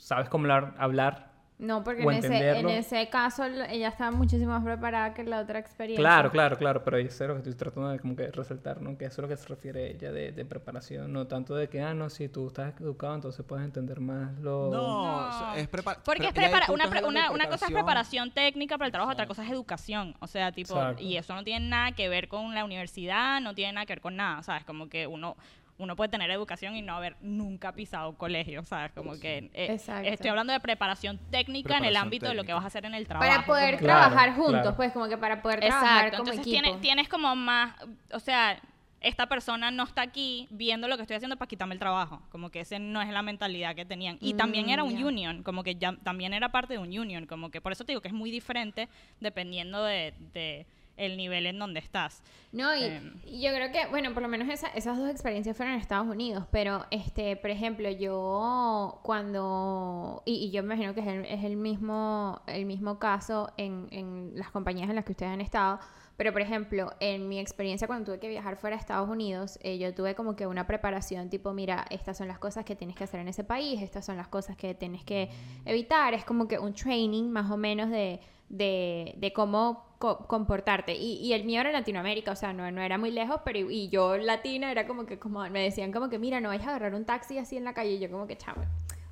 sabes 0.04 0.28
cómo 0.28 0.42
hablar, 0.44 0.74
hablar 0.78 1.30
No, 1.56 1.82
porque 1.84 2.04
o 2.04 2.10
en 2.10 2.18
ese, 2.18 2.58
en 2.58 2.68
ese 2.68 3.08
caso 3.08 3.44
ella 3.44 3.88
estaba 3.88 4.10
muchísimo 4.10 4.50
más 4.52 4.64
preparada 4.64 5.14
que 5.14 5.22
la 5.24 5.40
otra 5.40 5.58
experiencia. 5.60 6.02
Claro, 6.02 6.30
claro, 6.30 6.58
claro, 6.58 6.82
pero 6.84 6.98
eso 6.98 7.24
es 7.24 7.28
lo 7.28 7.34
que 7.34 7.38
estoy 7.38 7.54
tratando 7.54 7.88
de 7.90 8.00
como 8.00 8.16
que 8.16 8.26
resaltar, 8.30 8.82
¿no? 8.82 8.98
Que 8.98 9.04
eso 9.06 9.20
es 9.22 9.22
lo 9.22 9.28
que 9.28 9.36
se 9.36 9.48
refiere 9.48 9.92
ella 9.92 10.10
de, 10.12 10.32
de 10.32 10.44
preparación, 10.44 11.12
no 11.12 11.26
tanto 11.26 11.54
de 11.54 11.68
que, 11.68 11.80
ah, 11.80 11.94
no, 11.94 12.10
si 12.10 12.28
tú 12.28 12.48
estás 12.48 12.78
educado, 12.80 13.14
entonces 13.14 13.46
puedes 13.46 13.64
entender 13.64 14.00
más 14.00 14.36
lo... 14.40 14.68
No, 14.70 15.30
No. 15.30 15.54
es 15.54 15.68
prepar... 15.68 15.98
Porque 16.04 16.26
es 16.26 16.34
prepara- 16.34 16.70
una, 16.70 16.90
pre- 16.90 17.04
una, 17.04 17.30
una 17.30 17.48
cosa 17.48 17.66
es 17.66 17.72
preparación 17.72 18.30
técnica 18.32 18.76
para 18.76 18.86
el 18.86 18.92
trabajo, 18.92 19.12
otra 19.12 19.26
cosa 19.26 19.44
es 19.44 19.50
educación. 19.50 20.14
O 20.20 20.26
sea, 20.26 20.50
tipo, 20.52 20.74
Exacto. 20.74 21.02
y 21.02 21.16
eso 21.16 21.34
no 21.34 21.44
tiene 21.44 21.68
nada 21.68 21.92
que 21.92 22.08
ver 22.08 22.26
con 22.28 22.52
la 22.54 22.64
universidad, 22.64 23.40
no 23.40 23.54
tiene 23.54 23.72
nada 23.74 23.86
que 23.86 23.92
ver 23.94 24.00
con 24.02 24.16
nada, 24.16 24.42
¿sabes? 24.42 24.64
Como 24.64 24.88
que 24.88 25.06
uno 25.06 25.36
uno 25.78 25.96
puede 25.96 26.08
tener 26.08 26.30
educación 26.30 26.76
y 26.76 26.82
no 26.82 26.94
haber 26.94 27.16
nunca 27.20 27.72
pisado 27.72 28.10
un 28.10 28.14
colegio, 28.16 28.62
¿sabes? 28.64 28.92
Como 28.92 29.18
que 29.18 29.50
eh, 29.54 29.72
Exacto. 29.72 30.08
estoy 30.08 30.30
hablando 30.30 30.52
de 30.52 30.60
preparación 30.60 31.18
técnica 31.30 31.70
en 31.78 31.84
el 31.84 31.90
Preparación 31.90 32.04
ámbito 32.06 32.28
de 32.28 32.34
lo 32.34 32.42
que 32.42 32.46
técnica. 32.46 32.54
vas 32.56 32.64
a 32.64 32.66
hacer 32.68 32.84
en 32.86 32.94
el 32.94 33.06
trabajo. 33.08 33.30
Para 33.30 33.44
poder 33.46 33.78
Claro, 33.78 34.00
trabajar 34.08 34.34
juntos, 34.36 34.60
claro. 34.60 34.76
pues 34.76 34.92
como 34.92 35.08
que 35.08 35.18
para 35.18 35.42
poder 35.42 35.60
trabajar 35.60 36.06
Exacto, 36.06 36.18
como 36.18 36.30
entonces 36.30 36.46
equipo. 36.46 36.62
tienes, 36.62 36.80
tienes 36.80 37.08
como 37.08 37.34
más, 37.34 37.74
o 38.12 38.20
sea, 38.20 38.60
esta 39.00 39.26
persona 39.26 39.70
no 39.70 39.82
está 39.82 40.00
aquí 40.02 40.46
viendo 40.50 40.88
lo 40.88 40.96
que 40.96 41.02
estoy 41.02 41.16
haciendo 41.16 41.36
para 41.36 41.46
quitarme 41.48 41.74
el 41.74 41.78
trabajo, 41.80 42.22
como 42.30 42.50
que 42.50 42.60
ese 42.60 42.78
no 42.78 43.02
es 43.02 43.10
la 43.10 43.20
mentalidad 43.22 43.74
que 43.74 43.84
tenían. 43.84 44.16
Y 44.20 44.32
también 44.34 44.66
Mm, 44.66 44.70
era 44.70 44.84
un 44.84 44.96
ya. 44.96 45.04
union, 45.06 45.42
como 45.42 45.62
que 45.62 45.74
ya 45.74 45.94
también 46.04 46.32
era 46.32 46.50
parte 46.50 46.74
de 46.74 46.78
un 46.78 46.96
union, 46.96 47.26
como 47.26 47.50
que 47.50 47.60
por 47.60 47.72
eso 47.72 47.84
te 47.84 47.92
digo 47.92 48.00
que 48.00 48.08
es 48.08 48.14
muy 48.14 48.30
diferente 48.30 48.88
dependiendo 49.20 49.82
de, 49.84 50.14
de 50.32 50.66
el 50.96 51.16
nivel 51.16 51.46
en 51.46 51.58
donde 51.58 51.80
estás. 51.80 52.22
No, 52.52 52.74
y, 52.76 52.84
y 53.26 53.40
yo 53.42 53.50
creo 53.52 53.72
que, 53.72 53.86
bueno, 53.88 54.14
por 54.14 54.22
lo 54.22 54.28
menos 54.28 54.48
esa- 54.48 54.68
esas 54.68 54.96
dos 54.96 55.10
experiencias 55.10 55.56
fueron 55.56 55.74
en 55.74 55.80
Estados 55.80 56.06
Unidos, 56.06 56.46
pero, 56.52 56.84
este, 56.92 57.34
por 57.36 57.50
ejemplo, 57.50 57.90
yo 57.90 59.00
cuando, 59.02 60.22
y, 60.24 60.34
y 60.46 60.50
yo 60.50 60.62
me 60.62 60.74
imagino 60.74 60.94
que 60.94 61.00
es 61.00 61.06
el, 61.06 61.24
es 61.24 61.44
el 61.44 61.56
mismo, 61.56 62.40
el 62.46 62.64
mismo 62.66 62.98
caso 62.98 63.52
en, 63.56 63.88
en 63.90 64.32
las 64.36 64.50
compañías 64.50 64.88
en 64.88 64.94
las 64.96 65.04
que 65.04 65.12
ustedes 65.12 65.32
han 65.32 65.40
estado, 65.40 65.80
pero, 66.16 66.32
por 66.32 66.42
ejemplo, 66.42 66.92
en 67.00 67.28
mi 67.28 67.40
experiencia 67.40 67.88
cuando 67.88 68.04
tuve 68.06 68.20
que 68.20 68.28
viajar 68.28 68.56
fuera 68.56 68.76
de 68.76 68.80
Estados 68.80 69.08
Unidos, 69.10 69.58
eh, 69.62 69.78
yo 69.78 69.92
tuve 69.92 70.14
como 70.14 70.36
que 70.36 70.46
una 70.46 70.64
preparación 70.66 71.28
tipo, 71.28 71.52
mira, 71.52 71.84
estas 71.90 72.16
son 72.18 72.28
las 72.28 72.38
cosas 72.38 72.64
que 72.64 72.76
tienes 72.76 72.94
que 72.94 73.02
hacer 73.02 73.18
en 73.18 73.26
ese 73.26 73.42
país, 73.42 73.82
estas 73.82 74.06
son 74.06 74.16
las 74.16 74.28
cosas 74.28 74.56
que 74.56 74.74
tienes 74.74 75.02
que 75.02 75.28
evitar, 75.64 76.14
es 76.14 76.24
como 76.24 76.46
que 76.46 76.58
un 76.60 76.72
training 76.72 77.24
más 77.30 77.50
o 77.50 77.56
menos 77.56 77.90
de, 77.90 78.20
de, 78.48 79.14
de 79.16 79.32
cómo 79.32 79.84
co- 79.98 80.26
comportarte. 80.26 80.94
Y, 80.94 81.14
y 81.16 81.32
el 81.32 81.44
mío 81.44 81.60
era 81.60 81.70
en 81.70 81.74
Latinoamérica, 81.74 82.32
o 82.32 82.36
sea, 82.36 82.52
no, 82.52 82.70
no 82.70 82.80
era 82.82 82.98
muy 82.98 83.10
lejos, 83.10 83.40
pero 83.44 83.58
y, 83.70 83.88
yo 83.88 84.16
latina 84.16 84.70
era 84.70 84.86
como 84.86 85.06
que, 85.06 85.18
como 85.18 85.40
me 85.50 85.60
decían 85.62 85.92
como 85.92 86.08
que, 86.10 86.18
mira, 86.18 86.40
no 86.40 86.48
vayas 86.48 86.66
a 86.66 86.70
agarrar 86.70 86.94
un 86.94 87.04
taxi 87.04 87.38
así 87.38 87.56
en 87.56 87.64
la 87.64 87.74
calle, 87.74 87.92
y 87.92 87.98
yo 87.98 88.10
como 88.10 88.26
que, 88.26 88.36
chamo. 88.36 88.62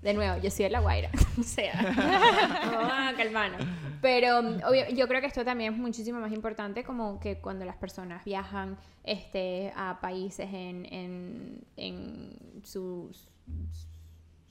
De 0.02 0.14
nuevo, 0.14 0.40
yo 0.42 0.50
soy 0.50 0.64
de 0.64 0.70
La 0.70 0.80
Guaira, 0.80 1.10
o 1.38 1.42
sea, 1.44 1.72
vamos 2.72 2.92
a 2.92 3.14
calmarnos. 3.16 3.64
Pero 4.00 4.40
um, 4.40 4.56
obvio, 4.68 4.88
yo 4.90 5.06
creo 5.06 5.20
que 5.20 5.28
esto 5.28 5.44
también 5.44 5.74
es 5.74 5.78
muchísimo 5.78 6.18
más 6.18 6.32
importante 6.32 6.82
como 6.82 7.20
que 7.20 7.38
cuando 7.38 7.64
las 7.64 7.76
personas 7.76 8.24
viajan 8.24 8.76
este, 9.04 9.72
a 9.76 10.00
países 10.00 10.48
en, 10.52 10.86
en, 10.92 11.64
en 11.76 12.60
sus 12.64 13.28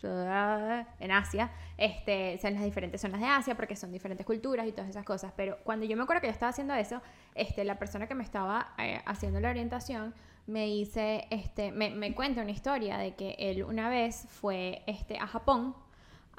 en 0.10 1.12
Asia, 1.12 1.52
este, 1.78 2.38
sean 2.38 2.56
las 2.56 2.64
diferentes 2.64 3.02
zonas 3.02 3.22
de 3.22 3.28
Asia, 3.28 3.56
porque 3.56 3.76
son 3.76 3.92
diferentes 3.92 4.26
culturas 4.26 4.68
y 4.68 4.72
todas 4.72 4.90
esas 4.90 5.06
cosas. 5.06 5.34
Pero 5.36 5.58
cuando 5.64 5.86
yo 5.86 5.96
me 5.98 6.04
acuerdo 6.04 6.22
que 6.22 6.28
yo 6.28 6.34
estaba 6.34 6.50
haciendo 6.50 6.74
eso, 6.74 7.02
este, 7.36 7.64
la 7.64 7.78
persona 7.78 8.08
que 8.08 8.16
me 8.16 8.24
estaba 8.24 8.74
eh, 8.78 9.02
haciendo 9.06 9.40
la 9.40 9.50
orientación 9.50 10.14
me 10.48 10.66
dice, 10.66 11.28
este, 11.30 11.72
me, 11.72 11.90
me 11.92 12.14
cuenta 12.14 12.42
una 12.42 12.52
historia 12.52 12.98
de 12.98 13.16
que 13.16 13.36
él 13.38 13.64
una 13.64 13.90
vez 13.90 14.26
fue 14.30 14.84
este, 14.88 15.18
a 15.18 15.28
Japón 15.28 15.76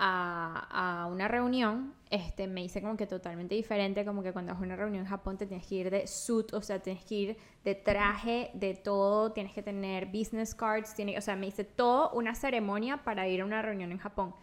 a, 0.05 1.09
una 1.11 1.29
reunión, 1.29 1.95
este, 2.11 2.49
me 2.49 2.63
dice 2.63 2.83
como 2.83 2.97
que 2.97 3.07
totalmente 3.07 3.55
diferente, 3.55 4.05
como 4.05 4.23
que 4.23 4.33
cuando 4.33 4.53
vas 4.53 4.61
a 4.61 4.65
una 4.65 4.75
reunión 4.75 5.05
en 5.05 5.09
Japón 5.09 5.39
te 5.39 5.47
tienes 5.47 5.67
que 5.67 5.77
ir 5.77 5.91
de 5.91 6.09
suit, 6.09 6.53
o 6.53 6.61
sea, 6.61 6.81
tienes 6.81 7.05
que 7.05 7.15
ir 7.15 7.37
de 7.65 7.77
traje, 7.77 8.51
de 8.55 8.75
todo, 8.75 9.31
tienes 9.31 9.53
que 9.53 9.63
tener 9.63 10.07
business 10.07 10.57
cards, 10.57 10.95
tiene, 10.95 11.17
o 11.17 11.21
sea, 11.21 11.37
me 11.37 11.47
dice 11.47 11.63
todo 11.63 12.11
una 12.15 12.35
ceremonia 12.35 13.05
para 13.05 13.29
ir 13.29 13.43
a 13.43 13.45
una 13.45 13.63
reunión 13.63 13.93
en 13.93 13.99
Japón. 13.99 14.35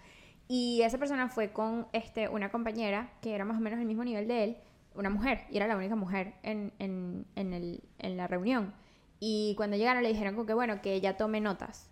Y 0.48 0.82
esa 0.82 0.98
persona 0.98 1.28
fue 1.28 1.52
con 1.52 1.88
este, 1.92 2.30
una 2.30 2.50
compañera 2.52 3.12
que 3.22 3.36
era 3.36 3.44
más 3.44 3.58
o 3.58 3.60
menos 3.60 3.80
el 3.80 3.86
mismo 3.86 4.06
nivel 4.06 4.28
de 4.30 4.44
él, 4.46 4.58
una 4.96 5.10
mujer, 5.10 5.42
y 5.52 5.58
era 5.58 5.68
la 5.68 5.76
única 5.76 5.96
mujer 5.96 6.36
en, 6.42 6.74
en, 6.80 7.26
en, 7.36 7.54
el, 7.54 7.84
en 7.98 8.16
la 8.16 8.28
reunión. 8.28 8.74
Y 9.20 9.56
cuando 9.58 9.76
llegaron 9.76 10.04
le 10.04 10.10
dijeron 10.10 10.36
como 10.36 10.46
que, 10.46 10.54
bueno, 10.54 10.82
que 10.82 10.94
ella 10.94 11.18
tome 11.18 11.42
notas. 11.42 11.90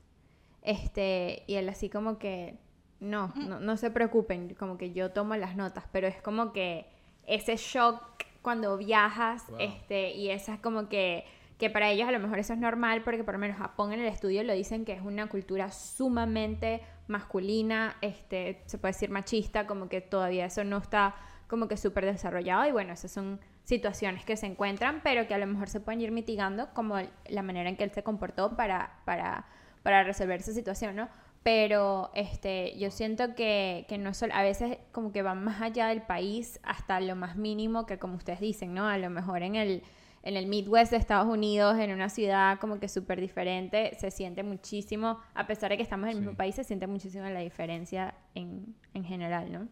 Este, 0.62 1.44
y 1.48 1.56
él 1.56 1.68
así 1.68 1.90
como 1.90 2.18
que, 2.18 2.58
no, 3.00 3.32
no, 3.36 3.60
no 3.60 3.78
se 3.78 3.92
preocupen, 3.92 4.56
como 4.56 4.78
que 4.78 4.92
yo 4.92 5.12
tomo 5.12 5.36
las 5.36 5.56
notas, 5.56 5.86
pero 5.92 6.08
es 6.08 6.22
como 6.22 6.52
que 6.54 6.88
ese 7.26 7.56
shock 7.58 8.02
cuando 8.42 8.78
viajas, 8.78 9.46
Wow. 9.50 9.60
este, 9.60 10.12
y 10.12 10.30
esa 10.30 10.54
es 10.54 10.60
como 10.60 10.88
que, 10.90 11.26
que 11.58 11.70
para 11.70 11.90
ellos 11.90 12.08
a 12.08 12.12
lo 12.12 12.20
mejor 12.20 12.40
eso 12.40 12.54
es 12.54 12.60
normal, 12.60 13.02
porque 13.04 13.24
por 13.24 13.34
lo 13.34 13.40
menos 13.40 13.58
Japón 13.58 13.92
en 13.94 14.00
el 14.00 14.08
estudio 14.08 14.44
lo 14.44 14.54
dicen 14.54 14.86
que 14.86 14.94
es 14.94 15.02
una 15.02 15.28
cultura 15.28 15.72
sumamente 15.72 16.82
masculina, 17.08 17.96
este, 18.02 18.62
se 18.66 18.78
puede 18.78 18.94
decir 18.94 19.10
machista, 19.10 19.68
como 19.68 19.90
que 19.90 20.02
todavía 20.02 20.46
eso 20.46 20.64
no 20.64 20.78
está 20.78 21.16
como 21.48 21.68
que 21.68 21.78
súper 21.78 22.06
desarrollado, 22.06 22.68
y 22.68 22.72
bueno, 22.72 22.94
esas 22.94 23.12
son 23.12 23.40
situaciones 23.64 24.24
que 24.26 24.38
se 24.38 24.46
encuentran, 24.46 25.02
pero 25.04 25.28
que 25.28 25.34
a 25.34 25.38
lo 25.38 25.48
mejor 25.48 25.68
se 25.70 25.80
pueden 25.80 26.00
ir 26.02 26.12
mitigando, 26.12 26.70
como 26.74 26.96
la 27.28 27.42
manera 27.42 27.70
en 27.70 27.76
que 27.76 27.84
él 27.84 27.92
se 27.92 28.04
comportó 28.04 28.56
para, 28.56 29.00
para, 29.06 29.46
para 29.84 30.04
resolver 30.04 30.40
esa 30.40 30.54
situación, 30.54 30.96
¿no? 30.96 31.10
Pero 31.44 32.12
este, 32.14 32.78
yo 32.78 32.92
siento 32.92 33.34
que, 33.36 33.86
que 33.88 33.98
no 33.98 34.14
solo, 34.14 34.34
a 34.36 34.44
veces 34.44 34.78
como 34.92 35.12
que 35.14 35.22
van 35.22 35.44
más 35.44 35.62
allá 35.62 35.88
del 35.88 36.02
país 36.02 36.60
hasta 36.64 37.00
lo 37.00 37.16
más 37.16 37.38
mínimo 37.38 37.86
que 37.86 37.98
como 38.00 38.16
ustedes 38.18 38.40
dicen, 38.42 38.74
¿no? 38.74 38.88
A 38.88 38.98
lo 38.98 39.10
mejor 39.10 39.44
en 39.44 39.56
el, 39.56 39.82
en 40.24 40.36
el 40.36 40.48
Midwest 40.48 40.92
de 40.92 40.98
Estados 40.98 41.28
Unidos, 41.28 41.78
en 41.80 41.92
una 41.94 42.10
ciudad 42.10 42.60
como 42.60 42.80
que 42.82 42.90
súper 42.90 43.22
diferente, 43.22 43.96
se 43.98 44.12
siente 44.12 44.44
muchísimo, 44.44 45.20
a 45.36 45.48
pesar 45.48 45.70
de 45.70 45.78
que 45.78 45.84
estamos 45.84 46.06
en 46.06 46.10
el 46.10 46.16
Sí. 46.16 46.22
mismo 46.22 46.36
país, 46.36 46.56
se 46.56 46.66
siente 46.66 46.86
muchísimo 46.86 47.24
la 47.30 47.40
diferencia 47.40 48.14
en, 48.36 48.76
en 48.94 49.06
general, 49.06 49.50
¿no? 49.52 49.68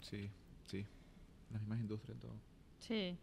Sí, 0.00 0.28
sí. 0.66 0.84
Las 1.50 1.62
mismas 1.62 1.80
industrias, 1.80 2.18
todo. 2.20 2.32
Sí. 2.78 3.16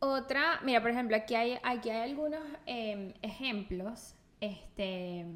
Otra, 0.00 0.60
mira, 0.64 0.80
por 0.80 0.90
ejemplo, 0.90 1.16
aquí 1.16 1.34
hay, 1.34 1.58
aquí 1.62 1.90
hay 1.90 2.08
algunos 2.08 2.40
em, 2.66 3.12
ejemplos 3.20 4.14
este, 4.40 5.26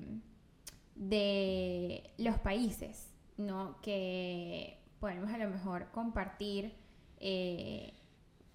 de 0.94 2.12
los 2.18 2.38
países, 2.38 3.12
¿no? 3.36 3.80
Que 3.82 4.78
podemos 5.00 5.32
a 5.32 5.38
lo 5.38 5.48
mejor 5.50 5.90
compartir 5.90 6.74
eh, 7.18 7.94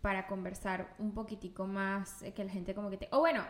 para 0.02 0.28
conversar 0.28 0.96
un 1.00 1.14
poquitico 1.14 1.68
más, 1.68 2.22
eh, 2.24 2.34
que 2.34 2.44
la 2.44 2.52
gente 2.52 2.74
como 2.74 2.90
que. 2.90 3.08
O 3.12 3.20
bueno, 3.20 3.44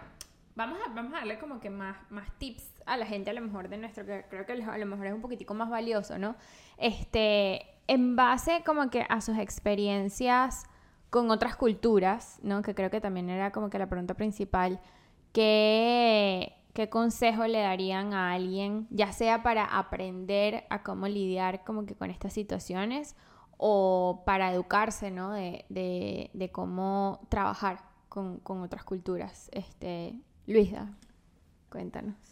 vamos 0.56 0.80
a, 0.86 0.94
vamos 0.94 1.14
a 1.14 1.18
darle 1.18 1.38
como 1.38 1.60
que 1.60 1.70
más, 1.70 1.98
más 2.10 2.28
tips 2.40 2.74
a 2.86 2.98
la 2.98 3.06
gente 3.06 3.30
a 3.30 3.34
lo 3.34 3.42
mejor 3.42 3.70
de 3.70 3.78
nuestro, 3.78 4.06
que 4.06 4.26
creo 4.30 4.46
que 4.46 4.54
a 4.54 4.78
lo 4.78 4.86
mejor 4.86 5.06
es 5.06 5.14
un 5.14 5.22
poquitico 5.22 5.54
más 5.54 5.70
valioso, 5.70 6.18
¿no? 6.18 6.36
Este, 6.78 7.66
en 7.88 8.16
base 8.16 8.64
como 8.66 8.90
que 8.90 9.06
a 9.08 9.22
sus 9.22 9.38
experiencias 9.38 10.66
con 11.10 11.32
otras 11.32 11.56
culturas, 11.56 12.40
¿no? 12.42 12.62
Que 12.64 12.74
creo 12.74 12.90
que 12.90 13.00
también 13.00 13.30
era 13.30 13.52
como 13.52 13.70
que 13.70 13.78
la 13.80 13.88
pregunta 13.88 14.16
principal, 14.16 14.80
¿qué, 15.32 16.57
qué 16.78 16.90
consejo 16.90 17.48
le 17.48 17.62
darían 17.62 18.14
a 18.14 18.34
alguien, 18.34 18.86
ya 18.92 19.12
sea 19.12 19.42
para 19.42 19.66
aprender 19.66 20.66
a 20.70 20.84
cómo 20.84 21.08
lidiar 21.08 21.64
como 21.64 21.88
que 21.88 21.96
con 21.96 22.12
estas 22.12 22.34
situaciones 22.34 23.16
o 23.58 24.22
para 24.28 24.54
educarse, 24.54 25.10
¿no? 25.10 25.32
De, 25.32 26.52
cómo 26.52 27.20
trabajar 27.30 27.80
con, 28.10 28.38
con 28.42 28.62
otras 28.62 28.84
culturas. 28.84 29.50
Este, 29.54 30.22
Luisa, 30.46 30.94
cuéntanos. 31.72 32.27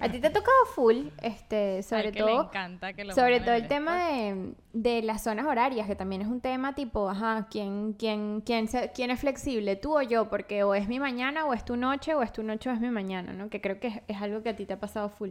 A 0.00 0.10
ti 0.10 0.18
te 0.20 0.26
ha 0.28 0.32
tocado 0.32 0.56
full, 0.74 1.08
este, 1.22 1.82
sobre 1.82 2.08
Al 2.08 2.12
que 2.12 2.18
todo. 2.20 2.28
le 2.42 2.46
encanta 2.48 2.92
que 2.94 3.04
lo 3.04 3.12
Sobre 3.14 3.40
todo 3.40 3.54
el 3.54 3.68
tema 3.68 4.08
de, 4.08 4.54
de 4.72 5.02
las 5.02 5.22
zonas 5.24 5.46
horarias, 5.46 5.86
que 5.86 5.94
también 5.94 6.22
es 6.22 6.28
un 6.28 6.40
tema 6.40 6.74
tipo, 6.74 7.08
ajá, 7.10 7.48
¿quién, 7.50 7.92
quién, 7.98 8.40
quién, 8.44 8.68
se- 8.68 8.90
quién 8.94 9.10
es 9.10 9.20
flexible? 9.20 9.76
¿Tú 9.76 9.96
o 9.98 10.02
yo? 10.02 10.28
Porque 10.30 10.62
o 10.64 10.74
es 10.74 10.88
mi 10.88 10.98
mañana, 10.98 11.44
o 11.46 11.52
es 11.54 11.64
tu 11.64 11.76
noche, 11.76 12.14
o 12.14 12.22
es 12.22 12.32
tu 12.32 12.42
noche, 12.42 12.70
o 12.70 12.72
es 12.72 12.80
mi 12.80 12.90
mañana, 12.90 13.32
¿no? 13.32 13.50
Que 13.50 13.60
creo 13.60 13.78
que 13.78 13.88
es, 13.88 14.00
es 14.08 14.16
algo 14.22 14.42
que 14.42 14.48
a 14.50 14.56
ti 14.56 14.64
te 14.66 14.72
ha 14.72 14.80
pasado 14.80 15.08
full. 15.10 15.30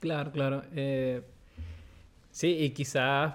Claro, 0.00 0.30
claro. 0.32 0.62
Eh, 0.74 1.22
sí, 2.30 2.56
y 2.58 2.70
quizás, 2.70 3.34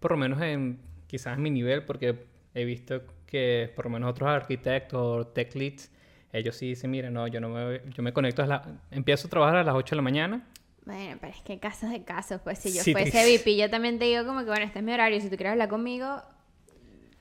por 0.00 0.12
lo 0.12 0.16
menos 0.18 0.40
en 0.42 0.78
quizás 1.06 1.36
en 1.36 1.42
mi 1.42 1.50
nivel, 1.50 1.84
porque 1.84 2.26
he 2.54 2.64
visto 2.64 3.02
que 3.26 3.72
por 3.74 3.86
lo 3.86 3.90
menos 3.90 4.10
otros 4.10 4.28
arquitectos 4.28 5.00
o 5.00 5.26
tech 5.26 5.54
leads, 5.54 5.90
ellos 6.32 6.56
sí 6.56 6.68
dicen, 6.68 6.90
mira, 6.90 7.10
no, 7.10 7.26
yo 7.26 7.40
no 7.40 7.48
me, 7.48 7.80
yo 7.94 8.02
me 8.02 8.12
conecto 8.12 8.42
a 8.42 8.46
la, 8.46 8.62
empiezo 8.90 9.26
a 9.26 9.30
trabajar 9.30 9.56
a 9.56 9.64
las 9.64 9.74
8 9.74 9.94
de 9.94 9.96
la 9.96 10.02
mañana. 10.02 10.46
Bueno, 10.84 11.18
pero 11.20 11.32
es 11.34 11.42
que 11.42 11.58
casos 11.58 11.90
de 11.90 12.02
casos, 12.02 12.40
pues 12.42 12.58
si 12.58 12.72
yo 12.72 12.82
Sí, 12.82 12.92
fuese 12.92 13.10
te- 13.12 13.38
VP, 13.38 13.56
yo 13.56 13.68
también 13.70 13.98
te 13.98 14.06
digo 14.06 14.24
como 14.24 14.40
que, 14.40 14.46
bueno, 14.46 14.64
este 14.64 14.78
es 14.78 14.84
mi 14.84 14.92
horario, 14.92 15.20
si 15.20 15.28
tú 15.28 15.36
quieres 15.36 15.52
hablar 15.52 15.68
conmigo, 15.68 16.22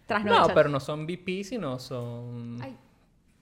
tras 0.06 0.24
No, 0.24 0.48
pero 0.48 0.70
no 0.70 0.80
son 0.80 1.06
VP, 1.06 1.44
sino 1.44 1.78
son 1.80 2.62
Ay. 2.62 2.78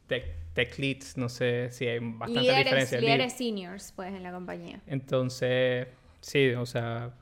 tech, 0.07 0.25
tech 0.53 0.77
leads, 0.79 1.15
no 1.17 1.29
sé 1.29 1.69
si 1.71 1.85
hay 1.87 1.99
bastante 1.99 2.41
líderes, 2.41 2.65
diferencia. 2.65 3.01
líderes 3.01 3.33
seniors, 3.33 3.93
pues, 3.95 4.13
en 4.13 4.23
la 4.23 4.31
compañía. 4.31 4.79
Entonces, 4.87 5.87
sí, 6.21 6.49
o 6.53 6.65
sea, 6.65 7.13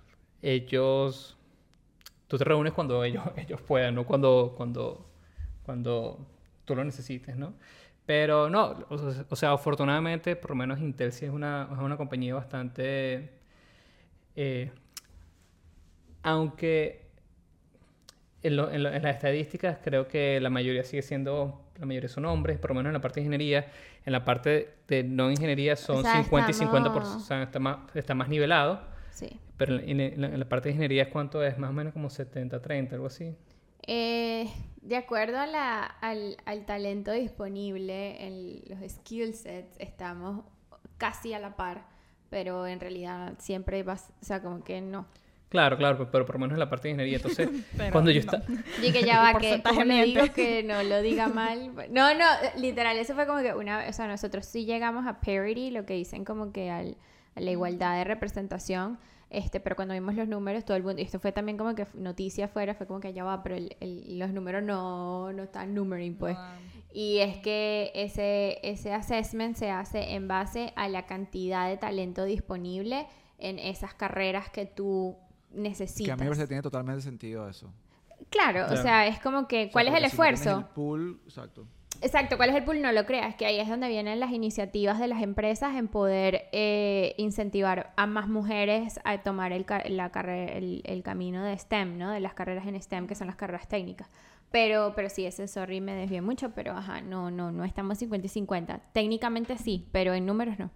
ellos, 0.41 1.38
tú 2.27 2.38
te 2.38 2.43
reúnes 2.45 2.71
cuando 2.73 3.03
ellos, 3.03 3.23
ellos 3.38 3.62
puedan, 3.62 3.95
no 3.95 4.06
cuando, 4.06 4.53
cuando, 4.56 5.06
cuando 5.63 6.25
tú 6.65 6.75
lo 6.75 6.84
necesites, 6.86 7.36
¿no? 7.36 7.53
Pero 8.06 8.50
no, 8.50 8.86
o 8.89 9.36
sea, 9.36 9.54
o 9.54 9.56
afortunadamente, 9.56 10.36
por 10.36 10.50
lo 10.52 10.56
menos 10.58 10.80
Intel 10.82 11.12
sí 11.13 11.26
es 11.26 11.32
una, 11.32 11.70
es 11.72 11.78
una 11.80 11.96
compañía 11.96 12.36
bastante, 12.36 13.30
eh, 14.36 14.72
aunque 16.22 17.04
en, 18.41 18.58
lo- 18.58 18.72
en 18.72 18.84
lo- 18.84 18.93
en 18.93 19.01
las 19.04 19.16
estadísticas 19.16 19.78
creo 19.84 20.08
que 20.08 20.39
la 20.41 20.49
mayoría 20.49 20.84
sigue 20.84 21.01
siendo, 21.01 21.62
la 21.80 21.86
mayoría 21.86 22.10
son 22.10 22.26
hombres, 22.26 22.60
por 22.60 22.72
lo 22.72 22.76
menos 22.76 22.89
en 22.89 22.93
la 22.93 23.01
parte 23.01 23.20
de 23.22 23.26
ingeniería. 23.26 23.68
En 24.06 24.12
la 24.12 24.26
parte 24.26 24.74
de 24.89 25.04
no 25.04 25.32
ingeniería 25.32 25.78
son 25.78 26.01
sea, 26.04 26.22
50 26.24 26.51
y 26.51 26.54
50%, 26.54 26.88
estamos- 26.88 27.16
o 27.16 27.20
sea, 27.26 27.43
está 27.43 27.60
más, 27.60 27.78
está 27.95 28.14
más 28.16 28.28
nivelado. 28.28 28.82
Sí. 29.12 29.39
Pero 29.56 29.76
en, 29.80 29.99
en 30.01 30.20
la, 30.22 30.28
en 30.28 30.39
la 30.39 30.49
parte 30.49 30.68
de 30.70 30.74
ingeniería, 30.74 31.10
¿cuánto 31.10 31.41
es? 31.43 31.58
Más 31.58 31.70
o 31.70 31.74
menos 31.74 31.93
como 31.93 32.10
70-30, 32.10 32.91
algo 32.95 33.06
así. 33.08 33.34
Eh, 33.88 34.49
de 34.84 34.97
acuerdo 34.97 35.39
a 35.39 35.47
la- 35.47 35.84
al, 35.86 36.38
al 36.45 36.65
talento 36.65 37.11
disponible 37.11 38.25
en 38.25 38.61
los 38.67 38.91
skill 38.91 39.34
sets, 39.34 39.75
estamos 39.79 40.43
casi 40.97 41.34
a 41.34 41.39
la 41.39 41.55
par, 41.55 41.86
pero 42.29 42.67
en 42.67 42.79
realidad 42.79 43.34
siempre 43.39 43.84
vas, 43.84 44.09
o 44.21 44.25
sea, 44.25 44.41
como 44.41 44.63
que 44.63 44.81
no. 44.81 45.05
Claro, 45.49 45.77
claro, 45.77 46.09
pero 46.11 46.25
por 46.25 46.36
lo 46.36 46.39
menos 46.39 46.53
en 46.55 46.59
la 46.59 46.69
parte 46.69 46.88
de 46.88 46.93
ingeniería. 46.93 47.17
Entonces, 47.17 47.47
Pero 47.77 47.91
cuando 47.91 48.09
yo 48.09 48.21
no. 48.23 48.31
estaba... 48.31 48.43
Y 48.81 48.91
que 48.91 49.03
ya 49.03 49.19
va, 49.34 49.39
que 49.39 49.61
como 49.61 49.84
le 49.84 50.03
digo 50.03 50.25
que 50.34 50.63
no 50.63 50.81
lo 50.81 51.01
diga 51.01 51.27
mal. 51.27 51.71
No, 51.91 52.13
no, 52.15 52.25
literal, 52.57 52.97
eso 52.97 53.13
fue 53.13 53.27
como 53.27 53.39
que 53.41 53.53
una, 53.53 53.86
o 53.88 53.93
sea, 53.93 54.07
nosotros 54.07 54.45
sí 54.47 54.65
llegamos 54.65 55.05
a 55.05 55.19
parity, 55.21 55.69
lo 55.69 55.86
que 55.86 55.93
dicen 55.93 56.25
como 56.25 56.51
que 56.51 56.71
al, 56.71 56.97
a 57.36 57.39
la 57.41 57.51
igualdad 57.51 57.95
de 57.97 58.03
representación, 58.03 58.97
este, 59.34 59.59
pero 59.59 59.75
cuando 59.75 59.93
vimos 59.93 60.15
los 60.15 60.27
números, 60.27 60.63
todo 60.63 60.77
el 60.77 60.84
mundo, 60.84 61.01
y 61.01 61.05
esto 61.05 61.19
fue 61.19 61.31
también 61.31 61.57
como 61.57 61.75
que 61.75 61.86
noticia 61.95 62.45
afuera, 62.45 62.73
fue 62.75 62.88
como 62.88 62.99
que 62.99 63.11
ya 63.13 63.23
va, 63.23 63.43
pero 63.43 63.55
el- 63.55 63.75
el- 63.81 64.19
los 64.19 64.31
números 64.31 64.63
no, 64.63 65.34
no 65.34 65.43
están 65.43 65.73
numbering, 65.73 66.15
pues. 66.17 66.38
No, 66.38 66.73
Y 66.95 67.17
es 67.19 67.38
que 67.38 67.91
ese, 67.95 68.59
ese 68.61 68.93
assessment 68.93 69.55
se 69.57 69.71
hace 69.71 70.13
en 70.13 70.27
base 70.27 70.71
a 70.75 70.88
la 70.88 71.07
cantidad 71.07 71.67
de 71.67 71.77
talento 71.77 72.23
disponible 72.23 73.07
en 73.39 73.57
esas 73.57 73.93
carreras 73.95 74.49
que 74.51 74.65
tú 74.67 75.17
Que 75.51 75.57
a 75.57 75.61
necesitas. 75.61 76.17
mí 76.17 76.21
me 76.23 76.27
parece 76.29 76.43
que 76.43 76.47
tiene 76.49 76.61
totalmente 76.61 77.01
sentido 77.01 77.49
eso. 77.49 77.73
Claro, 78.29 78.65
o 78.71 78.77
sea, 78.77 79.05
es 79.07 79.19
como 79.19 79.47
que, 79.47 79.61
O 79.61 79.63
sea, 79.65 79.71
¿cuál 79.71 79.88
es 79.88 79.93
el 79.95 80.01
no 80.01 80.07
esfuerzo? 80.07 80.57
el 80.59 80.65
pool, 80.65 81.19
exacto. 81.25 81.65
Exacto, 82.02 82.36
¿cuál 82.38 82.50
es 82.50 82.56
el 82.56 82.64
pool? 82.64 82.82
No 82.82 82.91
lo 82.91 83.06
creas, 83.06 83.36
que 83.36 83.46
ahí 83.46 83.60
es 83.60 83.70
donde 83.70 83.88
vienen 83.88 84.20
las 84.20 84.32
iniciativas 84.32 85.00
de 85.00 85.08
las 85.08 85.22
empresas 85.22 85.76
en 85.76 85.88
poder 85.88 86.50
eh, 86.52 87.16
incentivar 87.18 87.94
a 87.96 88.08
más 88.08 88.28
mujeres 88.28 89.00
a 89.06 89.18
tomar 89.20 89.54
el, 89.54 89.66
la 89.88 90.12
el, 90.28 90.82
el 90.84 91.04
camino 91.04 91.44
de 91.44 91.58
STEM, 91.58 91.98
¿no? 91.98 92.12
De 92.12 92.20
las 92.20 92.34
carreras 92.34 92.68
en 92.68 92.82
STEM, 92.82 93.08
que 93.08 93.16
son 93.16 93.28
las 93.28 93.38
carreras 93.38 93.68
técnicas. 93.70 94.10
Pero, 94.52 94.94
pero 94.96 95.10
sí, 95.10 95.26
ese 95.26 95.48
sorry 95.48 95.82
me 95.82 95.96
desvié 95.96 96.22
mucho, 96.22 96.52
pero 96.52 96.74
ajá, 96.74 97.02
no, 97.02 97.32
no, 97.32 97.52
no 97.52 97.64
estamos 97.64 97.98
50 97.98 98.28
y 98.28 98.30
50. 98.30 98.82
Técnicamente 98.91 99.58
sí, 99.58 99.88
pero 99.91 100.14
en 100.14 100.26
números 100.26 100.60
no. 100.60 100.70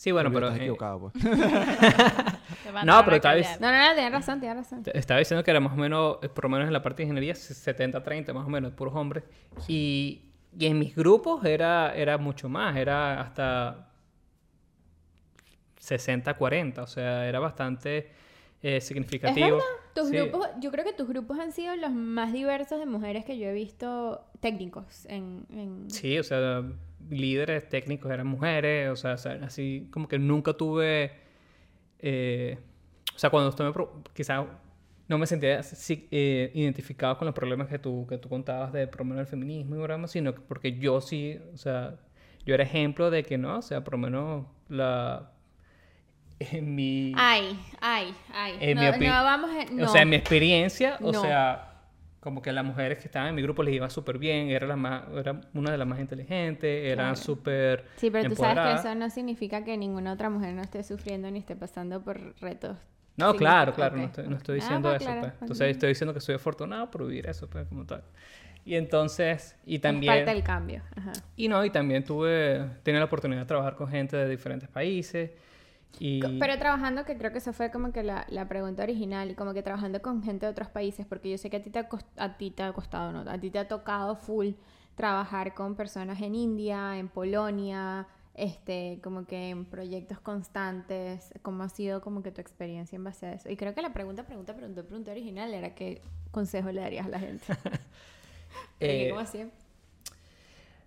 Sí, 0.00 0.12
bueno, 0.12 0.30
pero... 0.32 0.46
Estás 0.46 0.60
eh, 0.60 0.62
equivocado, 0.62 0.98
pues. 0.98 1.12
No, 2.86 3.04
pero 3.04 3.20
tal 3.20 3.36
vez-. 3.36 3.60
No, 3.60 3.70
no, 3.70 3.76
no, 3.88 3.92
tienes 3.94 4.12
razón, 4.12 4.40
tienes 4.40 4.56
razón. 4.56 4.82
Estaba 4.94 5.18
diciendo 5.18 5.44
que 5.44 5.50
era 5.50 5.60
más 5.60 5.74
o 5.74 5.76
menos, 5.76 6.16
eh, 6.22 6.30
por 6.30 6.44
lo 6.44 6.48
menos 6.48 6.68
en 6.68 6.72
la 6.72 6.80
parte 6.80 7.02
de 7.02 7.08
ingeniería, 7.08 7.34
70-30, 7.34 8.32
más 8.32 8.46
o 8.46 8.48
menos, 8.48 8.72
puros 8.72 8.94
hombres. 8.94 9.24
Y, 9.68 10.22
y 10.58 10.64
en 10.64 10.78
mis 10.78 10.96
grupos 10.96 11.44
era, 11.44 11.94
era 11.94 12.16
mucho 12.16 12.48
más, 12.48 12.78
era 12.78 13.20
hasta 13.20 13.90
60-40, 15.78 16.78
o 16.78 16.86
sea, 16.86 17.28
era 17.28 17.38
bastante 17.38 18.10
eh, 18.62 18.80
significativo. 18.80 19.58
Tus 19.94 20.08
Sí. 20.08 20.16
grupos, 20.16 20.48
yo 20.60 20.70
creo 20.70 20.84
que 20.86 20.94
tus 20.94 21.08
grupos 21.08 21.38
han 21.38 21.52
sido 21.52 21.76
los 21.76 21.90
más 21.90 22.32
diversos 22.32 22.78
de 22.78 22.86
mujeres 22.86 23.26
que 23.26 23.36
yo 23.36 23.48
he 23.48 23.52
visto 23.52 24.24
técnicos 24.40 25.04
en... 25.10 25.44
en... 25.50 25.90
Sí, 25.90 26.18
o 26.18 26.24
sea, 26.24 26.62
líderes 27.08 27.68
técnicos 27.68 28.10
eran 28.10 28.26
mujeres, 28.26 28.90
o 28.90 28.96
sea, 28.96 29.12
así 29.42 29.88
como 29.90 30.08
que 30.08 30.18
nunca 30.18 30.52
tuve, 30.52 31.12
eh, 31.98 32.58
o 33.14 33.18
sea, 33.18 33.30
cuando 33.30 33.50
estuve, 33.50 33.72
quizás 34.12 34.44
no 35.08 35.18
me 35.18 35.26
sentía 35.26 35.60
así, 35.60 36.06
eh, 36.10 36.52
identificado 36.54 37.18
con 37.18 37.26
los 37.26 37.34
problemas 37.34 37.68
que 37.68 37.78
tú, 37.78 38.06
que 38.08 38.18
tú 38.18 38.28
contabas 38.28 38.72
de 38.72 38.86
por 38.86 39.00
lo 39.00 39.06
menos 39.06 39.20
el 39.20 39.26
feminismo 39.26 39.76
y 39.76 39.78
broma, 39.78 40.06
sino 40.06 40.34
que 40.34 40.40
porque 40.40 40.78
yo 40.78 41.00
sí, 41.00 41.38
o 41.52 41.56
sea, 41.56 41.96
yo 42.44 42.54
era 42.54 42.62
ejemplo 42.62 43.10
de 43.10 43.24
que 43.24 43.38
no, 43.38 43.58
o 43.58 43.62
sea, 43.62 43.82
por 43.82 43.94
lo 43.94 43.98
menos 43.98 44.46
la, 44.68 45.32
en 46.38 46.74
mi, 46.74 47.12
Ay, 47.16 47.58
ay, 47.80 48.14
ay. 48.32 48.56
En 48.60 48.76
no, 48.76 48.98
mi 48.98 49.06
no 49.06 49.12
vamos 49.12 49.50
a... 49.50 49.64
No. 49.72 49.84
o 49.86 49.88
sea, 49.88 50.02
en 50.02 50.08
mi 50.08 50.16
experiencia, 50.16 50.96
o 51.02 51.12
sea, 51.12 51.69
como 52.20 52.42
que 52.42 52.52
las 52.52 52.64
mujeres 52.64 52.98
que 52.98 53.04
estaban 53.06 53.28
en 53.30 53.34
mi 53.34 53.42
grupo 53.42 53.62
les 53.62 53.74
iba 53.74 53.88
súper 53.90 54.18
bien, 54.18 54.50
era, 54.50 54.66
la 54.66 54.76
más, 54.76 55.04
era 55.16 55.40
una 55.54 55.70
de 55.72 55.78
las 55.78 55.88
más 55.88 55.98
inteligentes, 56.00 56.92
Claro. 56.94 57.16
súper 57.16 57.84
Sí, 57.96 58.10
pero 58.10 58.28
tú 58.28 58.36
sabes 58.36 58.58
que 58.82 58.88
eso 58.88 58.94
no 58.94 59.08
significa 59.10 59.64
que 59.64 59.76
ninguna 59.76 60.12
otra 60.12 60.28
mujer 60.30 60.54
no 60.54 60.62
esté 60.62 60.82
sufriendo 60.82 61.30
ni 61.30 61.38
esté 61.38 61.56
pasando 61.56 62.02
por 62.02 62.38
retos. 62.40 62.76
No, 63.16 63.32
Sí, 63.32 63.38
claro, 63.38 63.74
claro, 63.74 63.96
no 63.96 64.04
estoy, 64.04 64.28
no 64.28 64.36
estoy 64.36 64.52
Ah, 64.52 64.62
diciendo 64.62 64.88
pues, 64.90 65.02
eso, 65.02 65.10
claro, 65.10 65.20
pues. 65.20 65.32
Entonces 65.40 65.58
bien. 65.66 65.70
estoy 65.70 65.88
diciendo 65.90 66.14
que 66.14 66.20
soy 66.20 66.34
afortunado 66.36 66.90
por 66.90 67.06
vivir 67.06 67.26
eso, 67.26 67.48
pues, 67.48 67.66
como 67.68 67.84
tal. 67.84 68.02
Y 68.64 68.74
entonces, 68.76 69.56
y 69.64 69.78
también... 69.78 70.12
parte 70.12 70.30
del 70.30 70.42
cambio. 70.44 70.82
Ajá. 70.94 71.12
Y 71.36 71.48
no, 71.48 71.64
y 71.64 71.70
también 71.70 72.04
tuve, 72.04 72.64
tenía 72.82 73.00
la 73.00 73.06
oportunidad 73.06 73.40
de 73.40 73.46
trabajar 73.46 73.74
con 73.74 73.88
gente 73.88 74.16
de 74.16 74.28
diferentes 74.28 74.68
países 74.68 75.30
y... 75.98 76.20
Pero 76.38 76.58
trabajando, 76.58 77.04
que 77.04 77.16
creo 77.16 77.32
que 77.32 77.38
esa 77.38 77.52
fue 77.52 77.70
como 77.70 77.92
que 77.92 78.02
la, 78.02 78.26
la 78.28 78.48
pregunta 78.48 78.82
original, 78.82 79.30
y 79.30 79.34
como 79.34 79.52
que 79.52 79.62
trabajando 79.62 80.00
con 80.00 80.22
gente 80.22 80.46
de 80.46 80.52
otros 80.52 80.68
países, 80.68 81.06
porque 81.06 81.30
yo 81.30 81.38
sé 81.38 81.50
que 81.50 81.58
a 81.58 81.62
ti 81.62 81.70
te 81.70 81.78
ha, 81.78 81.88
a 82.16 82.36
ti 82.36 82.50
te 82.50 82.62
ha 82.62 82.72
costado, 82.72 83.12
¿no? 83.12 83.30
A 83.30 83.38
ti 83.38 83.50
te 83.50 83.58
ha 83.58 83.68
tocado 83.68 84.16
full 84.16 84.50
trabajar 84.94 85.54
con 85.54 85.76
personas 85.76 86.20
en 86.20 86.34
India, 86.34 86.98
en 86.98 87.08
Polonia, 87.08 88.06
este, 88.34 89.00
como 89.02 89.26
que 89.26 89.50
en 89.50 89.64
proyectos 89.64 90.20
constantes, 90.20 91.32
¿cómo 91.42 91.62
ha 91.62 91.68
sido 91.68 92.00
como 92.00 92.22
que 92.22 92.30
tu 92.30 92.40
experiencia 92.40 92.96
en 92.96 93.04
base 93.04 93.26
a 93.26 93.32
eso? 93.34 93.50
Y 93.50 93.56
creo 93.56 93.74
que 93.74 93.82
la 93.82 93.92
pregunta, 93.92 94.26
pregunta, 94.26 94.54
pregunta, 94.54 94.82
pregunta 94.82 95.10
original 95.10 95.52
era 95.52 95.74
qué 95.74 96.02
consejo 96.30 96.70
le 96.70 96.80
darías 96.80 97.06
a 97.06 97.10
la 97.10 97.18
gente. 97.18 97.44
Eh, 98.80 99.10
¿Cómo 99.10 99.20
así? 99.20 99.48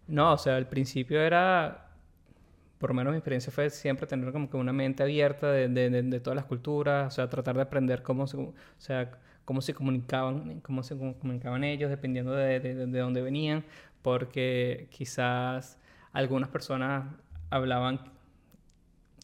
No, 0.07 0.33
o 0.33 0.37
sea, 0.37 0.57
al 0.57 0.67
principio 0.67 1.21
era, 1.21 1.92
por 2.83 2.89
lo 2.89 2.95
menos 2.95 3.11
mi 3.11 3.17
experiencia 3.17 3.49
fue 3.49 3.69
siempre 3.69 4.05
tener 4.07 4.33
como 4.33 4.49
que 4.49 4.57
una 4.57 4.73
mente 4.73 5.03
abierta 5.03 5.49
de, 5.49 5.69
de, 5.69 5.89
de- 5.89 6.01
de 6.03 6.19
todas 6.19 6.35
las 6.35 6.43
culturas, 6.43 7.07
o 7.07 7.15
sea, 7.15 7.29
tratar 7.29 7.55
de 7.55 7.61
aprender 7.61 8.03
cómo 8.03 8.27
se, 8.27 8.35
o 8.35 8.53
sea, 8.77 9.09
cómo 9.45 9.61
se 9.61 9.73
comunicaban, 9.73 10.59
cómo 10.59 10.83
se 10.83 10.93
comu- 10.97 11.17
comunicaban 11.17 11.63
ellos, 11.63 11.89
dependiendo 11.89 12.33
de, 12.33 12.59
de, 12.59 12.75
de- 12.75 12.87
de 12.87 12.99
dónde 12.99 13.21
venían, 13.21 13.63
porque 14.01 14.87
quizás 14.91 15.79
algunas 16.11 16.49
personas 16.49 17.05
hablaban 17.51 18.01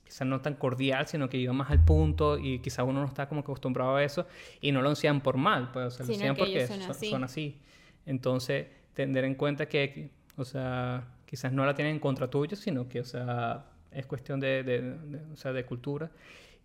quizás 0.05 0.26
no 0.26 0.39
tan 0.39 0.53
cordial, 0.53 1.05
sino 1.07 1.28
que 1.28 1.36
iban 1.36 1.57
más 1.57 1.70
al 1.70 1.84
punto 1.84 2.38
y 2.39 2.60
quizás 2.60 2.86
uno 2.88 3.01
no 3.01 3.07
está 3.07 3.28
como 3.28 3.41
que 3.41 3.51
acostumbrado 3.51 3.97
a 3.97 4.03
eso 4.05 4.26
y 4.62 4.72
no 4.72 4.82
lo 4.82 4.89
hacían 4.91 5.20
por 5.20 5.36
mal, 5.36 5.70
pues, 5.74 5.86
o 5.88 5.91
sea, 5.91 6.05
lo 6.05 6.14
hacían 6.14 6.36
que 6.36 6.41
porque 6.43 6.68
son, 6.68 6.82
así. 6.91 7.10
son 7.10 7.24
así. 7.26 7.60
Entonces, 8.05 8.68
tener 8.93 9.26
en 9.26 9.36
cuenta 9.36 9.68
que, 9.68 10.12
o 10.38 10.45
sea, 10.45 11.03
quizás 11.30 11.53
no 11.53 11.65
la 11.65 11.75
tienen 11.75 11.95
en 11.95 11.99
contra 12.01 12.30
tuyo, 12.30 12.57
sino 12.57 12.89
que, 12.89 13.01
o 13.01 13.05
sea, 13.05 13.65
es 13.91 14.05
cuestión 14.07 14.39
de, 14.39 14.63
de- 14.63 14.82
de- 14.82 15.34
o 15.34 15.38
sea, 15.38 15.53
de 15.53 15.65
cultura. 15.65 16.11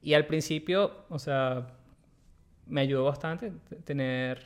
Y 0.03 0.15
al 0.15 0.27
principio, 0.27 1.05
o 1.11 1.19
sea, 1.19 1.67
me 2.67 2.81
ayudó 2.83 3.05
bastante 3.05 3.53
tener, 3.85 4.39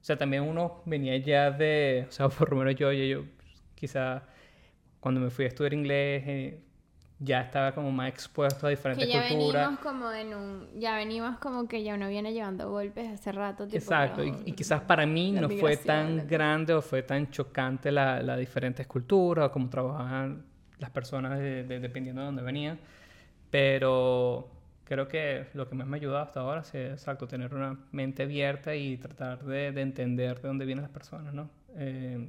o 0.00 0.04
sea, 0.04 0.16
también 0.16 0.42
uno 0.42 0.82
venía 0.86 1.16
ya 1.18 1.50
de, 1.50 2.06
o 2.08 2.12
sea, 2.12 2.28
por 2.30 2.50
lo 2.50 2.56
menos 2.58 2.76
yo, 2.76 2.92
yo, 2.92 3.04
yo 3.04 3.24
quizá 3.74 4.24
cuando 5.00 5.20
me 5.22 5.30
fui 5.30 5.46
a 5.46 5.48
estudiar 5.48 5.74
inglés, 5.74 6.24
eh, 6.26 6.60
ya 7.24 7.40
estaba 7.40 7.72
como 7.72 7.90
más 7.90 8.08
expuesto 8.08 8.66
a 8.66 8.70
diferentes 8.70 9.06
Que 9.06 9.12
ya 9.12 9.26
culturas. 9.28 9.62
venimos 9.68 9.80
como 9.80 10.12
en 10.12 10.34
un... 10.34 10.68
Ya 10.80 10.96
venimos 10.96 11.38
como 11.38 11.66
que 11.66 11.82
ya 11.82 11.94
uno 11.94 12.08
viene 12.08 12.32
llevando 12.32 12.70
golpes 12.70 13.12
hace 13.12 13.32
rato. 13.32 13.64
Tipo, 13.66 13.76
Exacto, 13.78 14.22
y, 14.22 14.30
los- 14.30 14.46
y 14.46 14.52
quizás 14.52 14.82
para 14.82 15.06
mí 15.06 15.32
la 15.32 15.40
no 15.42 15.48
fue 15.48 15.76
tan 15.76 16.16
la- 16.18 16.24
grande 16.24 16.74
o 16.74 16.82
fue 16.82 17.02
tan 17.02 17.30
chocante 17.30 17.90
la, 17.90 18.22
las 18.22 18.38
diferentes 18.38 18.86
culturas, 18.86 19.46
o 19.46 19.50
cómo 19.52 19.68
trabajaban 19.70 20.44
las 20.78 20.90
personas 20.90 21.38
de- 21.38 21.64
de- 21.64 21.80
dependiendo 21.80 22.20
de 22.20 22.26
dónde 22.26 22.42
venían, 22.42 22.78
pero 23.50 24.48
creo 24.84 25.08
que 25.08 25.46
lo 25.54 25.68
que 25.68 25.74
más 25.74 25.86
me 25.86 25.96
ha 25.96 26.00
ayudado 26.00 26.22
hasta 26.24 26.40
ahora 26.40 26.60
es, 26.60 26.74
exacto, 26.74 27.26
tener 27.26 27.54
una 27.54 27.78
mente 27.92 28.24
abierta 28.24 28.74
y 28.74 28.96
tratar 28.98 29.42
de, 29.44 29.72
de 29.72 29.80
entender 29.80 30.40
de 30.42 30.48
dónde 30.48 30.64
vienen 30.66 30.82
las 30.82 30.90
personas, 30.92 31.32
¿no? 31.32 31.48
Eh, 31.76 32.28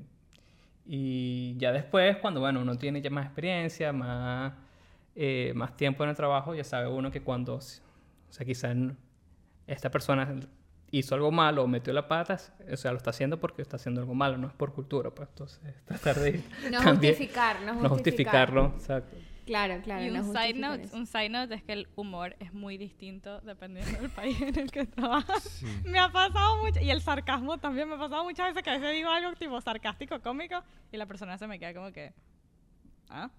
y 0.86 1.58
ya 1.58 1.72
después, 1.72 2.18
cuando, 2.18 2.40
bueno, 2.42 2.62
uno 2.62 2.78
tiene 2.78 3.02
ya 3.02 3.10
más 3.10 3.26
experiencia, 3.26 3.92
más, 3.92 4.54
eh, 5.16 5.54
más 5.56 5.76
tiempo 5.78 6.04
en 6.04 6.10
el 6.10 6.16
trabajo, 6.16 6.54
ya 6.56 6.64
sabe 6.64 6.88
uno 6.88 7.10
que 7.12 7.22
cuando, 7.22 7.56
o 7.56 7.62
sea, 7.62 8.46
quizás 8.46 8.76
esta 9.68 9.90
persona 9.90 10.36
hizo 10.92 11.16
algo 11.16 11.32
malo 11.32 11.64
o 11.64 11.68
metió 11.68 11.92
la 11.94 12.08
pata, 12.08 12.38
o 12.72 12.78
sea, 12.78 12.92
lo 12.92 12.98
está 12.98 13.10
haciendo 13.10 13.40
porque 13.40 13.62
está 13.62 13.78
haciendo 13.78 14.02
algo 14.02 14.14
malo, 14.14 14.38
no 14.38 14.48
es 14.48 14.54
por 14.54 14.74
cultura, 14.74 15.10
pues 15.12 15.30
entonces 15.30 15.60
tratar 15.86 16.16
de 16.20 16.42
No 16.72 16.80
también- 16.82 17.14
justificar, 17.14 17.62
no 17.62 17.74
no 17.74 17.90
justificar. 17.90 18.50
justificarlo, 18.50 18.66
exacto. 18.78 19.18
Claro, 19.46 19.80
claro. 19.84 20.04
y 20.04 20.10
no 20.10 20.22
un 20.22 20.26
side, 20.26 20.38
justificar 20.40 20.72
note, 20.72 20.84
eso. 20.86 20.98
un 20.98 21.06
side 21.06 21.30
note 21.30 21.54
es 21.54 21.64
que 21.64 21.74
el 21.74 21.88
humor 21.96 22.36
es 22.40 22.52
muy 22.52 22.78
distinto 22.80 23.42
dependiendo 23.42 24.00
del 24.00 24.10
país 24.16 24.42
en 24.42 24.58
el 24.58 24.72
que 24.72 24.86
trabajas. 24.88 25.44
Sí. 25.44 25.66
Me 25.86 26.00
ha 26.00 26.12
pasado 26.12 26.64
mucho, 26.64 26.80
y 26.82 26.90
el 26.90 27.00
sarcasmo 27.02 27.58
también 27.60 27.88
me 27.88 27.94
ha 27.96 28.00
pasado 28.00 28.24
muchas 28.24 28.48
veces 28.48 28.64
que 28.64 28.70
a 28.72 28.74
veces 28.80 28.92
digo 28.94 29.10
algo 29.10 29.34
tipo 29.36 29.62
sarcástico, 29.62 30.20
cómico, 30.22 30.64
y 30.92 30.98
la 30.98 31.06
persona 31.06 31.38
se 31.38 31.46
me 31.46 31.60
queda 31.60 31.74
como 31.76 31.92
que, 31.92 32.12
¿ah? 33.10 33.30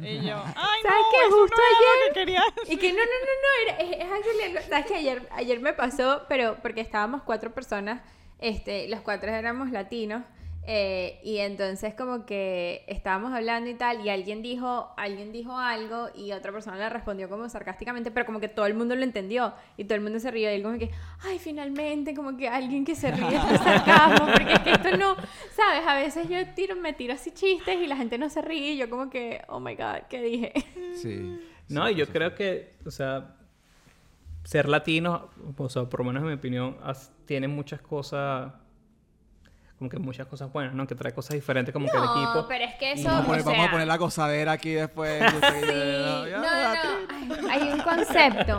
Y 0.00 0.20
yo, 0.26 0.36
ay, 0.56 0.80
no, 0.84 0.90
¿Sabes 0.90 1.04
qué? 1.12 1.26
eso 1.26 1.36
Justo 1.40 1.56
no 1.56 1.62
ayer- 1.76 2.08
lo 2.08 2.14
que 2.14 2.20
quería 2.20 2.42
decir". 2.56 2.74
Y 2.74 2.76
que 2.78 2.92
no, 2.92 2.98
no, 2.98 3.04
no, 3.04 3.34
no, 3.42 3.72
era- 3.72 3.78
es, 3.78 4.06
es 4.06 4.48
algo- 4.52 4.68
sabes 4.68 4.86
que 4.86 4.94
ayer, 4.94 5.28
ayer 5.32 5.60
me 5.60 5.72
pasó, 5.72 6.22
pero 6.28 6.56
porque 6.62 6.80
estábamos 6.80 7.22
cuatro 7.22 7.52
personas, 7.52 8.00
este, 8.38 8.88
los 8.88 9.00
cuatro 9.00 9.28
éramos 9.30 9.70
latinos, 9.70 10.22
eh, 10.70 11.18
y 11.24 11.38
entonces 11.38 11.94
como 11.94 12.26
que 12.26 12.84
estábamos 12.88 13.32
hablando 13.32 13.70
y 13.70 13.74
tal, 13.74 14.04
y 14.04 14.10
alguien 14.10 14.42
dijo, 14.42 14.92
alguien 14.98 15.32
dijo 15.32 15.56
algo, 15.56 16.08
y 16.14 16.32
otra 16.32 16.52
persona 16.52 16.76
le 16.76 16.90
respondió 16.90 17.26
como 17.30 17.48
sarcásticamente, 17.48 18.10
pero 18.10 18.26
como 18.26 18.38
que 18.38 18.48
todo 18.48 18.66
el 18.66 18.74
mundo 18.74 18.94
lo 18.94 19.02
entendió, 19.02 19.54
y 19.78 19.84
todo 19.84 19.94
el 19.94 20.02
mundo 20.02 20.20
se 20.20 20.30
rió, 20.30 20.50
y 20.50 20.56
él 20.56 20.62
como 20.62 20.76
que, 20.78 20.90
ay, 21.22 21.38
finalmente, 21.38 22.14
como 22.14 22.36
que 22.36 22.48
alguien 22.48 22.84
que 22.84 22.94
se 22.94 23.10
ríe 23.10 23.30
de 23.30 23.58
sarcasmo, 23.58 24.26
porque 24.30 24.52
es 24.52 24.58
que 24.60 24.70
esto 24.72 24.96
no, 24.98 25.16
sabes, 25.56 25.86
a 25.86 25.94
veces 25.94 26.28
yo 26.28 26.36
tiro, 26.54 26.76
me 26.76 26.92
tiro 26.92 27.14
así 27.14 27.30
chistes 27.30 27.80
y 27.80 27.86
la 27.86 27.96
gente 27.96 28.18
no 28.18 28.28
se 28.28 28.42
ríe, 28.42 28.72
y 28.72 28.76
yo 28.76 28.90
como 28.90 29.08
que, 29.08 29.40
oh 29.48 29.60
my 29.60 29.74
god, 29.74 30.02
¿qué 30.10 30.20
dije? 30.20 30.52
Sí. 30.94 31.38
No, 31.70 31.86
Sí, 31.86 31.92
y 31.92 31.96
yo 31.96 32.06
creo 32.08 32.34
que, 32.34 32.74
o 32.84 32.90
sea, 32.90 33.36
ser 34.44 34.68
latino, 34.68 35.28
o 35.56 35.68
sea, 35.70 35.84
por 35.84 36.00
lo 36.00 36.06
menos 36.06 36.22
en 36.22 36.28
mi 36.28 36.34
opinión, 36.34 36.76
as- 36.82 37.10
tiene 37.26 37.48
muchas 37.48 37.80
cosas, 37.80 38.52
como 39.78 39.88
que 39.88 39.98
muchas 39.98 40.26
cosas 40.26 40.52
buenas, 40.52 40.74
¿no? 40.74 40.86
Que 40.86 40.96
trae 40.96 41.12
cosas 41.12 41.34
diferentes 41.34 41.72
como 41.72 41.86
que 41.86 41.96
el 41.96 42.02
equipo. 42.02 42.34
No, 42.34 42.48
pero 42.48 42.64
es 42.64 42.74
que 42.74 42.92
eso, 42.92 43.08
Vamos 43.08 43.20
a, 43.20 43.22
o 43.22 43.26
poner, 43.26 43.44
vamos 43.44 43.58
a 43.58 43.62
sea, 43.62 43.70
poner 43.70 43.86
la 43.86 43.96
gozadera 43.96 44.52
aquí 44.52 44.72
después. 44.72 45.22
Sí, 45.38 45.66
no, 45.66 46.26
no, 46.26 46.40
no. 46.40 47.50
Hay, 47.50 47.62
un 47.72 47.80
concepto. 47.80 48.58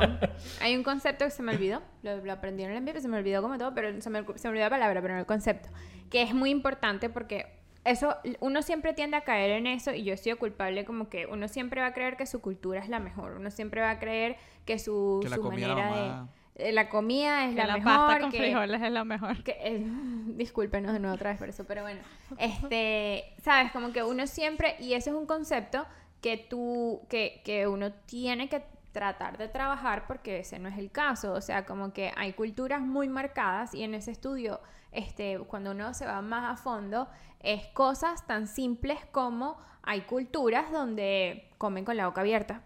Hay 0.62 0.76
un 0.76 0.84
concepto 0.84 1.26
que 1.26 1.32
se 1.32 1.44
me 1.44 1.54
olvidó. 1.54 1.82
Lo, 2.04 2.18
lo 2.18 2.32
aprendí 2.32 2.64
en 2.64 2.72
el 2.72 2.78
envío, 2.78 3.00
se 3.00 3.08
me 3.08 3.18
olvidó 3.18 3.42
como 3.42 3.58
todo, 3.58 3.74
pero 3.74 4.02
se 4.02 4.10
me, 4.10 4.24
se 4.36 4.48
me 4.48 4.50
olvidó 4.50 4.66
la 4.66 4.70
palabra, 4.70 5.02
pero 5.02 5.14
no 5.14 5.20
el 5.20 5.26
concepto. 5.26 5.70
Que 6.10 6.24
es 6.24 6.34
muy 6.34 6.50
importante 6.50 7.10
porque 7.10 7.60
eso, 7.84 8.16
uno 8.40 8.62
siempre 8.62 8.94
tiende 8.94 9.18
a 9.18 9.22
caer 9.22 9.52
en 9.52 9.68
eso 9.68 9.94
y 9.94 10.04
yo 10.04 10.14
he 10.14 10.18
sido 10.18 10.38
culpable 10.38 10.86
como 10.86 11.10
que 11.10 11.26
uno 11.26 11.48
siempre 11.48 11.82
va 11.82 11.88
a 11.88 11.94
creer 11.94 12.18
que 12.18 12.26
su 12.26 12.42
cultura 12.42 12.80
es 12.80 12.90
la 12.90 13.00
mejor. 13.00 13.34
Uno 13.34 13.52
siempre 13.52 13.82
va 13.82 13.92
a 13.92 14.00
creer 14.00 14.38
que 14.66 14.80
su, 14.80 15.20
Que 15.22 15.30
manera 15.38 15.96
de... 15.96 16.39
eh, 16.60 16.72
La 16.72 16.90
comida 16.90 17.46
es 17.46 17.52
Que 17.52 17.56
la, 17.58 17.68
la 17.68 17.74
mejor. 17.78 17.94
pasta 17.94 18.20
con 18.22 18.32
que- 18.32 18.38
frijoles 18.38 18.82
es 18.82 18.92
la 18.92 19.04
mejor. 19.06 19.44
que, 19.44 19.58
eh, 19.62 19.84
discúlpenos 20.36 20.94
de 20.94 21.00
nuevo 21.00 21.16
otra 21.16 21.30
vez 21.32 21.40
por 21.40 21.50
eso, 21.50 21.66
pero 21.66 21.82
bueno, 21.84 22.02
este, 22.38 23.34
sabes, 23.42 23.72
como 23.72 23.92
que 23.92 24.04
uno 24.04 24.28
siempre, 24.28 24.76
y 24.80 24.94
eso 24.94 25.10
es 25.10 25.16
un 25.16 25.26
concepto 25.26 25.86
que 26.22 26.38
tú, 26.38 27.02
que, 27.10 27.42
que 27.46 27.68
uno 27.68 27.92
tiene 27.94 28.50
que 28.50 28.64
tratar 28.92 29.38
de 29.38 29.48
trabajar 29.48 30.06
porque 30.08 30.40
ese 30.40 30.60
no 30.60 30.68
es 30.68 30.78
el 30.78 30.92
caso, 30.92 31.34
o 31.34 31.42
sea, 31.42 31.66
como 31.66 31.94
que 31.94 32.12
hay 32.18 32.34
culturas 32.34 32.82
muy 32.82 33.08
marcadas 33.08 33.74
y 33.74 33.84
en 33.84 33.94
ese 33.94 34.12
estudio, 34.12 34.60
este, 34.92 35.38
cuando 35.40 35.72
uno 35.72 35.94
se 35.94 36.06
va 36.06 36.22
más 36.22 36.52
a 36.52 36.62
fondo, 36.62 37.08
es 37.40 37.68
cosas 37.68 38.26
tan 38.28 38.48
simples 38.48 38.98
como 39.12 39.58
hay 39.84 40.02
culturas 40.02 40.72
donde 40.72 41.50
comen 41.58 41.86
con 41.86 41.96
la 41.98 42.08
boca 42.08 42.22
abierta. 42.22 42.64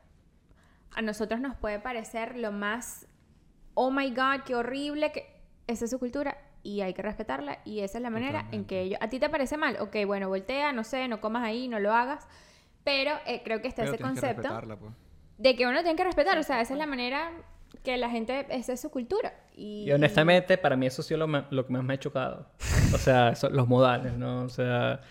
A 0.96 1.02
nosotros 1.02 1.39
nos 1.39 1.56
puede 1.56 1.80
parecer 1.80 2.38
lo 2.38 2.52
más 2.52 3.08
oh 3.76 3.91
my 3.91 4.09
god, 4.11 4.41
qué 4.45 4.55
horrible, 4.55 5.11
que 5.11 5.28
esa 5.67 5.86
es 5.86 5.91
su 5.91 5.99
cultura 5.99 6.38
y 6.61 6.82
hay 6.82 6.93
que 6.93 7.01
respetarla 7.01 7.59
y 7.65 7.82
esa 7.82 7.97
es 7.97 8.01
la 8.01 8.09
manera 8.09 8.39
en 8.39 8.45
Totalmente. 8.45 8.67
que 8.67 8.82
ellos, 8.82 8.99
a 9.01 9.09
ti 9.09 9.19
te 9.19 9.30
parece 9.30 9.57
mal, 9.57 9.78
ok, 9.80 9.95
bueno, 10.05 10.30
voltea, 10.30 10.71
no 10.71 10.84
sé, 10.84 11.07
no 11.07 11.19
comas 11.21 11.43
ahí, 11.43 11.67
no 11.67 11.80
lo 11.80 11.93
hagas, 11.93 12.28
pero 12.84 13.11
eh, 13.26 13.41
creo 13.43 13.61
que 13.61 13.67
está 13.67 13.82
Pero 13.84 13.93
ese 13.93 13.97
que 13.97 14.03
concepto 14.03 14.41
respetarla, 14.43 14.76
pues. 14.78 14.91
de 15.38 15.55
que 15.55 15.65
uno 15.67 15.82
tiene 15.82 15.95
que 15.95 16.03
respetar, 16.03 16.38
o 16.38 16.43
sea, 16.43 16.61
esa 16.61 16.74
es 16.74 16.80
la 16.80 16.86
manera 16.86 17.32
que 17.84 17.97
la 17.97 18.09
gente, 18.09 18.45
esa 18.49 18.74
es 18.74 18.82
su 18.82 18.89
cultura. 18.91 19.34
Y, 19.55 19.86
Y 19.88 19.91
honestamente, 19.91 20.57
para 20.57 20.76
mí 20.78 20.86
eso 20.86 21.01
sí 21.03 21.13
es 21.13 21.19
lo, 21.19 21.28
lo 21.28 21.65
que 21.65 21.74
más 21.74 21.84
me 21.84 21.95
ha 21.95 21.99
chocado. 21.99 22.47
O 22.93 22.97
sea, 22.97 23.30
eso- 23.30 23.49
los 23.49 23.67
modales, 23.67 24.13
¿no? 24.13 24.43
O 24.43 24.49
sea, 24.49 25.01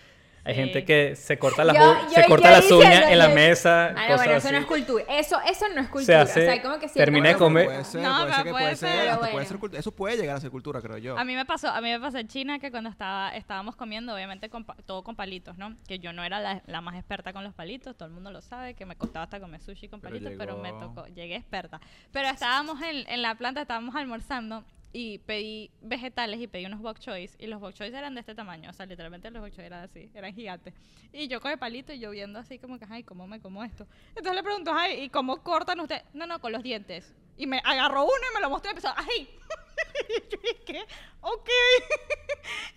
hay 0.44 0.54
Sí. 0.54 0.60
gente 0.60 0.84
que 0.84 1.14
se 1.14 1.38
corta 1.38 1.62
las, 1.64 1.76
Yo- 1.76 1.94
yo- 2.02 2.10
se 2.10 2.24
corta 2.26 2.50
las 2.50 2.70
uñas 2.70 3.04
en 3.10 3.18
la 3.18 3.28
yo- 3.28 3.34
mesa. 3.34 3.86
Ah, 3.86 3.92
no, 3.92 3.94
cosas 3.94 4.16
bueno, 4.16 4.32
eso 4.32 4.50
no 4.50 4.56
así. 4.58 4.62
es 4.64 4.66
cultura, 4.66 5.04
eso, 5.08 5.40
eso 5.46 5.64
no 5.74 5.80
es 5.80 5.86
Se 5.86 5.92
cultura, 5.92 6.20
hace- 6.22 6.42
o 6.48 6.52
sea, 6.52 6.62
como 6.62 6.78
que 6.80 6.88
si 6.88 6.94
termina 6.94 7.28
de 7.28 7.36
comer- 7.36 7.66
Puede 7.66 7.84
ser, 7.84 8.02
No, 8.02 8.08
puede 8.10 8.22
pero 8.24 8.34
ser 8.34 8.44
que 8.44 8.50
puede 8.50 8.76
Pero 8.76 9.20
puede 9.20 9.78
Eso 9.78 9.92
puede 9.92 10.16
llegar 10.16 10.36
a 10.36 10.40
ser 10.40 10.50
cultura, 10.50 10.80
creo 10.80 10.98
yo. 10.98 11.18
A 11.18 11.24
mí 11.24 11.34
me 11.36 11.44
pasó, 11.46 11.68
a 11.68 11.80
mí 11.80 11.90
me 11.90 12.00
pasó 12.00 12.18
en 12.18 12.26
China 12.28 12.58
que 12.58 12.70
cuando 12.70 12.90
estaba, 12.90 13.30
estábamos 13.36 13.76
comiendo, 13.76 14.14
obviamente 14.14 14.48
con 14.50 14.64
pa- 14.64 14.76
todo 14.84 15.04
con 15.04 15.14
palitos, 15.14 15.56
¿no? 15.58 15.76
Que 15.86 15.98
yo 16.00 16.12
no 16.12 16.24
era 16.24 16.40
la, 16.40 16.62
la 16.66 16.80
más 16.80 16.96
experta 16.96 17.32
con 17.32 17.44
los 17.44 17.54
palitos, 17.54 17.96
todo 17.96 18.08
el 18.08 18.14
mundo 18.14 18.30
lo 18.30 18.42
sabe, 18.42 18.74
que 18.74 18.84
me 18.84 18.96
costaba 18.96 19.24
hasta 19.24 19.38
comer 19.38 19.60
sushi 19.60 19.88
con 19.88 20.00
Pero 20.00 20.14
palitos, 20.14 20.32
pero 20.38 20.56
me 20.58 20.68
llegó. 20.72 20.80
tocó, 20.80 21.06
llegué 21.06 21.36
experta. 21.36 21.80
Pero 22.10 22.28
estábamos 22.28 22.80
en, 22.82 23.08
en 23.08 23.22
la 23.22 23.36
planta, 23.36 23.60
estábamos 23.62 23.94
almorzando 23.94 24.64
y 24.92 25.18
pedí 25.18 25.70
vegetales 25.80 26.40
y 26.40 26.46
pedí 26.46 26.66
unos 26.66 26.80
bok 26.80 26.98
choice 26.98 27.34
y 27.38 27.46
los 27.46 27.60
bok 27.60 27.72
choice 27.72 27.96
eran 27.96 28.14
de 28.14 28.20
este 28.20 28.34
tamaño, 28.34 28.70
o 28.70 28.72
sea, 28.72 28.86
literalmente 28.86 29.30
los 29.30 29.42
bok 29.42 29.50
choice 29.50 29.66
eran 29.66 29.84
así, 29.84 30.10
eran 30.14 30.34
gigantes. 30.34 30.74
Y 31.12 31.28
yo 31.28 31.40
con 31.40 31.50
el 31.50 31.58
palito 31.58 31.92
y 31.92 31.98
yo 31.98 32.10
viendo 32.10 32.38
así 32.38 32.58
como 32.58 32.78
que, 32.78 32.86
ay, 32.88 33.02
¿cómo 33.02 33.26
me 33.26 33.40
como 33.40 33.64
esto? 33.64 33.86
Entonces 34.10 34.34
le 34.34 34.42
pregunto, 34.42 34.72
ay, 34.74 35.04
¿y 35.04 35.08
cómo 35.08 35.42
cortan 35.42 35.80
ustedes? 35.80 36.04
No, 36.12 36.26
no, 36.26 36.40
con 36.40 36.52
los 36.52 36.62
dientes. 36.62 37.14
Y 37.36 37.46
me 37.46 37.58
agarró 37.64 38.04
uno 38.04 38.12
y 38.30 38.34
me 38.34 38.40
lo 38.40 38.50
mostró 38.50 38.70
y 38.70 38.72
empezó, 38.72 38.92
ay. 38.96 39.28
y 40.08 40.12
yo 40.30 40.38
dije, 40.42 40.84
ok. 41.20 41.48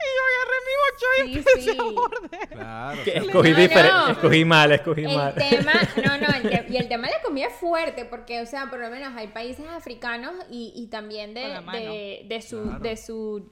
y 0.05 0.07
yo 0.15 0.21
agarré 0.31 0.57
mi 0.65 0.73
bok 0.81 0.95
choice 0.99 1.29
y 1.29 1.33
Sí, 1.33 1.37
empecé 1.39 1.61
sí. 1.61 1.77
a 1.79 1.83
morder. 1.83 2.49
Claro. 2.49 3.01
Escogí 3.01 3.49
No, 3.51 3.57
diferente, 3.57 3.91
no. 3.91 4.07
escogí 4.09 4.45
mal, 4.45 4.71
escogí 4.71 5.03
El 5.05 5.15
mal. 5.15 5.35
tema, 5.35 5.71
no, 6.05 6.17
no, 6.17 6.27
el 6.35 6.43
te- 6.49 6.65
y 6.69 6.77
el 6.77 6.87
tema 6.87 7.07
de 7.07 7.13
la 7.13 7.21
comida 7.21 7.47
es 7.47 7.53
fuerte, 7.55 8.05
porque, 8.05 8.41
o 8.41 8.45
sea, 8.45 8.69
por 8.69 8.79
lo 8.79 8.89
menos 8.89 9.13
hay 9.15 9.27
países 9.27 9.65
africanos 9.67 10.33
y, 10.49 10.71
y 10.75 10.87
también 10.87 11.33
de, 11.33 11.41
de, 11.71 12.25
de 12.27 12.41
su, 12.41 12.61
Claro. 12.63 12.79
de 12.79 12.97
su, 12.97 13.51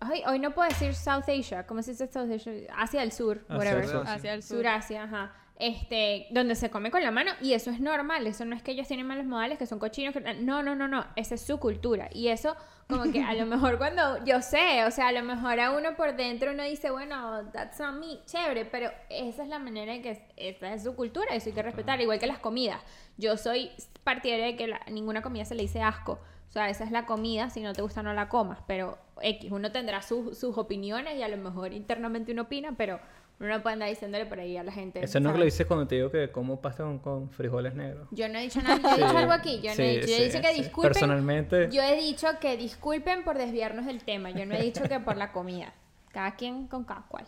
ay, 0.00 0.22
hoy 0.26 0.38
no 0.38 0.52
puedo 0.54 0.68
decir 0.68 0.94
South 0.94 1.24
Asia, 1.28 1.66
¿cómo 1.66 1.82
se 1.82 1.92
dice 1.92 2.06
South 2.08 2.30
Asia? 2.30 2.52
Asia 2.76 3.00
del 3.00 3.12
Sur, 3.12 3.44
Hacia 3.48 3.56
whatever. 3.56 3.84
el 3.84 3.90
sur. 3.90 4.04
Hacia 4.06 4.34
el 4.34 4.42
sur. 4.42 4.56
Surasia, 4.58 5.02
ajá. 5.04 5.34
Este, 5.56 6.26
donde 6.30 6.56
se 6.56 6.68
come 6.68 6.90
con 6.90 7.02
la 7.04 7.12
mano 7.12 7.30
y 7.40 7.52
eso 7.52 7.70
es 7.70 7.78
normal, 7.78 8.26
eso 8.26 8.44
no 8.44 8.56
es 8.56 8.62
que 8.62 8.72
ellos 8.72 8.88
tienen 8.88 9.06
malos 9.06 9.24
modales, 9.24 9.56
que 9.56 9.66
son 9.66 9.78
cochinos, 9.78 10.12
que 10.12 10.20
no, 10.20 10.64
no, 10.64 10.74
no, 10.74 10.88
no, 10.88 11.06
esa 11.14 11.36
es 11.36 11.42
su 11.46 11.60
cultura 11.60 12.08
y 12.12 12.26
eso 12.28 12.56
como 12.88 13.10
que 13.10 13.22
a 13.22 13.34
lo 13.34 13.46
mejor 13.46 13.78
cuando 13.78 14.24
yo 14.24 14.42
sé, 14.42 14.84
o 14.84 14.90
sea, 14.90 15.08
a 15.08 15.12
lo 15.12 15.22
mejor 15.22 15.58
a 15.60 15.70
uno 15.72 15.96
por 15.96 16.16
dentro 16.16 16.52
uno 16.52 16.62
dice, 16.64 16.90
bueno, 16.90 17.50
that's 17.52 17.78
not 17.80 17.94
me, 17.94 18.22
chévere, 18.26 18.64
pero 18.64 18.90
esa 19.08 19.42
es 19.42 19.48
la 19.48 19.58
manera 19.58 19.94
en 19.94 20.02
que 20.02 20.10
es- 20.10 20.20
esa 20.36 20.72
es 20.74 20.82
su 20.84 20.94
cultura, 20.94 21.34
eso 21.34 21.48
hay 21.48 21.54
que 21.54 21.62
respetar, 21.62 22.00
igual 22.00 22.18
que 22.18 22.26
las 22.26 22.38
comidas. 22.38 22.80
Yo 23.16 23.36
soy 23.36 23.70
partidaria 24.04 24.46
de 24.46 24.56
que 24.56 24.66
la- 24.66 24.80
ninguna 24.90 25.22
comida 25.22 25.44
se 25.44 25.54
le 25.54 25.62
dice 25.62 25.80
asco. 25.82 26.20
O 26.48 26.52
sea, 26.54 26.68
esa 26.68 26.84
es 26.84 26.92
la 26.92 27.04
comida, 27.04 27.50
si 27.50 27.62
no 27.62 27.72
te 27.72 27.82
gusta 27.82 28.02
no 28.02 28.12
la 28.14 28.28
comas, 28.28 28.58
pero 28.68 28.96
X, 29.20 29.50
uno 29.50 29.72
tendrá 29.72 30.02
sus- 30.02 30.38
sus 30.38 30.56
opiniones 30.56 31.16
y 31.16 31.22
a 31.22 31.28
lo 31.28 31.36
mejor 31.36 31.72
internamente 31.72 32.30
uno 32.32 32.42
opina, 32.42 32.74
pero 32.76 33.00
uno 33.40 33.48
no 33.48 33.62
puede 33.62 33.74
andar 33.74 33.88
diciéndole 33.88 34.26
por 34.26 34.38
ahí 34.40 34.56
a 34.56 34.62
la 34.62 34.72
gente. 34.72 35.02
Eso 35.04 35.18
no 35.20 35.30
es 35.30 35.34
lo 35.34 35.38
que 35.40 35.44
dices 35.46 35.66
cuando 35.66 35.86
te 35.88 35.96
digo 35.96 36.10
que 36.10 36.30
como 36.30 36.60
pasta 36.60 36.84
con, 36.84 36.98
con 37.00 37.30
frijoles 37.30 37.74
negros. 37.74 38.08
Yo 38.12 38.28
no 38.28 38.38
he 38.38 38.42
dicho 38.42 38.60
nada, 38.62 38.80
yo 38.80 38.88
he 38.90 38.94
dicho 39.06 39.18
algo 39.18 39.32
aquí, 39.32 39.60
yo 39.62 39.74
no 39.74 39.82
he 39.82 39.96
dicho, 39.96 40.06
yo 40.08 40.14
he 40.16 40.24
dicho 40.24 40.40
que 40.40 40.54
disculpen. 40.54 40.92
Personalmente- 40.92 41.68
Yo 41.70 41.82
he 41.82 41.96
dicho 42.00 42.26
que 42.40 42.56
disculpen 42.56 43.24
por 43.24 43.36
desviarnos 43.38 43.86
del 43.86 44.02
tema, 44.04 44.30
yo 44.30 44.46
no 44.46 44.54
he 44.54 44.62
dicho 44.62 44.82
que 44.84 45.00
por 45.00 45.16
la 45.16 45.32
comida. 45.32 45.72
Cada 46.12 46.36
quien 46.36 46.68
con 46.68 46.84
cada 46.84 47.02
cual. 47.08 47.26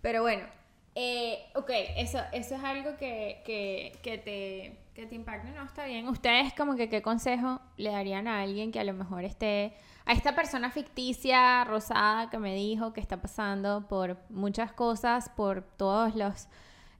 Pero 0.00 0.22
bueno, 0.22 0.44
eh, 0.94 1.40
ok, 1.54 1.70
eso, 1.96 2.18
eso 2.32 2.54
es 2.54 2.64
algo 2.64 2.96
que, 2.96 3.42
que, 3.44 3.92
que 4.02 4.16
te, 4.18 4.78
que 4.94 5.06
te 5.06 5.14
impacta, 5.14 5.50
no, 5.50 5.64
está 5.64 5.84
bien. 5.86 6.08
Ustedes 6.08 6.54
como 6.54 6.76
que 6.76 6.88
qué 6.88 7.02
consejo 7.02 7.60
le 7.76 7.90
darían 7.90 8.28
a 8.28 8.40
alguien 8.42 8.72
que 8.72 8.80
a 8.80 8.84
lo 8.84 8.92
mejor 8.94 9.24
esté, 9.24 9.74
a 10.06 10.12
esta 10.12 10.34
persona 10.34 10.70
ficticia, 10.70 11.64
rosada, 11.64 12.30
que 12.30 12.38
me 12.38 12.54
dijo 12.54 12.92
que 12.92 13.00
está 13.00 13.20
pasando 13.20 13.86
por 13.88 14.18
muchas 14.28 14.72
cosas, 14.72 15.28
por 15.30 15.62
todos 15.62 16.14
los... 16.14 16.48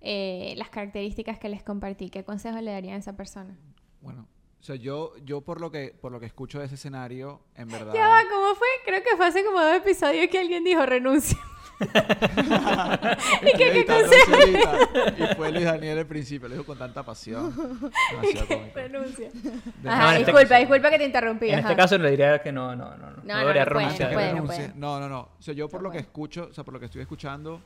eh, 0.00 0.54
las 0.56 0.68
características 0.68 1.38
que 1.38 1.48
les 1.48 1.62
compartí, 1.62 2.10
¿qué 2.10 2.24
consejo 2.24 2.60
le 2.60 2.70
darían 2.72 2.96
a 2.96 2.98
esa 2.98 3.16
persona? 3.16 3.56
Bueno, 4.02 4.26
o 4.64 4.66
sea, 4.66 4.76
yo, 4.76 5.12
yo 5.26 5.42
por 5.42 5.60
lo 5.60 5.70
que 5.70 5.94
por 6.00 6.10
lo 6.10 6.18
que 6.18 6.24
escucho 6.24 6.58
de 6.58 6.64
ese 6.64 6.76
escenario, 6.76 7.42
en 7.54 7.68
verdad. 7.68 7.92
Ya 7.92 8.08
va, 8.08 8.22
¿cómo 8.32 8.54
fue? 8.54 8.66
Creo 8.86 9.02
que 9.02 9.14
fue 9.14 9.26
hace 9.26 9.44
como 9.44 9.60
dos 9.60 9.76
episodios 9.76 10.26
que 10.30 10.38
alguien 10.38 10.64
dijo 10.64 10.86
renuncia. 10.86 11.36
¿Y 13.42 13.56
qué- 13.58 13.72
qué 13.72 13.84
consejo? 13.84 14.36
Y 15.18 15.34
fue 15.36 15.52
Luis 15.52 15.64
Daniel 15.64 15.98
al 15.98 16.06
principio, 16.06 16.48
lo 16.48 16.54
dijo 16.54 16.64
con 16.66 16.78
tanta 16.78 17.02
pasión. 17.02 17.52
Cómico. 17.52 18.62
renuncia. 18.74 19.28
Ajá, 19.84 20.02
No, 20.04 20.10
este 20.12 20.18
disculpa, 20.20 20.48
caso- 20.48 20.60
disculpa 20.60 20.90
que 20.90 20.98
te 20.98 21.04
interrumpí. 21.04 21.48
En 21.50 21.58
ajá. 21.58 21.60
este 21.70 21.76
caso 21.76 21.98
le 21.98 22.10
diría 22.10 22.40
que 22.42 22.50
no, 22.52 22.74
no, 22.74 22.96
no. 22.96 23.10
No, 23.10 23.16
No, 23.16 23.22
no 23.22 23.34
no, 23.34 23.38
debería 23.40 23.64
no 23.66 23.70
renunciar. 23.70 24.08
no 24.10 24.14
puede, 24.14 24.32
no 24.34 24.44
puede. 24.46 24.72
No, 24.76 25.00
no, 25.00 25.08
no. 25.10 25.20
O 25.38 25.42
sea, 25.42 25.52
yo 25.54 25.68
por 25.68 25.82
No 25.82 25.88
lo 25.88 25.92
que 25.92 25.98
escucho, 25.98 26.48
o 26.50 26.54
sea, 26.54 26.64
por 26.64 26.72
lo 26.72 26.80
que 26.80 26.86
estoy 26.86 27.02
escuchando, 27.02 27.60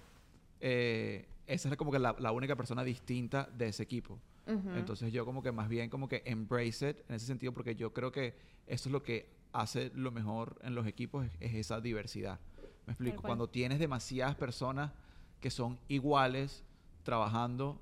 eh, 0.61 1.27
esa 1.47 1.69
es 1.69 1.77
como 1.77 1.93
que 1.93 1.99
la, 2.01 2.17
la 2.19 2.33
única 2.33 2.57
persona 2.57 2.83
distinta 2.83 3.49
de 3.55 3.69
ese 3.69 3.83
equipo. 3.85 4.19
Ujú. 4.49 4.71
Entonces 4.71 5.13
yo 5.13 5.25
como 5.25 5.43
que 5.43 5.53
más 5.53 5.69
bien 5.69 5.91
como 5.91 6.09
que 6.09 6.23
embrace 6.25 6.91
it 6.91 6.99
en 7.09 7.17
ese 7.17 7.27
sentido 7.27 7.53
porque 7.53 7.77
yo 7.77 7.93
creo 7.93 8.11
que 8.11 8.35
eso 8.67 8.89
es 8.89 8.93
lo 8.93 9.03
que 9.03 9.31
hace 9.53 9.91
lo 9.95 10.11
mejor 10.11 10.59
en 10.63 10.75
los 10.75 10.87
equipos 10.87 11.27
es, 11.27 11.33
es 11.41 11.55
esa 11.55 11.81
diversidad. 11.81 12.41
Me 12.87 12.93
explico, 12.93 13.21
cuando 13.23 13.51
tienes 13.51 13.79
demasiadas 13.79 14.35
personas 14.35 14.93
que 15.41 15.51
son 15.51 15.79
iguales 15.89 16.65
trabajando, 17.03 17.81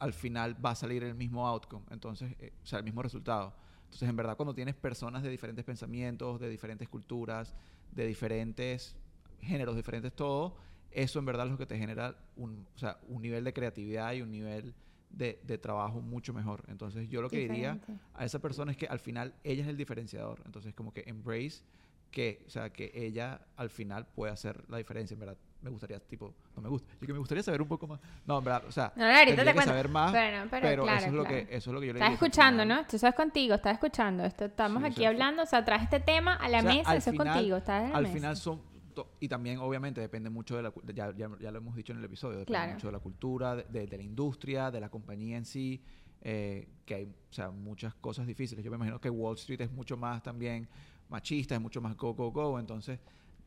al 0.00 0.12
final 0.12 0.62
va 0.64 0.70
a 0.70 0.74
salir 0.74 1.04
el 1.04 1.14
mismo 1.14 1.46
outcome, 1.46 1.84
entonces, 1.90 2.34
eh, 2.40 2.52
o 2.62 2.66
sea, 2.66 2.80
el 2.80 2.84
mismo 2.84 3.00
resultado. 3.00 3.54
Entonces, 3.84 4.08
en 4.08 4.16
verdad, 4.16 4.36
cuando 4.36 4.52
tienes 4.52 4.74
personas 4.74 5.22
de 5.22 5.30
diferentes 5.30 5.64
pensamientos, 5.64 6.40
de 6.40 6.48
diferentes 6.48 6.88
culturas, 6.88 7.54
de 7.92 8.06
diferentes 8.06 8.96
géneros, 9.40 9.76
diferentes 9.76 10.12
todo, 10.14 10.56
eso 10.90 11.20
en 11.20 11.26
verdad 11.26 11.46
es 11.46 11.52
lo 11.52 11.58
que 11.58 11.66
te 11.66 11.78
genera 11.78 12.16
un, 12.34 12.66
o 12.74 12.78
sea, 12.78 12.98
un 13.08 13.22
nivel 13.22 13.44
de 13.44 13.52
creatividad 13.52 14.12
y 14.14 14.22
un 14.22 14.32
nivel 14.32 14.74
de, 15.16 15.40
de 15.44 15.58
trabajo 15.58 16.00
mucho 16.00 16.32
mejor. 16.32 16.64
Entonces, 16.68 17.08
yo 17.08 17.22
lo 17.22 17.28
que 17.30 17.38
diría 17.38 17.78
a 18.14 18.24
esa 18.24 18.38
persona 18.40 18.70
es 18.72 18.76
que 18.76 18.86
al 18.86 18.98
final 18.98 19.34
ella 19.44 19.62
es 19.62 19.68
el 19.68 19.76
diferenciador. 19.76 20.40
Entonces, 20.44 20.74
como 20.74 20.92
que 20.92 21.04
embrace 21.06 21.62
que, 22.10 22.42
o 22.46 22.50
sea, 22.50 22.70
que 22.70 22.92
ella 22.94 23.40
al 23.56 23.70
final 23.70 24.06
puede 24.06 24.32
hacer 24.32 24.62
la 24.68 24.78
diferencia, 24.78 25.14
en 25.14 25.20
verdad. 25.20 25.36
Me 25.62 25.70
gustaría, 25.70 25.98
tipo, 25.98 26.34
no 26.54 26.60
me 26.62 26.68
gusta, 26.68 26.92
yo 27.00 27.06
que 27.06 27.12
me 27.14 27.18
gustaría 27.18 27.42
saber 27.42 27.62
un 27.62 27.68
poco 27.68 27.86
más. 27.86 27.98
No, 28.26 28.38
en 28.38 28.44
verdad, 28.44 28.64
o 28.68 28.70
sea, 28.72 28.92
No, 28.94 29.02
no, 29.02 29.08
ahorita 29.08 29.24
tendría 29.26 29.44
te 29.44 29.50
que 29.50 29.54
cuento. 29.54 29.70
saber 29.70 29.88
más, 29.88 30.12
Pero, 30.12 30.36
pero, 30.50 30.62
pero, 30.62 30.82
claro, 30.84 30.98
eso, 30.98 31.06
es 31.06 31.12
lo 31.14 31.24
que, 31.24 31.38
eso 31.50 31.70
es 31.70 31.74
lo 31.74 31.80
que 31.80 31.86
yo 31.86 31.92
le 31.94 31.98
Estás 31.98 32.10
digo, 32.10 32.20
al 32.20 32.26
escuchando, 32.26 32.64
¿no? 32.66 32.80
Esto 32.80 32.96
eso 32.96 33.08
es 33.08 33.14
contigo, 33.14 33.54
estás 33.54 33.72
escuchando. 33.72 34.24
Esto, 34.24 34.44
estamos 34.44 34.80
Sí, 34.82 34.84
o 34.84 34.86
aquí 34.88 35.00
sea, 35.00 35.08
hablando, 35.08 35.42
o 35.42 35.46
sea, 35.46 35.64
traes 35.64 35.82
este 35.84 36.00
tema 36.00 36.34
a 36.34 36.48
la 36.50 36.58
o 36.58 36.60
sea, 36.62 36.74
mesa, 36.74 36.96
eso 36.96 37.10
es 37.10 37.16
contigo, 37.16 37.56
estás 37.56 37.84
en 37.84 37.90
la 37.92 37.96
Al 37.96 38.02
mesa. 38.02 38.14
final 38.14 38.36
son, 38.36 38.60
to- 38.94 39.10
y 39.20 39.28
también 39.28 39.58
obviamente 39.58 40.00
depende 40.00 40.30
mucho 40.30 40.56
de 40.56 40.62
la, 40.62 40.72
ya, 40.94 41.14
ya, 41.16 41.28
ya 41.40 41.50
lo 41.50 41.58
hemos 41.58 41.74
dicho 41.76 41.92
en 41.92 41.98
el 41.98 42.04
episodio, 42.04 42.38
depende 42.38 42.58
Claro. 42.58 42.72
mucho 42.74 42.86
de 42.88 42.92
la 42.92 42.98
cultura, 43.00 43.56
de, 43.56 43.64
de- 43.64 43.86
de 43.86 43.96
la 43.96 44.02
industria, 44.02 44.70
de 44.70 44.80
la 44.80 44.88
compañía 44.88 45.36
en 45.36 45.44
sí, 45.44 45.82
eh, 46.22 46.68
que 46.86 46.94
hay, 46.94 47.04
o 47.04 47.32
sea, 47.32 47.50
muchas 47.50 47.94
cosas 47.96 48.26
difíciles. 48.26 48.64
Yo 48.64 48.70
me 48.70 48.76
imagino 48.76 49.00
que 49.00 49.10
Wall 49.10 49.34
Street 49.36 49.60
es 49.60 49.70
mucho 49.70 49.96
más 49.96 50.22
también 50.22 50.66
machista, 51.08 51.54
es 51.54 51.60
mucho 51.60 51.80
más 51.82 51.96
go, 51.96 52.14
go, 52.14 52.30
go, 52.30 52.58
entonces 52.58 52.98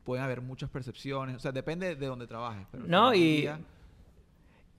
pueden 0.04 0.24
haber 0.24 0.40
muchas 0.40 0.70
percepciones, 0.70 1.36
o 1.36 1.38
sea, 1.40 1.50
depende 1.52 1.96
de 1.96 2.06
donde 2.06 2.26
trabajes. 2.26 2.66
Pero 2.70 2.86
No, 2.86 3.12
y- 3.12 3.40
día, 3.42 3.60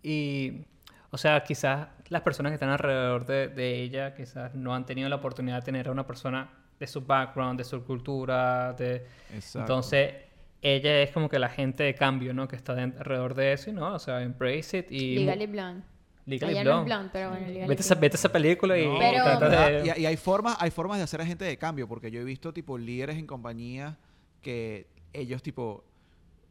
Y, 0.02 0.66
o 1.12 1.18
sea, 1.18 1.44
quizás 1.44 1.88
las 2.10 2.22
personas 2.22 2.52
que 2.52 2.56
están 2.56 2.70
alrededor 2.70 3.26
de, 3.26 3.50
de 3.50 3.82
ella 3.82 4.16
quizás 4.16 4.56
no 4.56 4.74
han 4.74 4.86
tenido 4.86 5.10
la 5.10 5.18
oportunidad 5.18 5.58
de 5.58 5.62
tener 5.64 5.88
a 5.88 5.92
una 5.92 6.06
persona 6.08 6.50
de 6.80 6.88
su 6.88 7.02
background, 7.02 7.58
de 7.58 7.66
su 7.66 7.84
cultura, 7.84 8.72
de... 8.74 9.06
Exacto. 9.34 9.60
Entonces, 9.60 10.14
ella 10.62 11.02
es 11.02 11.12
como 11.12 11.30
que 11.30 11.40
la 11.40 11.50
gente 11.50 11.84
de 11.84 11.96
cambio, 11.96 12.34
¿no? 12.34 12.48
Que 12.48 12.56
está 12.56 12.74
de- 12.76 12.82
alrededor 12.84 13.34
de 13.34 13.54
eso 13.54 13.70
y, 13.70 13.74
¿no? 13.74 13.94
O 13.94 14.00
sea, 14.00 14.22
embrace 14.22 14.80
it 14.80 14.92
y... 14.92 15.20
Legally 15.20 15.48
Blonde. 15.48 15.84
Legally 16.26 16.54
Ella 16.54 16.64
no 16.64 16.70
es 16.70 16.76
Blonde. 16.86 16.86
blonde, 16.94 17.10
pero 17.14 17.30
bueno, 17.30 17.48
Legally 17.48 17.68
Vete, 17.70 17.82
esa, 17.82 17.94
Blonde. 17.96 18.06
vete 18.08 18.16
esa 18.18 18.32
película 18.32 18.78
y 18.78 18.86
No, 18.86 19.00
Pero- 19.00 19.24
trata 19.24 19.70
de... 19.70 19.94
Y, 19.98 20.02
y 20.02 20.06
hay 20.06 20.18
formas, 20.18 20.58
hay 20.60 20.70
formas 20.72 20.98
de 20.98 21.04
hacer 21.04 21.22
a 21.22 21.26
gente 21.26 21.46
de 21.46 21.58
cambio, 21.58 21.88
porque 21.88 22.12
yo 22.12 22.20
he 22.22 22.24
visto 22.24 22.54
tipo 22.54 22.78
líderes 22.78 23.18
en 23.18 23.26
compañías 23.26 23.96
que 24.42 24.88
ellos 25.14 25.42
tipo 25.42 25.84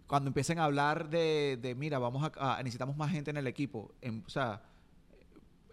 cuando 0.07 0.29
empiecen 0.29 0.59
a 0.59 0.65
hablar 0.65 1.11
de, 1.11 1.59
de, 1.61 1.75
mira, 1.75 1.99
vamos 1.99 2.29
a, 2.39 2.57
a- 2.57 2.63
necesitamos 2.63 2.97
más 2.97 3.11
gente 3.13 3.31
en 3.31 3.37
el 3.37 3.47
equipo, 3.47 3.93
en- 4.01 4.25
o 4.27 4.31
sea, 4.31 4.63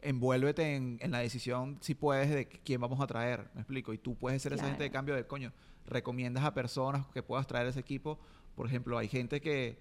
envuélvete 0.09 0.75
en, 0.75 0.97
en 1.01 1.11
la 1.11 1.19
decisión 1.19 1.77
si 1.81 1.95
puedes 1.95 2.29
de 2.29 2.47
quién 2.47 2.79
vamos 2.81 2.99
a 3.01 3.07
traer, 3.07 3.47
me 3.53 3.61
explico, 3.61 3.93
y 3.93 3.97
tú 3.97 4.15
puedes 4.15 4.41
ser 4.41 4.53
esa 4.53 4.67
gente 4.67 4.83
de 4.83 4.89
Claro. 4.89 4.99
cambio 4.99 5.15
de 5.15 5.25
coño, 5.27 5.51
recomiendas 5.87 6.43
a 6.43 6.53
personas 6.53 7.05
que 7.13 7.21
puedas 7.23 7.45
traer 7.47 7.67
ese 7.67 7.79
equipo, 7.79 8.19
por 8.55 8.67
ejemplo, 8.67 8.97
hay 8.97 9.07
gente 9.07 9.41
que 9.41 9.77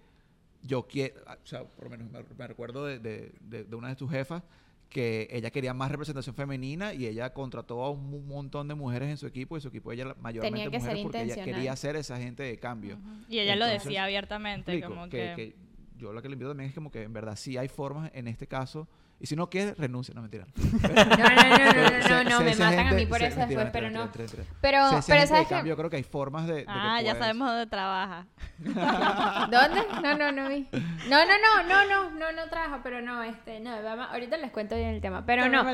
yo 0.63 0.87
quiero, 0.87 1.15
o 1.27 1.47
sea, 1.47 1.65
por 1.65 1.85
lo 1.85 1.91
menos 1.91 2.11
me, 2.11 2.47
recuerdo 2.47 2.87
de, 2.87 2.99
de- 2.99 3.33
de- 3.41 3.65
de 3.65 3.77
una 3.77 3.89
de 3.89 3.97
tus 3.97 4.11
jefas 4.11 4.43
que 4.89 5.29
ella 5.31 5.51
quería 5.51 5.75
más 5.75 5.91
representación 5.91 6.35
femenina 6.37 6.95
y 6.95 7.07
ella 7.07 7.33
contrató 7.33 7.83
a 7.83 7.91
un 7.91 8.27
montón 8.29 8.69
de 8.69 8.75
mujeres 8.75 9.09
en 9.11 9.17
su 9.17 9.27
equipo 9.27 9.57
y 9.57 9.61
su 9.61 9.69
equipo 9.69 9.93
ella 9.93 10.05
la- 10.07 10.15
mayormente 10.15 10.71
que 10.71 10.81
ser 10.81 10.95
mujeres 10.97 11.03
porque 11.03 11.23
ella 11.23 11.45
quería 11.45 11.77
ser 11.77 11.97
esa 11.97 12.17
gente 12.19 12.43
de 12.45 12.59
cambio. 12.59 12.99
Y 13.29 13.39
ella 13.41 13.57
lo 13.57 13.65
Entonces, 13.65 13.85
decía 13.89 14.05
abiertamente, 14.05 14.73
Explico, 14.73 14.95
como 14.95 15.09
que, 15.09 15.33
que... 15.35 15.35
que 15.37 15.57
yo 15.99 16.13
lo 16.13 16.21
que 16.23 16.29
le 16.29 16.35
invito 16.35 16.51
también 16.51 16.69
es 16.69 16.75
como 16.75 16.91
que 16.91 17.03
en 17.03 17.13
verdad 17.13 17.37
sí 17.37 17.57
hay 17.57 17.69
formas 17.69 18.11
en 18.15 18.27
este 18.29 18.47
caso 18.47 18.89
y 19.21 19.27
si 19.27 19.37
no 19.37 19.49
quieres 19.49 19.77
renuncia, 19.79 20.15
no 20.15 20.23
mentira. 20.23 20.47
No, 20.85 21.29
no, 21.29 21.73
no, 21.73 22.25
no, 22.25 22.31
no, 22.31 22.41
me 22.41 22.55
matan 22.57 22.89
a 22.89 22.93
mí 22.93 23.07
por 23.07 23.23
eso 23.23 23.39
mentira, 23.39 23.65
después, 23.65 23.71
pero 23.73 23.87
mentira, 23.87 23.91
no. 23.91 24.05
mentira, 24.05 24.25
mentira. 24.25 24.45
Pero, 24.61 24.79
pero 25.07 25.27
¿sabes 25.27 25.49
qué? 25.49 25.55
cambio, 25.55 25.73
yo 25.73 25.77
creo 25.77 25.91
que 25.91 25.97
hay 25.97 26.03
formas 26.03 26.47
de, 26.47 26.55
de 26.55 26.65
que 26.65 26.71
Ah, 26.71 27.01
ya 27.03 27.15
sabemos 27.15 27.49
dónde 27.49 27.67
trabaja. 27.67 28.27
¿Dónde? 28.59 29.81
No, 30.03 30.17
no, 30.17 30.33
no 30.33 30.49
vi. 30.49 30.69
No, 31.09 31.25
no, 31.25 31.35
no, 31.39 31.63
no, 31.69 31.85
no, 31.87 32.11
no, 32.11 32.33
no 32.33 32.49
trabajo, 32.51 32.81
pero 32.83 33.01
no, 33.01 33.23
este, 33.23 33.61
no, 33.61 33.71
ahorita 33.73 34.37
les 34.37 34.51
cuento 34.51 34.77
bien 34.77 34.91
el 34.91 35.01
tema, 35.01 35.25
pero 35.25 35.49
no. 35.49 35.65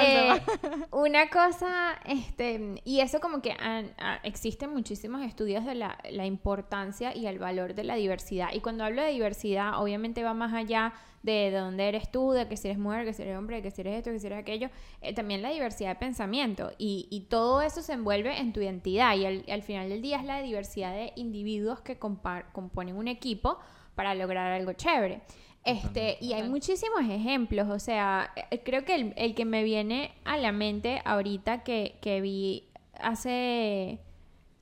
Eh, 0.00 0.42
una 0.90 1.28
cosa, 1.28 1.98
este, 2.04 2.80
y 2.84 3.00
eso 3.00 3.20
como 3.20 3.42
que 3.42 3.52
ah, 3.52 4.18
existen 4.22 4.70
muchísimos 4.70 5.22
estudios 5.22 5.64
de 5.64 5.74
la, 5.74 5.98
la 6.10 6.26
importancia 6.26 7.14
y 7.14 7.26
el 7.26 7.38
valor 7.38 7.74
de 7.74 7.84
la 7.84 7.94
diversidad. 7.94 8.48
Y 8.52 8.60
cuando 8.60 8.84
hablo 8.84 9.02
de 9.02 9.10
diversidad, 9.10 9.80
obviamente 9.80 10.22
va 10.22 10.34
más 10.34 10.52
allá 10.52 10.92
de 11.22 11.50
dónde 11.50 11.88
eres 11.88 12.10
tú, 12.10 12.32
de 12.32 12.48
que 12.48 12.56
si 12.56 12.68
eres 12.68 12.78
mujer, 12.78 13.04
que 13.04 13.12
si 13.12 13.22
eres 13.22 13.36
hombre, 13.36 13.62
que 13.62 13.70
si 13.70 13.80
eres 13.80 13.98
esto, 13.98 14.10
que 14.10 14.20
si 14.20 14.26
eres 14.26 14.38
aquello. 14.38 14.70
Eh, 15.00 15.14
también 15.14 15.42
la 15.42 15.50
diversidad 15.50 15.90
de 15.90 15.96
pensamiento. 15.96 16.72
Y, 16.78 17.08
y 17.10 17.22
todo 17.22 17.62
eso 17.62 17.82
se 17.82 17.92
envuelve 17.92 18.38
en 18.38 18.52
tu 18.52 18.60
identidad. 18.60 19.16
Y 19.16 19.26
al, 19.26 19.44
al 19.50 19.62
final 19.62 19.88
del 19.88 20.02
día 20.02 20.18
es 20.18 20.24
la 20.24 20.42
diversidad 20.42 20.92
de 20.92 21.12
individuos 21.16 21.80
que 21.80 21.98
componen 21.98 22.96
un 22.96 23.08
equipo 23.08 23.58
para 23.94 24.14
lograr 24.14 24.52
algo 24.52 24.72
chévere. 24.72 25.22
Este, 25.64 26.16
y 26.20 26.32
hay 26.32 26.48
muchísimos 26.48 27.00
ejemplos, 27.02 27.68
o 27.68 27.78
sea, 27.78 28.32
eh, 28.50 28.62
creo 28.64 28.84
que 28.84 28.94
el, 28.94 29.12
el 29.16 29.34
que 29.34 29.44
me 29.44 29.64
viene 29.64 30.12
a 30.24 30.38
la 30.38 30.50
mente 30.50 31.02
ahorita 31.04 31.62
que, 31.62 31.98
que 32.00 32.20
vi 32.20 32.64
hace, 32.98 33.98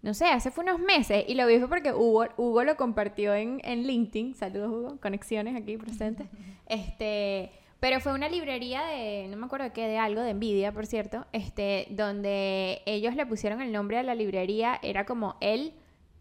no 0.07 0.15
sé, 0.15 0.27
hace 0.27 0.53
fue 0.53 0.63
unos 0.63 0.79
meses, 0.79 1.25
y 1.27 1.35
lo 1.35 1.49
vi 1.49 1.59
fue 1.59 1.69
porque 1.69 1.93
Hugo, 1.93 2.27
Hugo 2.37 2.63
lo 2.63 2.77
compartió 2.77 3.35
en, 3.35 3.61
en 3.65 3.83
LinkedIn, 3.89 4.37
saludos 4.37 4.71
Hugo, 4.71 5.01
conexiones 5.01 5.57
aquí 5.61 5.77
presentes, 5.77 6.29
este, 6.69 7.51
pero 7.81 7.99
fue 7.99 8.15
una 8.15 8.29
librería 8.29 8.85
de, 8.85 9.27
no 9.29 9.37
me 9.37 9.47
acuerdo 9.47 9.73
qué, 9.73 9.89
de 9.89 9.99
algo, 9.99 10.21
de 10.21 10.33
Nvidia, 10.33 10.71
por 10.71 10.87
cierto, 10.87 11.27
este, 11.33 11.89
donde 11.91 12.83
ellos 12.87 13.17
le 13.17 13.27
pusieron 13.27 13.61
el 13.61 13.73
nombre 13.73 13.99
a 13.99 14.05
la 14.05 14.15
librería, 14.15 14.79
era 14.81 15.05
como 15.07 15.35
él 15.41 15.75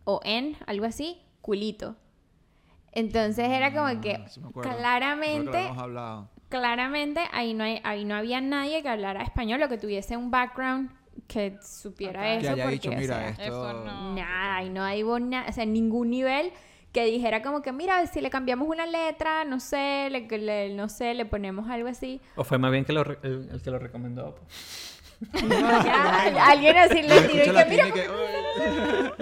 o 0.03 0.19
en, 0.23 0.57
algo 0.65 0.85
así, 0.85 1.21
culito. 1.41 1.95
Entonces 2.91 3.49
era 3.49 3.71
como 3.71 4.01
que 4.01 4.15
Ah, 4.15 4.25
que 4.51 4.61
claramente 4.61 5.59
claramente 6.49 7.21
ahí 7.33 7.53
no 7.53 7.63
hay, 7.65 7.81
ahí 7.83 8.05
no 8.05 8.15
había 8.15 8.39
nadie 8.41 8.81
que 8.81 8.89
hablara 8.89 9.21
español 9.21 9.61
o 9.61 9.69
que 9.69 9.77
tuviese 9.77 10.15
un 10.15 10.31
background 10.31 10.89
que 11.27 11.57
supiera 11.61 12.19
Ok. 12.21 12.25
eso 12.27 12.41
Que 12.41 12.47
haya 12.49 12.63
porque, 12.63 12.73
dicho, 12.75 12.89
o 12.89 12.93
mira, 12.95 13.35
sea, 13.35 13.45
esto... 13.45 13.73
No. 13.85 14.13
nada 14.15 14.63
y 14.63 14.69
no 14.69 14.83
hay 14.83 15.03
nada 15.03 15.49
o 15.49 15.51
sea 15.53 15.65
ningún 15.65 16.09
nivel 16.11 16.51
que 16.91 17.05
dijera 17.05 17.41
como 17.41 17.61
que 17.61 17.71
mira 17.71 18.05
si 18.07 18.21
le 18.21 18.29
cambiamos 18.29 18.67
una 18.69 18.85
letra 18.85 19.43
no 19.43 19.59
sé 19.59 20.09
le, 20.11 20.27
que 20.27 20.37
le- 20.37 20.73
no 20.75 20.87
sé 20.89 21.13
le 21.13 21.25
ponemos 21.25 21.69
algo 21.69 21.87
así 21.89 22.21
O 22.35 22.43
fue 22.43 22.57
más 22.57 22.71
bien 22.71 22.85
que 22.85 22.93
lo 22.93 23.03
re- 23.03 23.19
el, 23.23 23.49
el 23.51 23.61
que 23.61 23.71
lo 23.71 23.79
recomendó. 23.79 24.35
pues. 24.35 24.91
Ya, 25.49 26.45
alguien 26.51 26.75
así 26.77 27.01
le 27.01 27.21
tiró 27.21 27.53
que, 27.53 27.65
mira. 27.69 27.85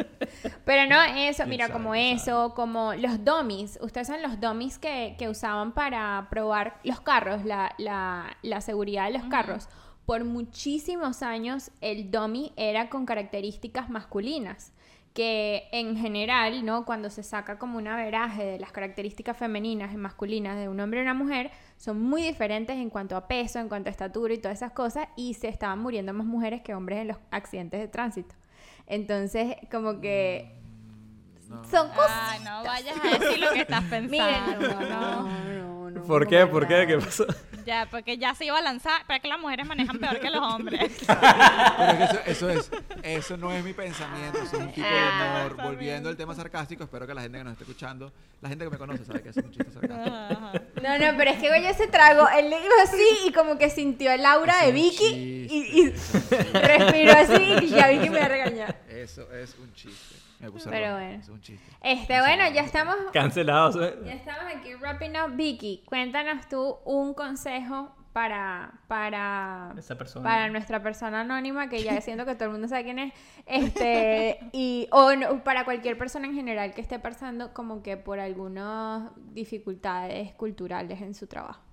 Pero 0.66 0.89
no, 0.89 1.02
eso, 1.04 1.46
mira, 1.46 1.70
como 1.70 1.94
Exacto, 1.94 2.46
eso, 2.46 2.54
como 2.56 2.94
los 2.96 3.24
dummies. 3.24 3.78
Ustedes 3.82 4.08
son 4.08 4.22
los 4.22 4.39
dummies 4.39 4.80
que, 4.80 5.16
que 5.20 5.30
usaban 5.30 5.74
para 5.74 6.28
probar 6.30 6.80
los 6.84 7.00
carros, 7.02 7.46
la, 7.46 7.74
la, 7.78 8.38
la 8.41 8.62
seguridad 8.62 9.06
de 9.06 9.18
los 9.20 9.24
carros. 9.26 9.68
Por 10.06 10.24
muchísimos 10.26 11.24
años 11.24 11.72
el 11.82 12.12
dummy 12.12 12.51
era 12.56 12.89
con 12.89 13.06
características 13.06 13.89
masculinas. 13.89 14.74
Que 15.14 15.68
en 15.72 15.95
general, 15.95 16.66
¿no? 16.66 16.86
Cuando 16.86 17.12
se 17.12 17.22
saca 17.22 17.60
como 17.60 17.78
un 17.78 17.88
averaje 17.88 18.43
de 18.43 18.60
las 18.60 18.72
características 18.72 19.38
femeninas 19.38 19.93
y 19.93 19.97
masculinas 19.97 20.58
de 20.58 20.68
un 20.68 20.80
hombre 20.80 21.01
y 21.01 21.04
una 21.04 21.14
mujer, 21.14 21.51
son 21.78 22.01
muy 22.01 22.24
diferentes 22.24 22.78
en 22.78 22.89
cuanto 22.89 23.16
a 23.16 23.28
peso, 23.28 23.60
en 23.60 23.70
cuanto 23.70 23.89
a 23.89 23.91
estatura 23.91 24.34
y 24.34 24.39
todas 24.39 24.58
esas 24.58 24.72
cosas, 24.72 25.08
y 25.16 25.36
se 25.36 25.49
estaban 25.49 25.78
muriendo 25.78 26.14
más 26.14 26.26
mujeres 26.26 26.64
que 26.64 26.74
hombres 26.74 26.97
en 26.97 27.10
los 27.10 27.18
accidentes 27.30 27.80
de 27.80 27.88
tránsito. 27.89 28.34
Entonces, 28.88 29.56
como 29.72 30.01
que 30.01 30.62
No. 31.54 31.70
son 31.70 31.89
cosas. 31.89 32.12
Ay, 32.12 32.39
no 32.43 32.64
vayas 32.64 32.95
a 33.04 33.18
decir 33.18 33.39
lo 33.39 33.51
que 33.51 33.62
estás 33.62 33.84
pensando. 33.89 34.10
Miren, 34.10 34.60
no, 34.60 34.82
no, 34.82 35.30
no, 35.30 35.89
no, 35.91 36.04
¿Por 36.04 36.24
no 36.24 36.28
qué? 36.30 36.45
¿Por 36.47 36.68
qué? 36.68 36.86
¿Qué 36.88 36.97
pasó? 36.97 37.26
Ya, 37.66 37.88
porque 37.89 38.18
ya 38.18 38.36
se 38.36 38.43
iba 38.43 38.58
a 38.58 38.62
lanzar. 38.62 39.04
Pero 39.08 39.16
es 39.18 39.22
que 39.22 39.30
las 39.30 39.39
mujeres 39.39 39.66
manejan 39.66 39.97
peor 39.97 40.20
que 40.20 40.30
los 40.30 40.41
hombres. 40.41 40.91
Pero 41.08 42.04
eso, 42.04 42.20
eso 42.26 42.49
es, 42.49 42.72
eso 43.04 43.38
no 43.38 43.51
es 43.54 43.64
mi 43.64 43.72
pensamiento, 43.74 44.39
eso 44.39 44.58
es 44.58 44.64
un 44.64 44.72
tipo 44.74 44.86
de 44.86 44.93
Ah, 44.93 45.45
humor. 45.49 45.64
Volviendo 45.64 46.10
al 46.10 46.18
tema 46.18 46.36
sarcástico, 46.36 46.84
espero 46.84 47.08
que 47.08 47.14
la 47.14 47.22
gente 47.22 47.38
que 47.38 47.43
nos 47.45 47.54
esté 47.54 47.64
escuchando, 47.64 48.12
la 48.41 48.49
gente 48.49 48.66
que 48.66 48.72
me 48.72 48.78
conoce 48.78 49.06
sabe 49.06 49.22
que 49.22 49.30
es 49.30 49.38
un 49.38 49.49
chiste 49.51 49.72
sarcástico. 49.72 50.60
No, 50.82 50.97
no, 50.99 51.18
pero 51.18 51.32
es 51.32 51.38
que 51.39 51.47
Goya 51.49 51.74
se 51.74 51.88
tragó, 51.88 52.28
él 52.38 52.49
le 52.49 52.58
dijo 52.60 52.74
así 52.84 53.04
y 53.28 53.32
como 53.32 53.58
que 53.58 53.70
sintió 53.70 54.12
el 54.12 54.26
aura 54.26 54.60
Es 54.60 54.66
de 54.66 54.72
Vicky 54.74 54.97
chiste, 54.97 55.56
y, 55.56 55.82
y 55.86 55.93
respiró 56.54 57.14
así 57.14 57.56
y 57.62 57.68
ya 57.70 57.88
Vicky 57.88 58.10
me 58.10 58.28
regañar. 58.28 58.53
Eso 59.04 59.30
es 59.34 59.58
un 59.60 59.74
chiste. 59.74 60.16
Me 60.39 60.49
puse 60.49 60.70
Pero 60.70 60.91
rojo, 60.91 60.99
bueno. 60.99 61.20
Es 61.20 61.28
un 61.28 61.41
chiste. 61.41 61.72
Este, 61.82 62.20
bueno, 62.22 62.49
ya 62.54 62.62
estamos, 62.62 62.95
Cancelados. 63.12 63.76
¿eh? 63.76 63.95
ya 64.06 64.14
estamos 64.14 64.43
aquí 64.56 64.76
wrapping 64.76 65.12
up. 65.18 65.36
Vicky, 65.36 65.84
cuéntanos 65.86 66.47
tú 66.47 66.78
un 66.86 67.14
consejo 67.14 67.93
para, 68.14 68.80
para, 68.88 69.74
Esa 69.78 69.97
persona. 69.97 70.24
para 70.24 70.49
nuestra 70.49 70.82
persona 70.82 71.22
anónima, 71.22 71.68
que 71.68 71.84
ya 71.84 71.99
siento 71.99 72.26
que 72.26 72.36
todo 72.36 72.45
el 72.45 72.51
mundo 72.51 72.70
sabe 72.70 72.86
quién 72.86 72.99
es, 72.99 73.14
este, 73.45 74.39
y, 74.54 74.88
o 74.91 75.14
no, 75.16 75.43
para 75.43 75.66
cualquier 75.66 75.97
persona 75.97 76.28
en 76.28 76.36
general 76.36 76.74
que 76.74 76.80
esté 76.80 76.97
pasando 76.97 77.54
como 77.54 77.84
que 77.84 77.97
por 77.97 78.20
algunas 78.20 79.12
dificultades 79.34 80.32
culturales 80.36 81.01
en 81.01 81.14
su 81.14 81.28
trabajo. 81.28 81.72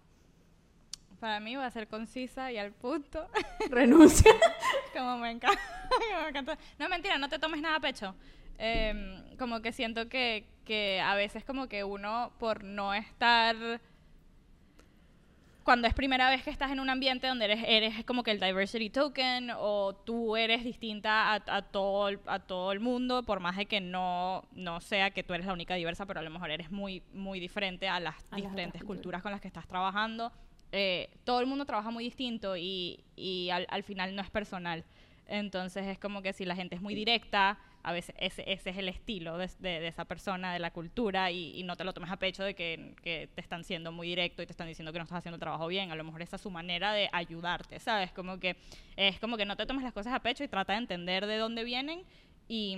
Para 1.21 1.39
mí 1.39 1.55
va 1.55 1.67
a 1.67 1.71
ser 1.71 1.87
concisa 1.87 2.51
y 2.51 2.57
al 2.59 2.73
punto. 2.73 3.29
Renuncia. 3.71 4.33
como 4.97 5.19
me 5.19 5.31
encanta. 5.31 5.61
me 6.23 6.29
encanta. 6.31 6.59
No, 6.79 6.89
mentira, 6.89 7.19
no 7.19 7.29
te 7.29 7.39
tomes 7.39 7.61
nada 7.61 7.77
a 7.77 7.81
pecho. 7.81 8.15
Em, 8.59 9.37
como 9.37 9.61
que 9.63 9.73
siento 9.73 10.09
que, 10.09 10.47
que 10.65 11.01
a 11.01 11.15
veces 11.15 11.45
como 11.45 11.69
que 11.69 11.85
uno 11.85 12.33
por 12.39 12.63
no 12.65 12.93
estar 12.95 13.57
cuando 15.63 15.87
es 15.87 15.95
primera 15.95 16.29
vez 16.31 16.43
que 16.43 16.51
estás 16.51 16.73
en 16.73 16.81
un 16.81 16.89
ambiente 16.91 17.27
donde 17.27 17.45
eres, 17.45 17.63
eres 17.67 18.05
como 18.05 18.23
que 18.23 18.31
el 18.33 18.41
diversity 18.41 18.91
token 18.91 19.51
o 19.57 19.95
tú 19.95 20.37
eres 20.37 20.65
distinta 20.65 21.33
a, 21.35 21.43
a 21.47 21.63
todo, 21.63 22.09
el- 22.09 22.19
a 22.27 22.39
todo 22.41 22.73
el 22.73 22.81
mundo, 22.81 23.23
por 23.23 23.41
más 23.41 23.57
de 23.57 23.67
que 23.67 23.81
no, 23.81 24.43
no 24.53 24.81
sea 24.81 25.11
que 25.11 25.23
tú 25.23 25.35
eres 25.35 25.47
la 25.47 25.53
única 25.53 25.75
diversa, 25.75 26.07
pero 26.07 26.21
a 26.21 26.23
lo 26.23 26.31
mejor 26.31 26.51
eres 26.51 26.71
muy, 26.71 27.03
muy 27.13 27.39
diferente 27.41 27.89
a 27.89 28.01
las 28.01 28.15
A 28.17 28.19
las 28.19 28.25
otras 28.31 28.43
diferentes 28.43 28.81
culturas. 28.83 28.97
culturas 28.97 29.23
con 29.23 29.33
las 29.33 29.41
que 29.43 29.49
estás 29.49 29.69
trabajando. 29.69 30.33
Eh, 30.73 31.11
todo 31.25 31.41
el 31.41 31.47
mundo 31.47 31.65
trabaja 31.65 31.91
muy 31.91 32.05
distinto 32.05 32.57
y, 32.57 33.03
al, 33.53 33.67
al 33.71 33.83
final 33.83 34.15
no 34.15 34.23
es 34.23 34.31
personal. 34.31 34.85
Entonces 35.27 35.87
es 35.87 35.99
como 35.99 36.23
que 36.23 36.33
si 36.33 36.45
la 36.45 36.57
gente 36.57 36.75
es 36.75 36.83
muy 36.83 36.95
directa, 36.95 37.59
a 37.83 37.93
veces 37.93 38.15
ese, 38.19 38.43
es 38.47 38.67
el 38.67 38.89
estilo 38.89 39.39
de, 39.39 39.87
esa 39.87 40.05
persona, 40.05 40.53
de 40.53 40.59
la 40.59 40.73
cultura, 40.73 41.31
y, 41.31 41.53
y 41.57 41.63
no 41.63 41.77
te 41.77 41.85
lo 41.85 41.95
tomes 41.95 42.11
a 42.11 42.17
pecho 42.17 42.43
de 42.43 42.55
que, 42.55 42.95
que 43.03 43.29
te 43.35 43.41
están 43.41 43.65
siendo 43.65 43.93
muy 43.93 44.09
directo 44.09 44.43
y 44.43 44.47
te 44.47 44.53
están 44.53 44.67
diciendo 44.67 44.93
que 44.93 44.99
no 44.99 45.05
estás 45.05 45.19
haciendo 45.19 45.37
el 45.37 45.41
trabajo 45.41 45.67
bien. 45.69 45.91
A 45.93 45.95
lo 45.95 46.05
mejor 46.05 46.21
esa 46.23 46.37
es 46.37 46.43
su 46.43 46.51
manera 46.51 46.93
de 46.93 47.09
ayudarte, 47.13 47.79
¿sabes? 47.79 48.13
Como 48.13 48.39
que 48.39 48.57
es 48.97 49.19
como 49.21 49.37
que 49.37 49.45
no 49.45 49.57
te 49.57 49.67
tomes 49.67 49.85
las 49.85 49.93
cosas 49.93 50.13
a 50.13 50.21
pecho 50.21 50.45
y 50.45 50.49
trata 50.49 50.73
de 50.73 50.81
entender 50.81 51.27
de 51.27 51.37
dónde 51.37 51.65
vienen 51.65 52.03
y, 52.49 52.77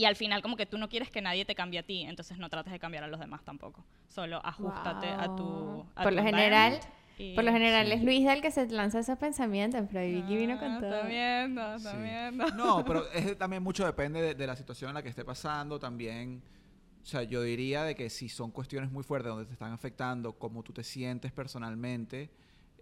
y 0.00 0.04
al 0.06 0.16
final 0.16 0.40
como 0.42 0.56
que 0.56 0.66
tú 0.66 0.78
no 0.78 0.88
quieres 0.88 1.10
que 1.10 1.20
nadie 1.20 1.44
te 1.44 1.54
cambie 1.54 1.80
a 1.80 1.82
ti, 1.82 2.02
entonces 2.02 2.38
no 2.38 2.48
trates 2.48 2.72
de 2.72 2.78
cambiar 2.78 3.04
a 3.04 3.08
los 3.08 3.20
demás 3.20 3.44
tampoco. 3.44 3.84
Solo 4.08 4.40
ajustate 4.44 5.08
a 5.08 5.26
tu 5.36 5.44
Wow. 5.44 5.86
a 5.94 6.02
Por 6.02 6.12
tu 6.12 6.16
lo 6.16 6.22
general, 6.24 6.80
y- 7.18 7.34
Por 7.34 7.44
lo 7.44 7.52
general 7.52 7.86
Sí. 7.86 7.92
es 7.92 8.02
Luisa 8.02 8.32
el 8.32 8.40
que 8.40 8.50
se 8.50 8.66
lanza 8.68 8.98
esos 9.00 9.18
pensamientos, 9.18 9.82
pero 9.92 10.06
Vicky 10.06 10.36
vino 10.36 10.58
con 10.58 10.70
Ah, 10.72 10.80
todo. 10.80 10.94
Está 10.94 11.06
viendo, 11.06 11.74
está 11.76 11.92
Sí. 11.92 11.98
viendo. 12.02 12.46
No, 12.56 12.82
pero 12.86 13.10
es, 13.12 13.36
también 13.36 13.62
mucho 13.62 13.84
depende 13.84 14.22
de, 14.22 14.34
de 14.34 14.46
la 14.46 14.56
situación 14.56 14.88
en 14.88 14.94
la 14.94 15.02
que 15.02 15.10
esté 15.10 15.22
pasando. 15.24 15.78
También, 15.78 16.42
o 17.02 17.06
sea, 17.06 17.22
yo 17.24 17.42
diría 17.42 17.82
de 17.84 17.94
que 17.94 18.08
si 18.08 18.30
son 18.30 18.50
cuestiones 18.50 18.90
muy 18.90 19.04
fuertes 19.04 19.28
donde 19.28 19.44
te 19.44 19.52
están 19.52 19.72
afectando, 19.72 20.32
cómo 20.32 20.62
tú 20.62 20.72
te 20.72 20.82
sientes 20.82 21.30
personalmente, 21.30 22.30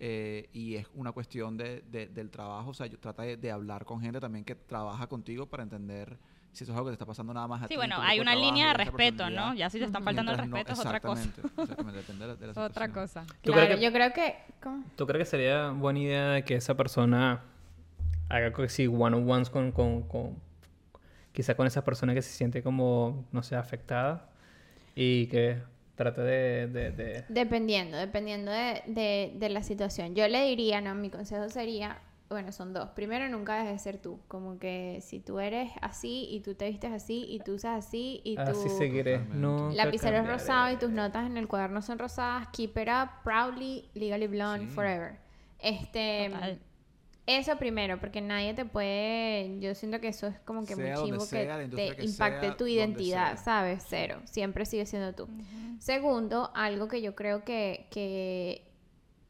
eh, 0.00 0.48
y 0.52 0.76
es 0.76 0.86
una 0.94 1.10
cuestión 1.10 1.56
de, 1.56 1.80
de- 1.90 2.06
del 2.06 2.30
trabajo, 2.30 2.70
o 2.70 2.74
sea, 2.74 2.86
yo 2.86 2.98
trata 3.00 3.24
de, 3.24 3.36
de 3.36 3.50
hablar 3.50 3.84
con 3.84 4.00
gente 4.00 4.20
también 4.20 4.44
que 4.44 4.54
trabaja 4.54 5.08
contigo 5.08 5.46
para 5.46 5.64
entender 5.64 6.16
si 6.58 6.64
eso 6.64 6.72
es 6.72 6.76
algo 6.76 6.86
que 6.88 6.92
te 6.92 6.94
está 6.94 7.06
pasando 7.06 7.32
nada 7.32 7.46
más 7.46 7.62
a 7.62 7.66
ti. 7.66 7.68
Sí, 7.68 7.74
en 7.74 7.80
bueno, 7.80 7.96
hay 8.00 8.18
una 8.20 8.32
trabajo, 8.32 8.50
línea 8.52 8.68
de 8.68 8.74
respeto. 8.74 9.30
¿no? 9.30 9.54
Ya 9.54 9.70
si 9.70 9.78
te 9.78 9.84
están 9.84 10.02
faltando 10.02 10.32
el 10.32 10.38
Mientras 10.38 10.48
no- 10.48 10.56
respeto 10.56 10.72
es 10.72 10.86
otra 10.86 11.00
cosa. 11.00 11.22
exactamente, 11.22 11.98
depende 11.98 12.26
de 12.26 12.28
la, 12.28 12.34
de 12.36 12.46
la 12.46 12.52
Otra 12.52 12.86
situación. 12.86 12.92
cosa. 12.92 13.26
¿Tú 13.42 13.52
Claro, 13.52 13.66
crees 13.66 13.78
que- 13.80 13.84
yo 13.86 13.92
creo 13.92 14.12
que... 14.12 14.36
¿cómo? 14.62 14.84
¿Tú 14.96 15.06
crees 15.06 15.24
que 15.26 15.30
sería 15.30 15.70
buena 15.70 15.98
idea 16.00 16.28
de 16.30 16.44
que 16.44 16.54
esa 16.56 16.76
persona 16.76 17.42
haga 18.28 18.52
sí, 18.68 18.86
one-on-ones 18.86 19.50
con, 19.50 19.72
con, 19.72 20.02
con- 20.02 20.36
quizá 21.32 21.54
con 21.54 21.66
esa 21.66 21.84
persona 21.84 22.12
que 22.14 22.22
se 22.22 22.30
siente 22.30 22.62
como, 22.62 23.24
no 23.32 23.42
sé, 23.42 23.54
afectada 23.56 24.28
y 24.94 25.26
que 25.28 25.62
trate 25.94 26.20
de... 26.22 26.66
de- 26.66 26.90
de- 26.90 27.24
Dependiendo, 27.28 27.96
dependiendo 27.96 28.50
de, 28.50 28.82
de- 28.86 29.32
de 29.36 29.48
la 29.48 29.62
situación. 29.62 30.14
Yo 30.14 30.26
le 30.28 30.44
diría, 30.46 30.80
no, 30.80 30.94
mi 30.94 31.10
consejo 31.10 31.48
sería, 31.48 31.98
bueno, 32.28 32.52
son 32.52 32.72
dos. 32.72 32.90
Primero, 32.90 33.28
nunca 33.28 33.56
dejes 33.56 33.72
de 33.72 33.78
ser 33.78 34.02
tú. 34.02 34.20
Como 34.28 34.58
que 34.58 35.00
si 35.02 35.20
tú 35.20 35.40
eres 35.40 35.70
así 35.80 36.26
y 36.30 36.40
tú 36.40 36.54
te 36.54 36.68
vistes 36.68 36.92
así 36.92 37.24
y 37.28 37.40
tú 37.40 37.54
usas 37.54 37.86
así 37.86 38.20
y 38.24 38.36
tú... 38.36 38.42
Así 38.42 38.68
seguiré. 38.68 39.18
Nunca 39.18 39.74
lapicero 39.74 40.18
es 40.18 40.26
rosado 40.26 40.72
y 40.72 40.76
tus 40.76 40.90
notas 40.90 41.26
en 41.26 41.36
el 41.36 41.48
cuaderno 41.48 41.80
son 41.82 41.98
rosadas. 41.98 42.48
Keep 42.52 42.78
it 42.78 42.88
up, 42.88 43.08
proudly, 43.24 43.88
legally 43.94 44.26
blonde, 44.26 44.66
Sí. 44.66 44.72
forever. 44.72 45.18
Este... 45.58 46.30
Total. 46.30 46.60
Eso 47.28 47.58
primero, 47.58 48.00
porque 48.00 48.22
nadie 48.22 48.54
te 48.54 48.64
puede. 48.64 49.60
Yo 49.60 49.74
siento 49.74 50.00
que 50.00 50.08
eso 50.08 50.28
es 50.28 50.38
como 50.46 50.64
que 50.64 50.74
Sea 50.74 50.96
muy 50.96 51.04
chivo 51.04 51.20
sea, 51.20 51.58
que 51.58 51.68
te 51.68 51.96
que 51.96 52.04
impacte 52.06 52.46
sea, 52.46 52.56
tu 52.56 52.66
identidad. 52.66 53.38
¿sabes? 53.44 53.84
Cero. 53.86 54.22
Siempre 54.24 54.64
sigue 54.64 54.86
siendo 54.86 55.14
tú. 55.14 55.28
Segundo, 55.78 56.50
algo 56.54 56.88
que 56.88 57.02
yo 57.02 57.14
creo 57.14 57.44
que, 57.44 57.86
que, 57.90 58.67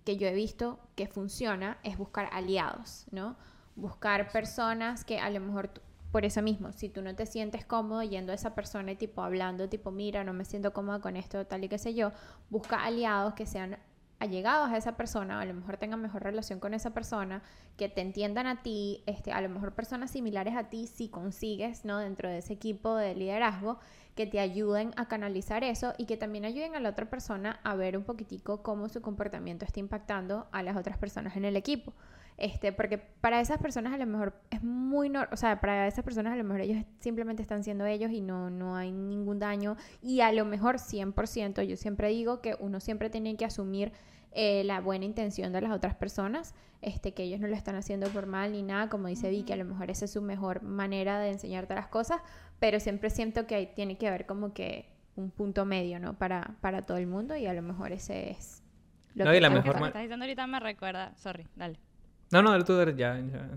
que 0.09 0.17
yo 0.17 0.27
he 0.27 0.33
visto 0.33 0.79
que 0.97 1.07
funciona 1.07 1.77
es 1.83 1.99
buscar 1.99 2.31
aliados, 2.33 3.05
¿no? 3.11 3.37
Buscar 3.77 4.33
personas 4.33 5.05
que 5.05 5.19
a 5.21 5.29
lo 5.29 5.39
mejor, 5.39 5.69
tú- 5.69 5.83
por 6.11 6.25
eso 6.25 6.41
mismo, 6.41 6.73
si 6.73 6.89
tú 6.89 7.03
no 7.03 7.15
te 7.15 7.27
sientes 7.27 7.67
cómodo 7.67 8.03
yendo 8.03 8.33
a 8.33 8.35
esa 8.35 8.55
persona 8.55 8.93
y 8.93 8.97
tipo 8.97 9.21
hablando, 9.23 9.69
tipo, 9.69 9.91
mira, 9.91 10.25
no 10.25 10.33
me 10.33 10.47
siento 10.47 10.73
cómoda 10.73 11.01
con 11.01 11.15
esto, 11.19 11.47
tal 11.47 11.63
y 11.65 11.69
qué 11.69 11.77
sé 11.77 11.93
yo, 11.93 12.13
busca 12.49 12.83
aliados 12.85 13.35
que 13.35 13.45
sean 13.45 13.77
allegados 14.19 14.71
a 14.71 14.79
esa 14.79 14.97
persona, 14.97 15.43
a 15.43 15.45
lo 15.45 15.53
mejor 15.53 15.77
tengan 15.77 16.01
mejor 16.01 16.23
relación 16.23 16.59
con 16.59 16.73
esa 16.73 16.95
persona, 16.95 17.43
que 17.77 17.91
te 17.91 18.01
entiendan 18.01 18.47
a 18.47 18.63
ti, 18.63 19.03
este, 19.05 19.31
a 19.33 19.43
lo 19.43 19.51
mejor 19.51 19.75
personas 19.75 20.11
similares 20.11 20.57
a 20.57 20.71
ti 20.71 20.87
si 20.87 21.11
consigues, 21.11 21.85
¿no? 21.85 21.99
Dentro 21.99 22.31
de 22.31 22.39
ese 22.39 22.55
equipo 22.55 22.97
de 22.97 23.15
liderazgo, 23.15 23.79
que 24.19 24.27
te 24.27 24.41
ayuden 24.41 24.91
a 24.97 25.07
canalizar 25.07 25.63
eso 25.63 25.95
y 25.97 26.07
que 26.07 26.17
también 26.17 26.45
ayuden 26.45 26.75
a 26.75 26.81
la 26.81 26.89
otra 26.89 27.09
persona 27.09 27.61
a 27.63 27.77
ver 27.77 27.97
un 27.97 28.03
poquitico 28.03 28.65
cómo 28.65 28.89
su 28.89 29.01
comportamiento 29.01 29.65
está 29.65 29.79
impactando 29.79 30.49
a 30.51 30.65
las 30.65 30.77
otras 30.77 30.99
personas 30.99 31.37
en 31.37 31.45
el 31.45 31.55
equipo. 31.57 31.93
Este, 32.37 32.73
porque 32.73 32.99
para 32.99 33.41
esas 33.41 33.59
personas 33.59 33.93
a 33.93 33.97
lo 33.97 34.07
mejor 34.07 34.35
es 34.51 34.61
muy, 34.65 35.09
nor- 35.09 35.29
o 35.31 35.37
sea, 35.37 35.61
para 35.61 35.87
esas 35.87 36.05
personas 36.05 36.33
a 36.33 36.37
lo 36.37 36.43
mejor 36.43 36.63
ellos 36.63 36.85
simplemente 36.99 37.43
están 37.43 37.63
siendo 37.63 37.87
ellos 37.87 38.11
y 38.11 38.21
no, 38.21 38.51
no 38.51 38.75
hay 38.77 38.91
ningún 38.91 39.39
daño 39.39 39.77
y 40.03 40.21
a 40.21 40.33
lo 40.33 40.45
mejor 40.45 40.79
100%, 40.79 41.63
yo 41.63 41.77
siempre 41.77 42.09
digo 42.09 42.41
que 42.41 42.57
uno 42.59 42.81
siempre 42.81 43.11
tiene 43.11 43.37
que 43.37 43.45
asumir 43.45 43.93
eh, 44.33 44.63
la 44.65 44.81
buena 44.81 45.05
intención 45.05 45.53
de 45.53 45.61
las 45.63 45.73
otras 45.73 45.95
personas, 45.95 46.55
este, 46.83 47.13
que 47.15 47.23
ellos 47.25 47.41
no 47.41 47.49
lo 47.49 47.57
están 47.57 47.75
haciendo 47.77 48.09
por 48.11 48.27
mal 48.27 48.53
ni 48.53 48.63
nada, 48.63 48.89
como 48.89 49.09
dice 49.09 49.31
Vicky, 49.31 49.53
a 49.53 49.57
lo 49.57 49.65
mejor 49.65 49.91
esa 49.91 50.05
es 50.05 50.13
su 50.13 50.23
mejor 50.23 50.63
manera 50.63 51.19
de 51.19 51.31
enseñarte 51.31 51.75
las 51.75 51.89
cosas, 51.89 52.21
pero 52.59 52.81
siempre 52.81 53.11
siento 53.11 53.47
que 53.47 53.55
hay- 53.55 53.67
tiene 53.75 53.97
que 53.99 54.09
haber 54.09 54.27
como 54.27 54.53
que 54.55 54.89
un 55.17 55.31
punto 55.31 55.65
medio, 55.65 55.99
¿no? 55.99 56.15
Para, 56.15 56.55
para 56.61 56.83
todo 56.83 56.97
el 56.97 57.07
mundo 57.07 57.37
y 57.37 57.47
a 57.47 57.53
lo 57.53 57.63
mejor 57.63 57.93
ese 57.93 58.31
es 58.31 58.63
lo 59.15 59.25
No, 59.25 59.31
que 59.33 59.37
y 59.39 59.41
la 59.41 59.49
tengo 59.49 59.59
Lo 59.59 59.63
que 59.65 59.69
mejor 59.71 59.87
estás 59.89 60.03
diciendo 60.03 60.25
ahorita 60.25 60.47
me 60.47 60.61
recuerda. 60.61 61.13
Sorry, 61.17 61.47
dale. 61.57 61.79
No, 62.31 62.43
no, 62.43 62.51
dale 62.53 62.65
tú, 62.65 62.77
dale, 62.77 62.95
ya, 62.97 63.17
ya. 63.19 63.49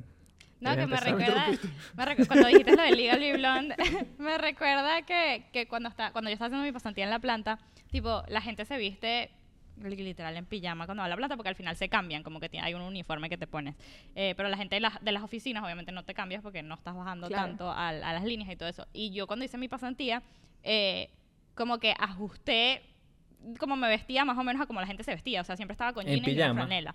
No, 0.59 0.75
que 0.75 0.85
me 0.87 0.97
recuerda, 0.99 1.45
me 1.97 2.05
recu- 2.05 2.27
cuando 2.27 2.47
dijiste 2.47 2.75
lo 2.75 2.83
de 2.83 2.91
Legally 2.91 3.33
Blonde, 3.33 3.75
me 4.19 4.37
recuerda 4.37 5.01
que, 5.03 5.45
que 5.51 5.67
cuando, 5.67 5.89
está, 5.89 6.11
cuando 6.11 6.29
yo 6.29 6.33
estaba 6.33 6.47
haciendo 6.47 6.65
mi 6.65 6.71
pasantía 6.71 7.03
en 7.03 7.09
la 7.09 7.19
planta, 7.19 7.57
tipo, 7.91 8.23
la 8.27 8.41
gente 8.41 8.65
se 8.65 8.77
viste 8.77 9.31
literal 9.77 10.37
en 10.37 10.45
pijama 10.45 10.85
cuando 10.85 11.01
va 11.01 11.05
a 11.05 11.09
la 11.09 11.15
planta 11.15 11.35
porque 11.35 11.49
al 11.49 11.55
final 11.55 11.75
se 11.75 11.89
cambian, 11.89 12.23
como 12.23 12.39
que 12.39 12.49
tiene- 12.49 12.65
hay 12.67 12.73
un 12.73 12.81
uniforme 12.81 13.29
que 13.29 13.37
te 13.37 13.47
pones. 13.47 13.75
Eh, 14.15 14.33
pero 14.37 14.49
la 14.49 14.57
gente 14.57 14.75
de 14.75 14.81
las, 14.81 15.01
de 15.03 15.11
las 15.11 15.23
oficinas 15.23 15.63
obviamente 15.63 15.91
no 15.91 16.03
te 16.03 16.13
cambias 16.13 16.41
porque 16.41 16.61
no 16.63 16.75
estás 16.75 16.95
bajando 16.95 17.27
Claro. 17.27 17.47
tanto 17.47 17.71
a, 17.71 17.89
a 17.89 17.91
las 18.13 18.23
líneas 18.23 18.49
y 18.51 18.55
todo 18.55 18.69
eso. 18.69 18.87
Y 18.93 19.11
yo 19.11 19.27
cuando 19.27 19.45
hice 19.45 19.57
mi 19.57 19.67
pasantía, 19.67 20.21
eh, 20.63 21.09
como 21.55 21.79
que 21.79 21.93
ajusté 21.97 22.83
como 23.57 23.75
me 23.75 23.87
vestía 23.87 24.23
más 24.23 24.37
o 24.37 24.43
menos 24.43 24.61
a 24.61 24.67
como 24.67 24.79
la 24.81 24.87
gente 24.87 25.03
se 25.03 25.11
vestía. 25.11 25.41
O 25.41 25.43
sea, 25.43 25.55
siempre 25.57 25.73
estaba 25.73 25.93
con 25.93 26.07
¿En 26.07 26.23
jeans 26.23 26.27
y 26.27 26.53
franela. 26.53 26.93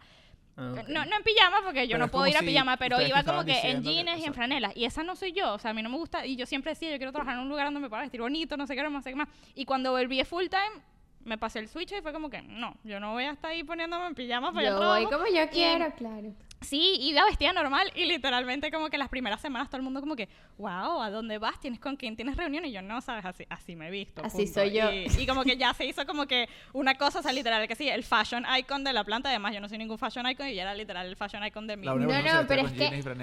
Ah. 0.58 0.72
No, 0.88 1.04
no 1.04 1.16
en 1.16 1.22
pijama 1.22 1.58
porque 1.64 1.86
yo 1.86 1.94
Pero 1.94 2.06
no 2.06 2.10
puedo 2.10 2.26
ir 2.28 2.36
a 2.36 2.40
si 2.40 2.46
pijama, 2.46 2.76
pero 2.78 3.00
iba 3.02 3.22
como 3.24 3.44
que 3.44 3.50
en 3.50 3.82
diciendo 3.82 3.90
que- 3.90 3.94
jeans 3.96 4.20
y 4.22 4.24
en 4.26 4.32
franelas. 4.34 4.72
Y 4.76 4.84
esa 4.86 5.02
no 5.02 5.16
soy 5.16 5.32
yo, 5.32 5.52
o 5.52 5.58
sea, 5.58 5.72
a 5.72 5.74
mí 5.74 5.82
no 5.82 5.90
me 5.90 5.96
gusta. 5.98 6.24
Y 6.24 6.36
yo 6.36 6.46
siempre 6.46 6.70
decía, 6.72 6.90
yo 6.90 6.96
quiero 6.98 7.12
trabajar 7.12 7.34
en 7.34 7.40
un 7.42 7.48
lugar 7.48 7.66
donde 7.66 7.80
me 7.80 7.88
pueda 7.90 8.02
vestir 8.02 8.20
bonito, 8.20 8.56
no 8.56 8.66
sé 8.66 8.74
qué, 8.76 8.82
no 8.82 9.02
sé 9.02 9.10
qué 9.10 9.16
más. 9.16 9.28
Y 9.54 9.64
cuando 9.66 9.90
volví 9.90 10.18
a 10.20 10.24
full 10.24 10.46
time, 10.46 10.82
me 11.26 11.36
pasé 11.38 11.58
el 11.58 11.68
switch 11.68 11.92
y 11.92 12.00
fue 12.00 12.12
como 12.12 12.30
que, 12.30 12.40
no, 12.42 12.76
yo 12.84 13.00
no 13.00 13.12
voy 13.12 13.24
a 13.24 13.32
estar 13.32 13.50
ahí 13.50 13.64
poniéndome 13.64 14.06
en 14.06 14.14
pijama 14.14 14.52
para 14.52 14.66
Yo 14.68 14.76
voy 14.78 15.04
trabajo. 15.06 15.10
como 15.10 15.26
yo 15.36 15.48
quiero, 15.50 15.92
claro. 15.94 16.32
Sí, 16.62 16.96
iba 17.00 17.22
vestida 17.26 17.52
normal 17.52 17.92
y 17.94 18.06
literalmente 18.06 18.70
como 18.70 18.88
que 18.88 18.96
las 18.96 19.10
primeras 19.10 19.42
semanas 19.42 19.68
todo 19.68 19.76
el 19.76 19.82
mundo 19.82 20.00
como 20.00 20.16
que, 20.16 20.28
wow, 20.56 21.02
¿a 21.02 21.10
dónde 21.10 21.36
vas? 21.36 21.60
¿Tienes 21.60 21.78
con 21.78 21.96
quién 21.96 22.16
tienes 22.16 22.36
reunión? 22.36 22.64
Y 22.64 22.72
yo, 22.72 22.80
no, 22.80 23.02
sabes, 23.02 23.26
así, 23.26 23.44
así 23.50 23.76
me 23.76 23.88
he 23.88 23.90
visto. 23.90 24.22
Así 24.24 24.38
punto". 24.46 24.52
soy 24.54 24.72
yo. 24.72 24.90
Y, 24.90 25.06
y 25.18 25.26
como 25.26 25.44
que 25.44 25.58
ya 25.58 25.74
se 25.74 25.84
hizo 25.84 26.06
como 26.06 26.26
que 26.26 26.48
una 26.72 26.94
cosa, 26.94 27.18
o 27.18 27.22
sea, 27.22 27.32
literal, 27.32 27.68
que 27.68 27.74
sí, 27.74 27.88
el 27.90 28.02
fashion 28.04 28.44
icon 28.58 28.84
de 28.84 28.94
la 28.94 29.04
planta, 29.04 29.28
además 29.28 29.52
yo 29.52 29.60
no 29.60 29.68
soy 29.68 29.76
ningún 29.76 29.98
fashion 29.98 30.26
icon 30.30 30.48
y 30.48 30.54
ya 30.54 30.62
era 30.62 30.74
literal 30.74 31.06
el 31.06 31.16
fashion 31.16 31.44
icon 31.44 31.66
de 31.66 31.76
mi... 31.76 31.84
La 31.86 31.92
única 31.94 32.22
No, 32.22 32.32
no, 32.34 32.40
se 32.40 32.46
pero 32.46 32.62
vestía 32.62 32.86
es 32.86 33.04
con 33.04 33.18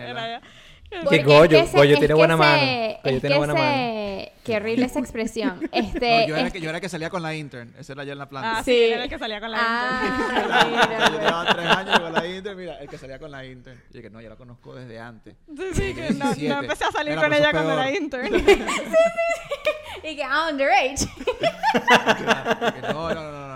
que- 0.94 1.04
Porque 1.04 1.16
es 1.18 1.26
Goyo, 1.26 1.66
que 1.66 1.78
Goyo 1.78 1.98
tiene 2.00 2.14
buena 2.14 2.38
mano, 2.38 2.62
Goyo 3.04 3.20
tiene 3.20 3.36
que 3.36 3.38
buena 3.38 3.54
se- 3.54 4.32
Qué 4.44 4.58
horrible 4.58 4.86
esa 4.86 5.00
expresión. 5.00 5.60
Este, 5.72 6.22
No, 6.22 6.28
yo, 6.28 6.36
era 6.36 6.48
es- 6.48 6.54
que, 6.54 6.60
yo 6.62 6.70
era 6.70 6.82
que 6.82 6.90
salía 6.90 7.10
con 7.10 7.22
la 7.22 7.34
intern. 7.34 7.74
Esa 7.80 7.94
era 7.94 8.04
yo 8.04 8.12
en 8.12 8.18
la 8.18 8.28
planta. 8.28 8.58
Ah, 8.58 8.64
sí, 8.64 8.72
Sí. 8.72 8.84
era 8.92 9.04
el 9.04 9.10
que 9.10 9.18
salía 9.18 9.40
con 9.40 9.52
la 9.52 9.58
intern. 9.58 10.52
Ah, 10.52 10.66
mira, 10.70 11.10
yo 11.10 11.20
llevaba 11.20 11.46
tres 11.54 11.66
años 11.68 12.00
con 12.00 12.14
la 12.14 12.28
intern. 12.28 12.58
Mira, 12.58 12.80
el 12.80 12.90
que 12.90 12.98
salía 12.98 13.20
con 13.20 13.32
la 13.32 13.46
intern. 13.46 13.82
Y 13.90 13.94
dije, 13.98 14.10
no, 14.10 14.20
ya 14.22 14.30
la 14.30 14.36
conozco 14.36 14.76
desde 14.76 15.00
antes. 15.00 15.36
Sí, 15.48 15.64
sí, 15.74 15.94
que 15.94 16.10
no, 16.12 16.26
no 16.26 16.34
17. 16.34 16.54
empecé 16.60 16.84
a 16.86 16.92
salir 16.92 17.14
Era, 17.14 17.22
con 17.22 17.34
ella 17.34 17.52
cuando 17.52 17.74
era 17.74 17.92
intern. 17.92 18.36
Y 20.04 20.16
que, 20.18 20.24
ah, 20.24 20.50
underage. 20.52 21.06
No, 22.82 23.14
no, 23.14 23.16
no, 23.16 23.32
no, 23.32 23.48
no. 23.48 23.54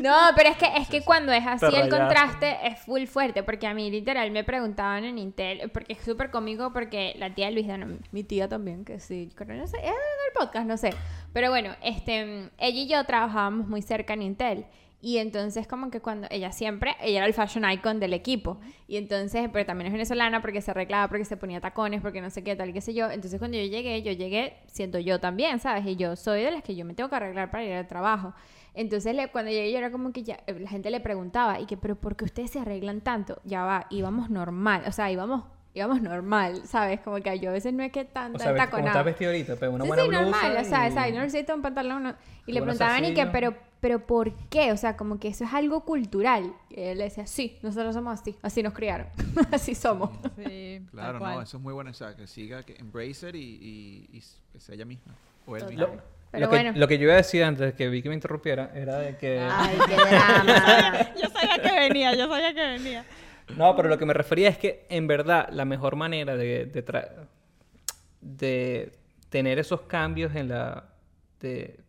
No, 0.00 0.16
pero 0.36 0.50
es 0.50 0.56
que 0.56 0.66
es 0.76 0.88
que 0.88 1.02
cuando 1.02 1.32
es 1.32 1.46
así 1.46 1.66
el 1.74 1.88
contraste 1.88 2.56
es 2.66 2.78
full 2.80 3.04
fuerte, 3.06 3.42
porque 3.42 3.66
a 3.66 3.74
mí 3.74 3.90
literal 3.90 4.30
me 4.30 4.44
preguntaban 4.44 5.04
en 5.04 5.18
Intel, 5.18 5.70
porque 5.70 5.94
es 5.94 6.00
súper 6.00 6.30
porque 6.72 7.14
la 7.18 7.34
tía 7.34 7.46
de 7.46 7.52
Luisa, 7.52 7.76
no, 7.78 7.98
mi 8.12 8.22
tía 8.24 8.48
también, 8.48 8.84
que 8.84 9.00
sí, 9.00 9.30
creo, 9.34 9.56
no 9.58 9.66
sé, 9.66 9.78
es 9.78 9.84
del 9.84 9.92
podcast, 10.38 10.66
no 10.66 10.76
sé, 10.76 10.90
pero 11.32 11.48
bueno, 11.50 11.70
este, 11.82 12.50
ella 12.58 12.80
y 12.80 12.86
yo 12.86 13.02
trabajábamos 13.04 13.66
muy 13.68 13.82
cerca 13.82 14.12
en 14.14 14.22
Intel. 14.22 14.66
Y 15.02 15.16
entonces 15.16 15.66
como 15.66 15.90
que 15.90 16.00
cuando 16.02 16.28
ella 16.30 16.52
siempre, 16.52 16.94
ella 17.00 17.20
era 17.20 17.26
el 17.26 17.32
fashion 17.32 17.64
icon 17.70 18.00
del 18.00 18.12
equipo. 18.12 18.60
Y 18.86 18.98
entonces, 18.98 19.48
pero 19.50 19.64
también 19.64 19.86
es 19.86 19.92
venezolana 19.94 20.42
porque 20.42 20.60
se 20.60 20.72
arreglaba, 20.72 21.08
porque 21.08 21.24
se 21.24 21.38
ponía 21.38 21.58
tacones, 21.58 22.02
porque 22.02 22.20
no 22.20 22.28
sé 22.28 22.44
qué, 22.44 22.54
tal 22.54 22.74
qué 22.74 22.82
sé 22.82 22.92
yo. 22.92 23.10
Entonces 23.10 23.38
cuando 23.38 23.56
yo 23.56 23.64
llegué, 23.64 24.02
yo 24.02 24.12
llegué 24.12 24.58
siendo 24.66 24.98
yo 24.98 25.18
también, 25.18 25.58
¿sabes? 25.58 25.86
Y 25.86 25.96
yo 25.96 26.16
soy 26.16 26.42
de 26.42 26.50
las 26.50 26.62
que 26.62 26.76
yo 26.76 26.84
me 26.84 26.92
tengo 26.92 27.08
que 27.08 27.16
arreglar 27.16 27.50
para 27.50 27.64
ir 27.64 27.72
al 27.72 27.88
trabajo. 27.88 28.34
Entonces 28.74 29.14
le- 29.16 29.28
cuando 29.28 29.50
llegué 29.50 29.72
yo 29.72 29.78
era 29.78 29.90
como 29.90 30.12
que 30.12 30.22
ya, 30.22 30.40
eh, 30.46 30.52
la 30.60 30.68
gente 30.68 30.90
le 30.90 31.00
preguntaba, 31.00 31.58
y 31.60 31.64
que, 31.64 31.78
pero 31.78 31.96
¿por 31.96 32.14
qué 32.14 32.26
ustedes 32.26 32.50
se 32.50 32.60
arreglan 32.60 33.00
tanto? 33.00 33.40
Ya 33.44 33.64
va, 33.64 33.86
íbamos 33.88 34.28
normal, 34.28 34.82
o 34.86 34.92
sea, 34.92 35.10
íbamos 35.10 35.44
íbamos 35.74 36.02
normal, 36.02 36.62
¿sabes? 36.66 37.00
Como 37.00 37.16
que 37.20 37.38
yo 37.38 37.50
a 37.50 37.52
veces 37.52 37.72
no 37.72 37.82
es 37.82 37.92
que 37.92 38.04
tan, 38.04 38.34
O 38.34 38.38
sea, 38.38 38.68
como 38.70 38.86
estás 38.86 39.04
vestido 39.04 39.30
ahorita, 39.30 39.56
pero 39.56 39.72
una 39.72 39.84
sí, 39.84 39.88
buena 39.88 40.02
sí, 40.02 40.08
blusa 40.08 40.20
normal, 40.22 40.56
o 40.56 40.64
sea, 40.64 40.84
y- 40.84 40.88
exacto, 40.88 41.14
no 41.14 41.20
necesito 41.22 41.54
un 41.54 41.62
pantalón. 41.62 42.02
no- 42.02 42.14
Y 42.46 42.52
le 42.52 42.60
preguntaban 42.62 43.04
y 43.04 43.14
que, 43.14 43.26
pero, 43.26 43.54
pero 43.80 44.04
¿por 44.06 44.32
qué? 44.48 44.72
O 44.72 44.76
sea, 44.76 44.96
como 44.96 45.18
que 45.20 45.28
eso 45.28 45.44
es 45.44 45.54
algo 45.54 45.84
cultural. 45.84 46.52
Y 46.70 46.80
él 46.80 46.98
le 46.98 47.04
decía, 47.04 47.26
sí, 47.26 47.58
nosotros 47.62 47.94
somos 47.94 48.20
así, 48.20 48.36
así 48.42 48.62
nos 48.62 48.72
criaron, 48.74 49.06
así 49.52 49.74
somos. 49.74 50.10
Sí, 50.44 50.82
Claro, 50.90 51.18
no, 51.20 51.40
eso 51.42 51.56
es 51.58 51.62
muy 51.62 51.72
bueno. 51.72 51.90
O 51.90 51.94
sea, 51.94 52.16
que 52.16 52.26
siga, 52.26 52.62
que 52.64 52.74
embrace 52.78 53.28
it 53.28 53.34
y, 53.36 53.38
y, 53.38 54.08
y 54.18 54.22
que 54.52 54.60
sea 54.60 54.74
ella 54.74 54.84
misma. 54.84 55.14
O 55.46 55.56
él 55.56 55.64
mismo. 55.66 55.86
Lo, 55.86 56.02
Pero 56.32 56.44
lo 56.46 56.50
que, 56.50 56.56
bueno. 56.56 56.72
lo 56.78 56.88
que 56.88 56.98
yo 56.98 57.04
iba 57.04 57.14
a 57.14 57.16
decir 57.18 57.42
antes 57.44 57.66
de 57.66 57.74
que 57.74 57.88
Vicky 57.88 58.08
me 58.08 58.14
interrumpiera 58.14 58.70
era 58.74 58.98
de 58.98 59.16
que... 59.16 59.40
Ay, 59.40 59.78
qué 59.88 59.94
drama. 59.96 61.12
Yo 61.22 61.28
sabía 61.30 61.62
que 61.62 61.80
venía, 61.80 62.14
yo 62.14 62.28
sabía 62.28 62.54
que 62.54 62.60
venía. 62.60 63.04
No, 63.56 63.74
pero 63.76 63.88
lo 63.88 63.98
que 63.98 64.06
me 64.06 64.14
refería 64.14 64.48
es 64.48 64.58
que 64.58 64.86
en 64.88 65.06
verdad 65.06 65.48
la 65.50 65.64
mejor 65.64 65.96
manera 65.96 66.36
de, 66.36 66.72
tra- 66.84 67.28
de 68.20 68.92
tener 69.28 69.58
esos 69.58 69.82
cambios 69.82 70.34
en 70.34 70.48
la 70.48 70.84
de, 71.40 71.80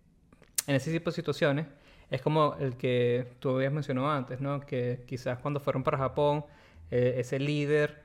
en 0.68 0.76
ese 0.76 0.92
tipo 0.92 1.10
de 1.10 1.16
situaciones 1.16 1.68
es 2.10 2.22
como 2.22 2.56
el 2.60 2.76
que 2.78 3.28
tú 3.40 3.50
habías 3.56 3.72
mencionado 3.72 4.10
antes, 4.10 4.42
¿no? 4.42 4.60
Que 4.62 5.04
quizás 5.08 5.40
cuando 5.40 5.60
fueron 5.60 5.84
para 5.84 5.98
Japón, 5.98 6.46
eh, 6.90 7.16
ese 7.18 7.40
líder 7.40 8.02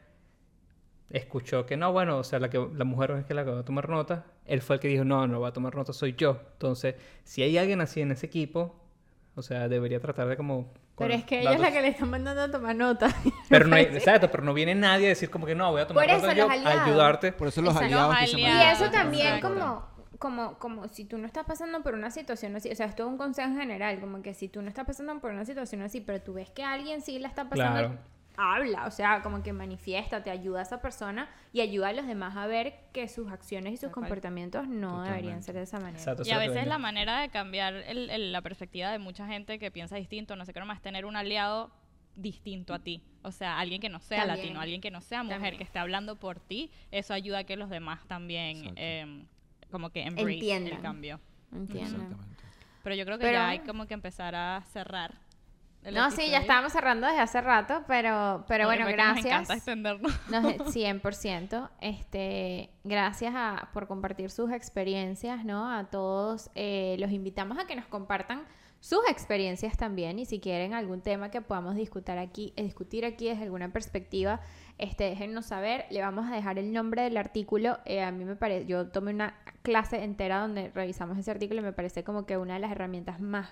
escuchó 1.11 1.67
que 1.67 1.77
no, 1.77 1.93
bueno, 1.93 2.19
o 2.19 2.25
sea, 2.25 2.39
la, 2.39 2.51
que, 2.51 2.59
la 2.75 2.85
mujer 2.85 3.13
es 3.13 3.25
que 3.27 3.35
la 3.35 3.45
que 3.45 3.51
va 3.51 3.61
a 3.61 3.65
tomar 3.65 3.89
nota, 3.89 4.27
él 4.45 4.61
fue 4.61 4.77
el 4.77 4.81
que 4.81 4.89
dijo, 4.89 5.05
no, 5.05 5.27
no 5.27 5.41
va 5.41 5.49
a 5.49 5.53
tomar 5.53 5.75
nota, 5.75 5.93
soy 5.93 6.15
yo. 6.17 6.41
Entonces, 6.55 6.95
si 7.25 7.43
hay 7.43 7.59
alguien 7.59 7.81
así 7.81 8.01
en 8.01 8.13
ese 8.13 8.27
equipo, 8.27 8.77
o 9.35 9.43
sea, 9.43 9.69
debería 9.69 10.01
tratar 10.01 10.29
de 10.29 10.37
como... 10.37 10.73
Pero 10.99 11.15
es 11.15 11.25
que 11.25 11.41
ella 11.41 11.53
es 11.53 11.61
la 11.61 11.71
que 11.71 11.83
le 11.83 11.89
están 11.89 12.11
mandando 12.11 12.43
a 12.43 12.51
tomar 12.51 12.75
nota. 12.75 13.15
pero 13.49 13.67
no 13.67 13.77
hay, 13.77 13.85
exacto, 13.85 14.31
pero 14.31 14.43
no 14.43 14.55
viene 14.55 14.75
nadie 14.75 15.07
a 15.07 15.09
decir 15.11 15.31
como 15.31 15.47
que 15.47 15.55
no, 15.55 15.71
voy 15.71 15.83
a 15.83 15.87
tomar 15.87 16.09
nota 16.09 16.33
yo 16.33 16.49
a 16.49 16.85
ayudarte. 16.85 17.33
Por 17.33 17.49
eso 17.49 17.61
los 17.61 17.75
Exacto. 17.75 17.95
aliados 17.95 18.21
Los 18.21 18.31
que 18.31 18.37
se 18.37 18.41
Y 18.41 18.45
eso 18.45 18.91
también 18.91 19.41
como, 19.41 19.87
como, 20.19 20.59
como 20.59 20.89
si 20.89 21.05
tú 21.05 21.19
no 21.19 21.27
estás 21.27 21.45
pasando 21.45 21.83
por 21.83 21.95
una 21.95 22.11
situación 22.11 22.57
así, 22.57 22.71
o 22.71 22.75
sea, 22.75 22.87
esto 22.87 23.05
es 23.05 23.09
un 23.09 23.19
consejo 23.19 23.55
general, 23.55 24.01
como 24.01 24.23
que 24.23 24.33
si 24.33 24.49
tú 24.49 24.63
no 24.63 24.69
estás 24.69 24.87
pasando 24.87 25.21
por 25.21 25.31
una 25.31 25.45
situación 25.45 25.83
así, 25.83 26.01
pero 26.01 26.23
tú 26.23 26.35
ves 26.35 26.51
que 26.51 26.65
alguien 26.65 27.03
sí 27.03 27.19
la 27.19 27.29
está 27.29 27.49
pasando, 27.49 27.79
Claro. 27.79 27.99
Habla, 28.37 28.87
o 28.87 28.91
sea, 28.91 29.23
como 29.23 29.43
que 29.43 29.53
manifiesta, 29.53 30.23
te 30.23 30.31
ayuda 30.31 30.61
a 30.61 30.63
esa 30.63 30.81
persona 30.81 31.29
y 31.53 31.61
ayuda 31.61 31.89
a 31.89 31.93
los 31.93 32.07
demás 32.07 32.37
a 32.37 32.47
ver 32.47 32.75
que 32.93 33.09
sus 33.09 33.31
acciones 33.31 33.73
y 33.75 33.77
sus 33.77 33.91
comportamientos 33.91 34.69
no 34.69 35.03
deberían 35.03 35.43
ser 35.43 35.55
de 35.55 35.63
esa 35.63 35.79
manera. 35.79 35.99
Exacto, 35.99 36.23
Y 36.27 36.31
a 36.33 36.39
veces 36.39 36.67
la 36.67 36.79
manera 36.79 37.21
de 37.21 37.29
cambiar 37.31 37.75
el- 37.75 38.11
el- 38.11 38.33
la 38.33 38.43
perspectiva 38.43 38.91
de 38.91 38.99
mucha 38.99 39.27
gente 39.27 39.59
que 39.59 39.71
piensa 39.71 39.97
distinto, 39.97 40.37
no 40.37 40.45
sé 40.45 40.53
qué 40.53 40.61
nomás, 40.61 40.83
tener 40.83 41.07
un 41.07 41.17
aliado 41.17 41.71
distinto 42.15 42.73
a 42.75 42.79
ti. 42.79 43.03
O 43.23 43.31
sea, 43.33 43.59
alguien 43.59 43.81
que 43.81 43.89
no 43.89 44.01
sea 44.01 44.21
También. 44.27 44.39
latino, 44.39 44.61
alguien 44.61 44.81
que 44.81 44.91
no 44.91 45.01
sea 45.01 45.23
mujer, 45.23 45.37
También. 45.39 45.57
que 45.59 45.65
esté 45.65 45.79
hablando 45.79 46.17
por 46.17 46.41
ti, 46.41 46.71
eso 46.91 47.13
ayuda 47.15 47.39
a 47.41 47.45
que 47.45 47.57
los 47.57 47.69
demás 47.71 48.07
también 48.07 48.73
em, 48.77 49.27
como 49.71 49.91
que 49.91 50.03
embrace 50.03 50.33
Entiendan. 50.35 50.73
el 50.77 50.81
cambio. 50.83 51.21
Entiendo. 51.53 51.91
Exactamente. 51.97 52.37
Pero 52.83 52.95
yo 52.97 53.05
creo 53.05 53.19
que 53.19 53.25
Pero 53.25 53.39
ya 53.39 53.49
hay 53.49 53.59
como 53.61 53.87
que 53.87 53.95
empezar 53.95 54.35
a 54.35 54.63
cerrar. 54.73 55.15
No, 55.93 56.11
sí, 56.11 56.31
ya 56.31 56.39
estábamos 56.39 56.73
cerrando 56.73 57.07
desde 57.07 57.21
hace 57.21 57.41
rato, 57.41 57.85
pero, 57.87 58.45
pero 58.49 58.67
bueno, 58.67 58.87
que 58.87 58.97
Nos 58.97 59.05
gracias. 59.05 59.27
encanta 59.27 59.55
extendernos. 59.55 60.13
No, 60.31 60.43
100%. 60.43 61.71
Este, 61.81 62.71
gracias 62.85 63.33
a, 63.37 63.69
por 63.73 63.87
compartir 63.87 64.31
sus 64.31 64.51
experiencias, 64.51 65.45
¿no? 65.45 65.71
A 65.71 65.85
todos 65.85 66.51
eh, 66.55 66.97
los 66.99 67.11
invitamos 67.13 67.59
a 67.59 67.67
que 67.67 67.77
nos 67.77 67.87
compartan 67.87 68.45
sus 68.81 69.01
experiencias 69.09 69.77
también 69.77 70.19
y 70.19 70.27
si 70.27 70.39
quieren 70.39 70.75
algún 70.75 71.01
tema 71.01 71.31
que 71.31 71.41
podamos 71.41 71.75
discutir 71.75 72.19
aquí, 72.19 72.53
eh, 72.57 72.63
discutir 72.63 73.05
aquí 73.05 73.29
desde 73.29 73.45
alguna 73.45 73.73
perspectiva, 73.73 74.41
este, 74.79 75.05
déjennos 75.05 75.47
saber. 75.47 75.87
Le 75.91 76.03
vamos 76.03 76.31
a 76.31 76.35
dejar 76.35 76.59
el 76.59 76.73
nombre 76.73 77.03
del 77.03 77.17
artículo. 77.17 77.79
Eh, 77.85 78.03
a 78.03 78.11
mí 78.11 78.25
me 78.25 78.37
parece, 78.37 78.67
yo 78.67 78.89
tomé 78.89 79.13
una 79.13 79.35
clase 79.63 80.05
entera 80.05 80.41
donde 80.41 80.71
revisamos 80.75 81.19
ese 81.19 81.31
artículo 81.31 81.61
y 81.61 81.65
me 81.65 81.73
parece 81.73 82.05
como 82.05 82.27
que 82.27 82.37
una 82.37 82.55
de 82.55 82.61
las 82.61 82.71
herramientas 82.71 83.21
más 83.21 83.49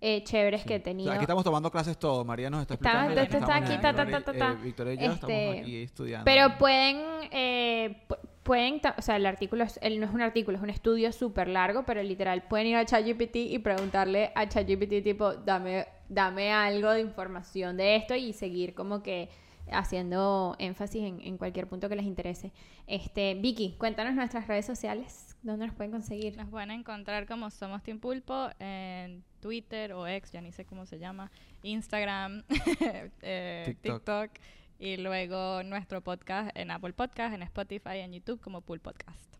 eh, 0.00 0.22
chéveres 0.24 0.64
que 0.64 0.74
he 0.76 0.78
O 0.78 1.04
sea, 1.04 1.14
aquí 1.14 1.22
estamos 1.22 1.42
tomando 1.44 1.70
clases 1.70 1.98
todos. 1.98 2.24
María 2.26 2.50
nos 2.50 2.60
está 2.62 2.74
explicando. 2.74 3.10
está- 3.10 3.22
aquí 3.22 3.24
está 3.24 3.38
estamos 3.38 3.62
aquí, 3.64 3.74
en- 3.74 3.80
ta, 3.80 3.94
ta, 3.94 4.04
Victoria- 4.04 4.24
ta, 4.24 4.52
eh, 4.52 4.94
y 4.94 4.98
yo 4.98 5.12
estamos 5.12 5.34
Este, 5.34 5.60
aquí 5.60 5.76
estudiando. 5.82 6.24
Pero 6.24 6.58
pueden, 6.58 6.96
eh, 7.32 8.02
pu- 8.08 8.18
pueden, 8.42 8.80
o 8.96 9.02
sea, 9.02 9.16
el 9.16 9.26
artículo, 9.26 9.64
es- 9.64 9.78
el, 9.82 9.98
no 9.98 10.06
es 10.06 10.12
un 10.12 10.20
artículo, 10.20 10.56
es 10.58 10.62
un 10.62 10.70
estudio 10.70 11.10
súper 11.12 11.48
largo, 11.48 11.84
pero 11.84 12.02
literal 12.02 12.42
pueden 12.42 12.66
ir 12.68 12.76
a 12.76 12.84
ChatGPT 12.84 13.36
y 13.36 13.58
preguntarle 13.58 14.32
a 14.34 14.46
ChatGPT 14.48 15.02
tipo, 15.02 15.34
dame, 15.34 15.86
dame 16.08 16.52
algo 16.52 16.90
de 16.90 17.00
información 17.00 17.76
de 17.76 17.96
esto 17.96 18.14
y 18.14 18.32
seguir 18.32 18.74
como 18.74 19.02
que 19.02 19.28
haciendo 19.72 20.54
énfasis 20.60 21.02
en, 21.02 21.20
en 21.22 21.38
cualquier 21.38 21.66
punto 21.66 21.88
que 21.88 21.96
les 21.96 22.04
interese. 22.06 22.52
Este, 22.86 23.34
Vicky, 23.34 23.74
cuéntanos 23.78 24.14
nuestras 24.14 24.46
redes 24.46 24.64
sociales, 24.64 25.36
¿dónde 25.42 25.66
nos 25.66 25.74
pueden 25.74 25.90
conseguir? 25.90 26.36
Nos 26.36 26.48
pueden 26.48 26.70
encontrar 26.70 27.26
como 27.26 27.50
Somos 27.50 27.82
Team 27.82 27.98
Pulpo 27.98 28.48
en 28.60 29.24
Twitter 29.46 29.92
o 29.92 30.06
ex, 30.06 30.32
ya 30.32 30.40
ni 30.40 30.50
sé 30.52 30.64
cómo 30.64 30.86
se 30.86 30.98
llama, 30.98 31.30
Instagram, 31.62 32.42
eh, 33.22 33.64
TikTok. 33.66 33.98
TikTok. 33.98 34.30
y 34.78 34.96
luego 34.96 35.62
nuestro 35.62 36.00
podcast 36.00 36.50
en 36.56 36.72
Apple 36.72 36.92
Podcast, 36.92 37.32
en 37.34 37.42
Spotify, 37.42 37.98
en 37.98 38.12
YouTube 38.12 38.40
como 38.40 38.60
Pool 38.60 38.80
Podcast. 38.80 39.36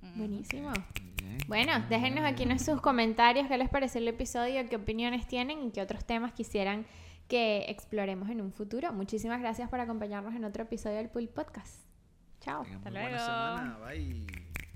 Mm. 0.00 0.18
Buenísimo. 0.18 0.72
Bien. 1.22 1.38
Bueno, 1.46 1.72
déjenos 1.88 2.24
aquí 2.24 2.44
en 2.44 2.58
sus 2.58 2.80
comentarios 2.80 3.48
qué 3.48 3.58
les 3.58 3.68
pareció 3.68 4.00
el 4.00 4.08
episodio, 4.08 4.66
qué 4.68 4.76
opiniones 4.76 5.26
tienen 5.26 5.62
y 5.62 5.70
qué 5.72 5.82
otros 5.82 6.04
temas 6.04 6.32
quisieran 6.32 6.86
que 7.28 7.66
exploremos 7.68 8.30
en 8.30 8.40
un 8.40 8.52
futuro. 8.52 8.92
Muchísimas 8.92 9.40
gracias 9.40 9.68
por 9.68 9.80
acompañarnos 9.80 10.34
en 10.34 10.44
otro 10.44 10.62
episodio 10.62 10.96
del 10.96 11.10
Pool 11.10 11.28
Podcast. 11.28 11.84
Chao. 12.40 12.62
Hasta 12.62 12.90
muy 12.90 13.00
buena 13.00 13.10
luego. 13.10 13.24
semana. 13.24 13.78
Bye. 13.86 14.67